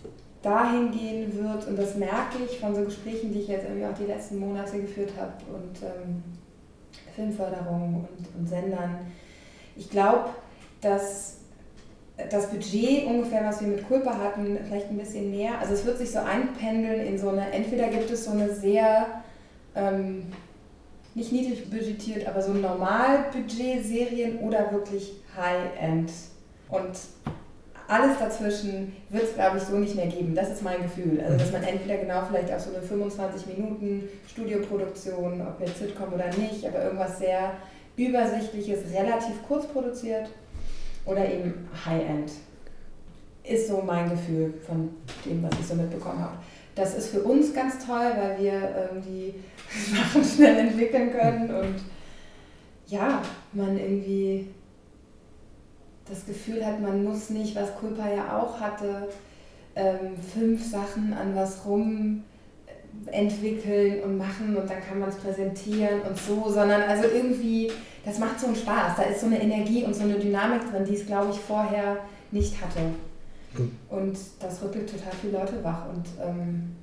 dahin 0.43 0.91
gehen 0.91 1.33
wird, 1.43 1.67
und 1.69 1.79
das 1.79 1.97
merke 1.97 2.39
ich 2.45 2.59
von 2.59 2.75
so 2.75 2.85
Gesprächen, 2.85 3.33
die 3.33 3.41
ich 3.41 3.49
jetzt 3.49 3.65
irgendwie 3.65 3.87
auch 3.87 3.97
die 3.97 4.07
letzten 4.07 4.39
Monate 4.39 4.81
geführt 4.81 5.13
habe 5.17 5.33
und 5.55 5.83
ähm, 5.83 6.23
Filmförderung 7.15 8.09
und, 8.09 8.39
und 8.39 8.49
Sendern. 8.49 8.99
Ich 9.77 9.89
glaube, 9.89 10.31
dass 10.81 11.37
das 12.31 12.51
Budget 12.51 13.07
ungefähr, 13.07 13.45
was 13.45 13.61
wir 13.61 13.69
mit 13.69 13.87
Kulpa 13.87 14.19
hatten, 14.19 14.59
vielleicht 14.67 14.91
ein 14.91 14.99
bisschen 14.99 15.31
mehr. 15.31 15.59
Also 15.61 15.75
es 15.75 15.85
wird 15.85 15.99
sich 15.99 16.11
so 16.11 16.19
einpendeln 16.19 17.07
in 17.07 17.19
so 17.19 17.29
eine, 17.29 17.51
entweder 17.53 17.89
gibt 17.89 18.11
es 18.11 18.25
so 18.25 18.33
eine 18.33 18.53
sehr, 18.55 19.23
ähm, 19.75 20.25
nicht 21.15 21.33
niedrig 21.33 21.71
budgetiert, 21.71 22.27
aber 22.27 22.43
so 22.43 22.53
Normalbudget-Serien 22.53 24.39
oder 24.39 24.73
wirklich 24.73 25.13
High-End. 25.37 26.11
Und 26.69 26.99
alles 27.89 28.19
dazwischen 28.19 28.97
wird 29.11 29.25
es, 29.25 29.35
glaube 29.35 29.59
ich, 29.59 29.65
so 29.65 29.77
nicht 29.77 29.95
mehr 29.95 30.07
geben. 30.07 30.35
Das 30.35 30.51
ist 30.51 30.63
mein 30.63 30.83
Gefühl. 30.83 31.21
Also, 31.21 31.37
dass 31.37 31.53
man 31.53 31.63
entweder 31.63 31.97
genau 31.97 32.23
vielleicht 32.29 32.53
auf 32.53 32.61
so 32.61 32.75
eine 32.75 32.83
25 32.83 33.47
Minuten 33.47 34.09
Studioproduktion, 34.27 35.41
ob 35.43 35.61
jetzt 35.61 35.79
Sitcom 35.79 36.13
oder 36.13 36.27
nicht, 36.37 36.67
aber 36.67 36.85
irgendwas 36.85 37.19
sehr 37.19 37.53
Übersichtliches, 37.97 38.81
relativ 38.95 39.43
kurz 39.47 39.67
produziert 39.67 40.29
oder 41.05 41.29
eben 41.31 41.69
High-End. 41.85 42.33
Ist 43.45 43.69
so 43.69 43.83
mein 43.85 44.09
Gefühl 44.09 44.55
von 44.67 44.91
dem, 45.25 45.43
was 45.43 45.59
ich 45.61 45.67
so 45.67 45.75
mitbekommen 45.75 46.21
habe. 46.21 46.37
Das 46.75 46.95
ist 46.95 47.09
für 47.09 47.23
uns 47.23 47.53
ganz 47.53 47.85
toll, 47.85 48.13
weil 48.17 48.39
wir 48.39 48.53
ähm, 48.53 49.03
die 49.05 49.35
Sachen 49.95 50.25
schnell 50.25 50.59
entwickeln 50.69 51.13
können 51.13 51.55
und 51.55 51.77
ja, 52.87 53.23
man 53.53 53.79
irgendwie 53.79 54.49
das 56.09 56.27
Gefühl 56.27 56.65
hat, 56.65 56.81
man 56.81 57.05
muss 57.05 57.31
nicht, 57.31 57.55
was 57.57 57.75
Kulpa 57.77 58.09
ja 58.09 58.39
auch 58.39 58.61
hatte, 58.61 59.09
ähm, 59.75 60.17
fünf 60.35 60.65
Sachen 60.65 61.13
an 61.15 61.35
was 61.35 61.65
rum 61.65 62.25
entwickeln 63.07 64.03
und 64.03 64.19
machen 64.19 64.57
und 64.57 64.69
dann 64.69 64.83
kann 64.87 64.99
man 64.99 65.09
es 65.09 65.17
präsentieren 65.17 66.03
und 66.03 66.19
so, 66.19 66.51
sondern 66.51 66.83
also 66.83 67.05
irgendwie, 67.05 67.71
das 68.05 68.19
macht 68.19 68.39
so 68.39 68.49
einen 68.49 68.57
Spaß. 68.57 68.97
Da 68.97 69.03
ist 69.05 69.21
so 69.21 69.27
eine 69.27 69.41
Energie 69.41 69.85
und 69.85 69.95
so 69.95 70.03
eine 70.03 70.19
Dynamik 70.19 70.71
drin, 70.71 70.85
die 70.85 70.95
es, 70.95 71.07
glaube 71.07 71.31
ich, 71.33 71.41
vorher 71.41 71.99
nicht 72.31 72.61
hatte. 72.61 72.81
Und 73.89 74.19
das 74.41 74.63
rüttelt 74.63 74.91
total 74.91 75.13
viele 75.21 75.39
Leute 75.39 75.63
wach 75.63 75.89
und 75.89 76.05
ähm, 76.23 76.77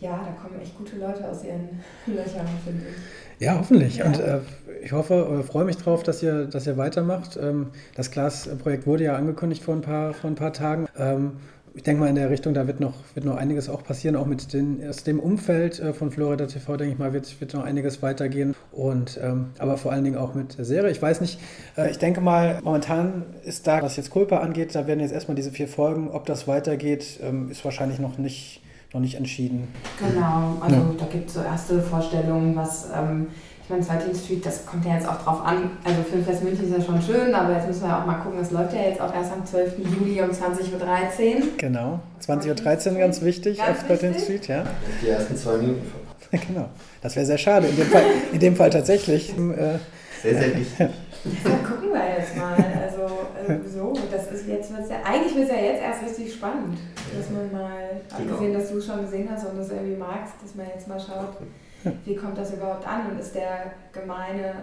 ja, 0.00 0.10
da 0.10 0.32
kommen 0.32 0.60
echt 0.60 0.76
gute 0.76 0.96
Leute 0.96 1.26
aus 1.28 1.44
ihren 1.44 1.80
Löchern, 2.06 2.46
finde 2.64 2.86
ich. 2.90 3.31
Ja, 3.42 3.58
hoffentlich. 3.58 3.96
Ja. 3.96 4.06
Und 4.06 4.20
äh, 4.20 4.38
ich 4.84 4.92
hoffe 4.92 5.28
oder 5.28 5.42
freue 5.42 5.64
mich 5.64 5.76
drauf, 5.76 6.04
dass 6.04 6.22
ihr, 6.22 6.44
dass 6.46 6.66
ihr 6.66 6.76
weitermacht. 6.76 7.36
Ähm, 7.36 7.70
das 7.96 8.12
Glas-Projekt 8.12 8.86
wurde 8.86 9.04
ja 9.04 9.16
angekündigt 9.16 9.64
vor 9.64 9.74
ein 9.74 9.80
paar, 9.80 10.14
vor 10.14 10.30
ein 10.30 10.36
paar 10.36 10.52
Tagen. 10.52 10.86
Ähm, 10.96 11.32
ich 11.74 11.82
denke 11.82 12.02
mal 12.02 12.08
in 12.08 12.14
der 12.14 12.30
Richtung, 12.30 12.54
da 12.54 12.68
wird 12.68 12.78
noch, 12.78 12.94
wird 13.14 13.24
noch 13.26 13.36
einiges 13.36 13.68
auch 13.68 13.82
passieren, 13.82 14.14
auch 14.14 14.26
mit 14.26 14.52
den, 14.52 14.86
aus 14.88 15.02
dem 15.02 15.18
Umfeld 15.18 15.80
äh, 15.80 15.92
von 15.92 16.12
Florida 16.12 16.46
TV, 16.46 16.76
denke 16.76 16.92
ich 16.92 16.98
mal, 17.00 17.12
wird, 17.12 17.40
wird 17.40 17.54
noch 17.54 17.64
einiges 17.64 18.00
weitergehen. 18.00 18.54
Und, 18.70 19.18
ähm, 19.20 19.46
aber 19.58 19.76
vor 19.76 19.90
allen 19.90 20.04
Dingen 20.04 20.18
auch 20.18 20.34
mit 20.34 20.58
der 20.58 20.64
Serie. 20.64 20.92
Ich 20.92 21.02
weiß 21.02 21.20
nicht, 21.20 21.40
äh, 21.76 21.90
ich 21.90 21.98
denke 21.98 22.20
mal, 22.20 22.60
momentan 22.62 23.24
ist 23.44 23.66
da, 23.66 23.82
was 23.82 23.96
jetzt 23.96 24.10
Culpa 24.10 24.38
angeht, 24.38 24.74
da 24.76 24.86
werden 24.86 25.00
jetzt 25.00 25.12
erstmal 25.12 25.34
diese 25.34 25.50
vier 25.50 25.66
Folgen. 25.66 26.10
Ob 26.10 26.26
das 26.26 26.46
weitergeht, 26.46 27.18
ähm, 27.20 27.50
ist 27.50 27.64
wahrscheinlich 27.64 27.98
noch 27.98 28.18
nicht, 28.18 28.61
noch 28.92 29.00
nicht 29.00 29.14
entschieden. 29.14 29.68
Genau, 29.98 30.56
also 30.60 30.76
ja. 30.76 30.94
da 30.98 31.06
gibt 31.06 31.28
es 31.28 31.34
so 31.34 31.42
erste 31.42 31.80
Vorstellungen, 31.80 32.54
was 32.56 32.88
ähm, 32.94 33.28
ich 33.64 33.70
meine, 33.70 33.84
13 33.84 34.14
Street, 34.14 34.44
das 34.44 34.66
kommt 34.66 34.84
ja 34.84 34.94
jetzt 34.94 35.08
auch 35.08 35.22
drauf 35.22 35.44
an. 35.44 35.70
Also 35.84 36.02
Filmfest 36.02 36.42
München 36.42 36.64
ist 36.64 36.78
ja 36.78 36.84
schon 36.84 37.00
schön, 37.00 37.32
aber 37.32 37.54
jetzt 37.54 37.68
müssen 37.68 37.82
wir 37.82 37.90
ja 37.90 38.02
auch 38.02 38.06
mal 38.06 38.14
gucken, 38.14 38.38
das 38.40 38.50
läuft 38.50 38.74
ja 38.74 38.82
jetzt 38.82 39.00
auch 39.00 39.14
erst 39.14 39.32
am 39.32 39.46
12. 39.46 39.78
Juli 39.78 40.20
um 40.20 40.30
20.13 40.30 41.36
Uhr. 41.36 41.42
Genau, 41.58 42.00
20.13 42.26 42.92
Uhr 42.92 42.98
ganz 42.98 43.22
wichtig 43.22 43.58
Ganz 43.58 43.78
auf 43.78 43.86
13 43.86 44.10
wichtig. 44.10 44.24
Street, 44.24 44.48
ja. 44.48 44.64
Die 45.00 45.08
ersten 45.08 45.36
zwei 45.36 45.58
Minuten 45.58 45.82
verpasst. 45.86 46.46
genau. 46.48 46.68
Das 47.00 47.14
wäre 47.14 47.26
sehr 47.26 47.38
schade. 47.38 47.68
In 47.68 47.76
dem 47.76 47.86
Fall, 47.86 48.04
in 48.32 48.40
dem 48.40 48.56
Fall 48.56 48.70
tatsächlich. 48.70 49.30
Äh, 49.30 49.78
Sehr, 50.22 50.34
sehr 50.38 50.56
wichtig. 50.56 50.76
Dann 50.78 51.64
gucken 51.64 51.90
wir 51.92 52.18
jetzt 52.18 52.36
mal. 52.36 52.56
Also 52.82 53.02
äh, 53.46 53.68
so, 53.68 53.92
das 54.10 54.30
ist 54.32 54.48
jetzt 54.48 54.72
wird's 54.72 54.88
ja, 54.88 54.96
eigentlich 55.04 55.34
wird 55.34 55.48
es 55.48 55.54
ja 55.56 55.62
jetzt 55.62 55.82
erst 55.82 56.02
richtig 56.02 56.34
spannend, 56.34 56.78
dass 57.16 57.30
man 57.30 57.52
mal, 57.52 58.00
Genau. 58.16 58.32
abgesehen, 58.32 58.54
dass 58.54 58.70
du 58.70 58.78
es 58.78 58.86
schon 58.86 59.00
gesehen 59.02 59.28
hast 59.30 59.46
und 59.46 59.58
das 59.58 59.70
irgendwie 59.70 59.96
magst, 59.96 60.34
dass 60.42 60.54
man 60.54 60.66
jetzt 60.66 60.88
mal 60.88 61.00
schaut, 61.00 61.36
wie 62.04 62.14
kommt 62.14 62.38
das 62.38 62.52
überhaupt 62.52 62.86
an 62.86 63.10
und 63.10 63.20
ist 63.20 63.34
der 63.34 63.72
gemeine 63.92 64.54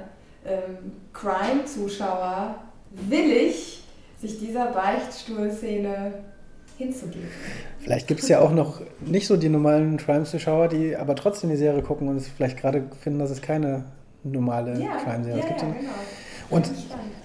ähm, 0.45 0.91
Crime-Zuschauer 1.13 2.55
willig, 2.91 3.83
sich 4.21 4.39
dieser 4.39 4.67
Beichtstuhlszene 4.67 6.13
hinzugeben. 6.77 7.27
vielleicht 7.79 8.07
gibt 8.07 8.21
es 8.21 8.29
ja 8.29 8.39
auch 8.39 8.51
noch 8.51 8.81
nicht 9.01 9.27
so 9.27 9.35
die 9.35 9.49
normalen 9.49 9.97
Crime-Zuschauer, 9.97 10.69
die 10.69 10.95
aber 10.95 11.15
trotzdem 11.15 11.49
die 11.49 11.57
Serie 11.57 11.81
gucken 11.81 12.07
und 12.07 12.17
es 12.17 12.27
vielleicht 12.29 12.57
gerade 12.57 12.83
finden, 13.01 13.19
dass 13.19 13.31
es 13.31 13.41
keine 13.41 13.83
normale 14.23 14.73
Crime-Serie 14.73 15.39
ja, 15.39 15.43
ist. 15.43 15.43
Es 15.43 15.47
gibt 15.47 15.61
ja, 15.61 15.67
genau. 15.67 15.91
Und. 16.49 16.71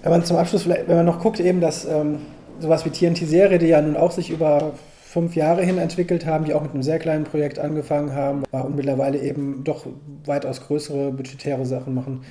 Wenn 0.03 0.11
man 0.11 0.23
zum 0.23 0.37
Abschluss, 0.37 0.61
vielleicht, 0.61 0.87
wenn 0.87 0.97
man 0.97 1.05
noch 1.07 1.19
guckt, 1.19 1.39
eben, 1.39 1.61
dass 1.61 1.83
ähm, 1.85 2.19
sowas 2.59 2.85
wie 2.85 2.91
TNT-Serie, 2.91 3.57
die 3.57 3.65
ja 3.65 3.81
nun 3.81 3.97
auch 3.97 4.11
sich 4.11 4.29
über 4.29 4.73
fünf 5.15 5.33
Jahre 5.37 5.63
hin 5.63 5.77
entwickelt 5.77 6.25
haben, 6.25 6.43
die 6.43 6.53
auch 6.53 6.61
mit 6.61 6.73
einem 6.73 6.83
sehr 6.83 6.99
kleinen 6.99 7.23
Projekt 7.23 7.57
angefangen 7.57 8.11
haben 8.13 8.43
und 8.51 8.75
mittlerweile 8.75 9.17
eben 9.17 9.63
doch 9.63 9.85
weitaus 10.25 10.59
größere 10.67 11.13
budgetäre 11.13 11.65
Sachen 11.65 11.93
machen, 11.93 12.25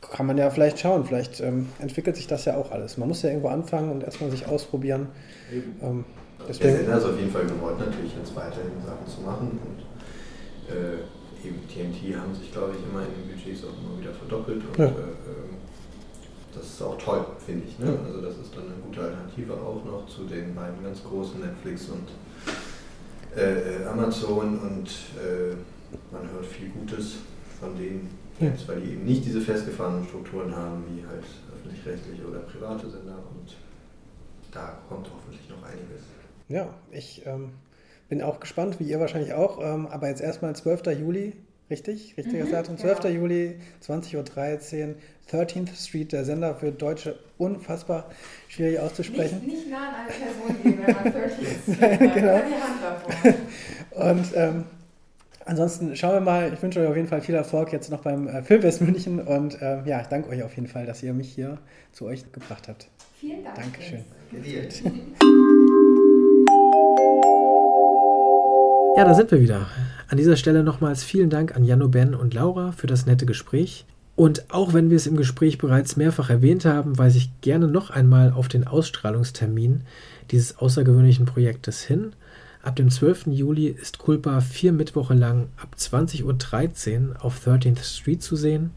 kann 0.00 0.24
man 0.24 0.38
ja 0.38 0.48
vielleicht 0.48 0.78
schauen. 0.78 1.04
Vielleicht 1.04 1.42
ähm, 1.42 1.68
entwickelt 1.80 2.16
sich 2.16 2.26
das 2.26 2.46
ja 2.46 2.56
auch 2.56 2.70
alles. 2.72 2.96
Man 2.96 3.08
muss 3.08 3.20
ja 3.20 3.28
irgendwo 3.28 3.48
anfangen 3.48 3.90
und 3.92 4.04
erstmal 4.04 4.30
sich 4.30 4.46
ausprobieren. 4.46 5.08
Ähm, 5.82 6.06
deswegen, 6.48 6.76
Sender 6.76 6.96
ist 6.96 7.04
auf 7.04 7.18
jeden 7.18 7.30
Fall 7.30 7.44
gewollt, 7.44 7.78
natürlich 7.78 8.16
jetzt 8.16 8.34
weiterhin 8.34 8.80
Sachen 8.86 9.06
zu 9.06 9.20
machen. 9.20 9.58
Und 9.66 10.74
äh, 10.74 11.46
eben 11.46 11.60
TNT 11.68 12.16
haben 12.16 12.34
sich, 12.34 12.50
glaube 12.50 12.72
ich, 12.72 12.80
immer 12.88 13.02
in 13.04 13.12
den 13.20 13.36
Budgets 13.36 13.64
auch 13.64 13.76
immer 13.84 14.00
wieder 14.00 14.14
verdoppelt. 14.14 14.62
Und 14.64 14.78
Ja. 14.78 14.86
äh, 14.86 14.88
ähm, 14.88 15.57
das 16.58 16.66
ist 16.66 16.82
auch 16.82 16.98
toll, 16.98 17.24
finde 17.44 17.66
ich. 17.66 17.78
Ne? 17.78 17.98
Also 18.06 18.20
das 18.20 18.36
ist 18.38 18.54
dann 18.54 18.64
eine 18.64 18.74
gute 18.84 19.00
Alternative 19.00 19.52
auch 19.54 19.84
noch 19.84 20.06
zu 20.06 20.24
den 20.24 20.54
beiden 20.54 20.82
ganz 20.82 21.02
großen 21.02 21.40
Netflix 21.40 21.88
und 21.88 22.08
äh, 23.36 23.82
äh, 23.82 23.84
Amazon. 23.86 24.58
Und 24.58 24.88
äh, 25.22 25.54
man 26.12 26.30
hört 26.32 26.46
viel 26.46 26.68
Gutes 26.70 27.16
von 27.60 27.76
denen, 27.76 28.08
Ja. 28.40 28.48
jetzt, 28.48 28.66
weil 28.68 28.80
die 28.80 28.92
eben 28.92 29.04
nicht 29.04 29.24
diese 29.24 29.40
festgefahrenen 29.40 30.04
Strukturen 30.06 30.54
haben, 30.54 30.84
wie 30.88 31.06
halt 31.06 31.24
öffentlich-rechtliche 31.54 32.26
oder 32.26 32.40
private 32.40 32.88
Sender. 32.90 33.18
Und 33.34 33.56
da 34.52 34.78
kommt 34.88 35.08
hoffentlich 35.14 35.48
noch 35.48 35.62
einiges. 35.62 36.02
ja, 36.48 36.68
ich 36.90 37.22
ähm, 37.26 37.50
bin 38.08 38.22
auch 38.22 38.40
gespannt, 38.40 38.80
wie 38.80 38.84
ihr 38.84 39.00
wahrscheinlich 39.00 39.34
auch. 39.34 39.58
Ähm, 39.60 39.86
aber 39.86 40.08
jetzt 40.08 40.20
erstmal 40.22 40.54
12. 40.56 40.86
Juli, 40.98 41.34
richtig? 41.70 42.14
Richtiges 42.16 42.48
Mhm, 42.48 42.52
Datum? 42.52 42.78
12. 42.78 43.00
genau. 43.00 43.14
Juli, 43.14 43.54
20.13 43.86 44.14
Uhr, 44.88 44.94
13th 45.30 45.76
Street, 45.76 46.12
der 46.12 46.24
Sender 46.24 46.54
für 46.54 46.72
Deutsche, 46.72 47.18
unfassbar 47.38 48.10
schwierig 48.48 48.78
auszusprechen. 48.80 49.40
Nicht, 49.44 49.56
nicht 49.56 49.70
nah 49.70 49.88
an 49.88 49.94
eine 49.94 50.08
Person 50.10 50.62
gehen, 50.62 50.78
wenn 50.86 50.94
man 50.94 51.12
30 51.12 51.42
ist. 51.42 51.66
genau. 51.66 52.14
Genau. 52.14 52.40
Die 52.48 52.54
Hand 52.54 52.82
davor. 52.82 54.10
Und 54.10 54.26
ähm, 54.34 54.64
ansonsten 55.44 55.94
schauen 55.96 56.14
wir 56.14 56.20
mal. 56.20 56.52
Ich 56.52 56.62
wünsche 56.62 56.80
euch 56.80 56.86
auf 56.88 56.96
jeden 56.96 57.08
Fall 57.08 57.20
viel 57.20 57.34
Erfolg 57.34 57.72
jetzt 57.72 57.90
noch 57.90 58.00
beim 58.02 58.26
äh, 58.28 58.42
Filmfest 58.42 58.80
München. 58.80 59.20
Und 59.20 59.58
ähm, 59.60 59.82
ja, 59.84 60.00
ich 60.00 60.06
danke 60.06 60.30
euch 60.30 60.42
auf 60.42 60.54
jeden 60.56 60.68
Fall, 60.68 60.86
dass 60.86 61.02
ihr 61.02 61.12
mich 61.12 61.30
hier 61.32 61.58
zu 61.92 62.06
euch 62.06 62.30
gebracht 62.32 62.68
habt. 62.68 62.88
Vielen 63.20 63.44
Dank. 63.44 63.56
Dankeschön. 63.56 64.04
Jens. 64.44 64.82
Ja, 68.98 69.04
da 69.04 69.14
sind 69.14 69.30
wir 69.30 69.40
wieder. 69.40 69.68
An 70.08 70.16
dieser 70.18 70.34
Stelle 70.34 70.64
nochmals 70.64 71.04
vielen 71.04 71.30
Dank 71.30 71.54
an 71.54 71.62
Janno, 71.62 71.86
Ben 71.86 72.16
und 72.16 72.34
Laura 72.34 72.72
für 72.72 72.88
das 72.88 73.06
nette 73.06 73.26
Gespräch. 73.26 73.86
Und 74.16 74.52
auch 74.52 74.74
wenn 74.74 74.90
wir 74.90 74.96
es 74.96 75.06
im 75.06 75.16
Gespräch 75.16 75.56
bereits 75.56 75.96
mehrfach 75.96 76.30
erwähnt 76.30 76.64
haben, 76.64 76.98
weise 76.98 77.18
ich 77.18 77.30
gerne 77.40 77.68
noch 77.68 77.90
einmal 77.90 78.32
auf 78.32 78.48
den 78.48 78.66
Ausstrahlungstermin 78.66 79.82
dieses 80.32 80.58
außergewöhnlichen 80.58 81.26
Projektes 81.26 81.84
hin. 81.84 82.10
Ab 82.60 82.74
dem 82.74 82.90
12. 82.90 83.28
Juli 83.28 83.68
ist 83.68 83.98
Culpa 83.98 84.40
vier 84.40 84.72
Mittwoche 84.72 85.14
lang 85.14 85.46
ab 85.58 85.76
20.13 85.78 87.10
Uhr 87.10 87.24
auf 87.24 87.46
13th 87.46 87.84
Street 87.84 88.20
zu 88.20 88.34
sehen. 88.34 88.72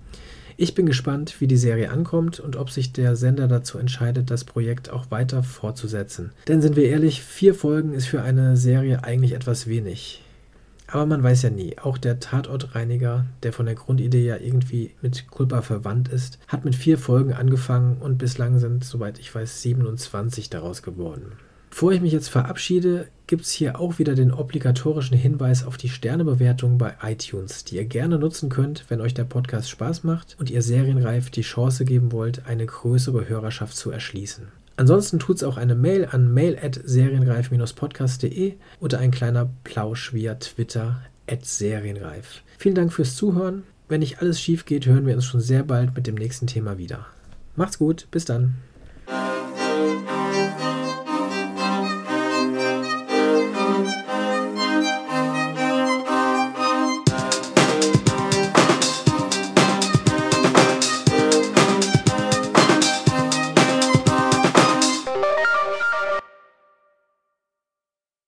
Ich 0.62 0.76
bin 0.76 0.86
gespannt, 0.86 1.42
wie 1.42 1.48
die 1.48 1.58
Serie 1.58 1.90
ankommt 1.90 2.40
und 2.40 2.56
ob 2.56 2.70
sich 2.70 2.94
der 2.94 3.16
Sender 3.16 3.48
dazu 3.48 3.80
entscheidet, 3.80 4.30
das 4.30 4.44
Projekt 4.44 4.92
auch 4.92 5.10
weiter 5.10 5.42
fortzusetzen. 5.42 6.34
Denn 6.48 6.62
sind 6.62 6.76
wir 6.76 6.88
ehrlich, 6.88 7.24
vier 7.24 7.56
Folgen 7.56 7.96
ist 7.96 8.06
für 8.06 8.22
eine 8.22 8.56
Serie 8.56 9.04
eigentlich 9.04 9.32
etwas 9.32 9.66
wenig. 9.66 10.22
Aber 10.86 11.08
man 11.08 11.24
weiß 11.24 11.42
ja 11.42 11.50
nie. 11.50 11.80
Auch 11.80 11.98
der 11.98 12.20
Tatortreiniger, 12.20 13.26
der 13.42 13.54
von 13.54 13.66
der 13.66 13.74
Grundidee 13.74 14.24
ja 14.24 14.38
irgendwie 14.38 14.92
mit 15.02 15.32
Culpa 15.32 15.64
verwandt 15.64 16.10
ist, 16.10 16.38
hat 16.48 16.64
mit 16.64 16.76
vier 16.76 17.00
Folgen 17.00 17.34
angefangen 17.34 17.98
und 18.00 18.20
bislang 18.20 18.60
sind, 18.60 18.84
soweit 18.84 19.18
ich 19.18 19.34
weiß, 19.34 19.64
27 19.64 20.52
daraus 20.52 20.84
geworden. 20.84 21.32
Bevor 21.72 21.94
ich 21.94 22.02
mich 22.02 22.14
jetzt 22.14 22.30
verabschiede, 22.30 23.08
gibt 23.26 23.46
es 23.46 23.52
hier 23.52 23.80
auch 23.80 23.98
wieder 23.98 24.14
den 24.14 24.32
obligatorischen 24.32 25.18
Hinweis 25.18 25.66
auf 25.66 25.78
die 25.78 25.90
Sternebewertung 25.90 26.78
bei 26.78 26.94
iTunes, 27.02 27.64
die 27.64 27.78
ihr 27.78 27.86
gerne 27.86 28.20
nutzen 28.20 28.50
könnt, 28.50 28.86
wenn 28.90 29.02
euch 29.02 29.14
der 29.14 29.24
Podcast 29.24 29.70
Spaß 29.70 30.04
macht 30.04 30.36
und 30.38 30.52
ihr 30.52 30.62
Serienreif 30.62 31.32
die 31.32 31.42
Chance 31.42 31.86
geben 31.86 32.12
wollt, 32.12 32.46
eine 32.46 32.66
größere 32.66 33.28
Hörerschaft 33.28 33.76
zu 33.76 33.90
erschließen. 33.90 34.50
Ansonsten 34.76 35.18
tut's 35.18 35.44
auch 35.44 35.58
eine 35.58 35.76
Mail 35.76 36.08
an 36.12 36.34
mail.serienreif-podcast.de 36.34 38.54
oder 38.80 39.00
ein 39.00 39.12
kleiner 39.12 39.50
Plausch 39.64 40.14
via 40.14 40.36
Twitter 40.36 41.02
serienreif. 41.42 42.44
Vielen 42.58 42.76
Dank 42.76 42.92
fürs 42.92 43.16
Zuhören. 43.16 43.64
Wenn 43.88 44.02
nicht 44.02 44.20
alles 44.20 44.42
schief 44.42 44.66
geht, 44.66 44.86
hören 44.86 45.08
wir 45.08 45.16
uns 45.16 45.26
schon 45.26 45.40
sehr 45.40 45.64
bald 45.64 45.96
mit 45.96 46.06
dem 46.06 46.16
nächsten 46.16 46.48
Thema 46.48 46.78
wieder. 46.78 47.06
Macht's 47.56 47.78
gut, 47.78 48.10
bis 48.12 48.26
dann. 48.26 48.56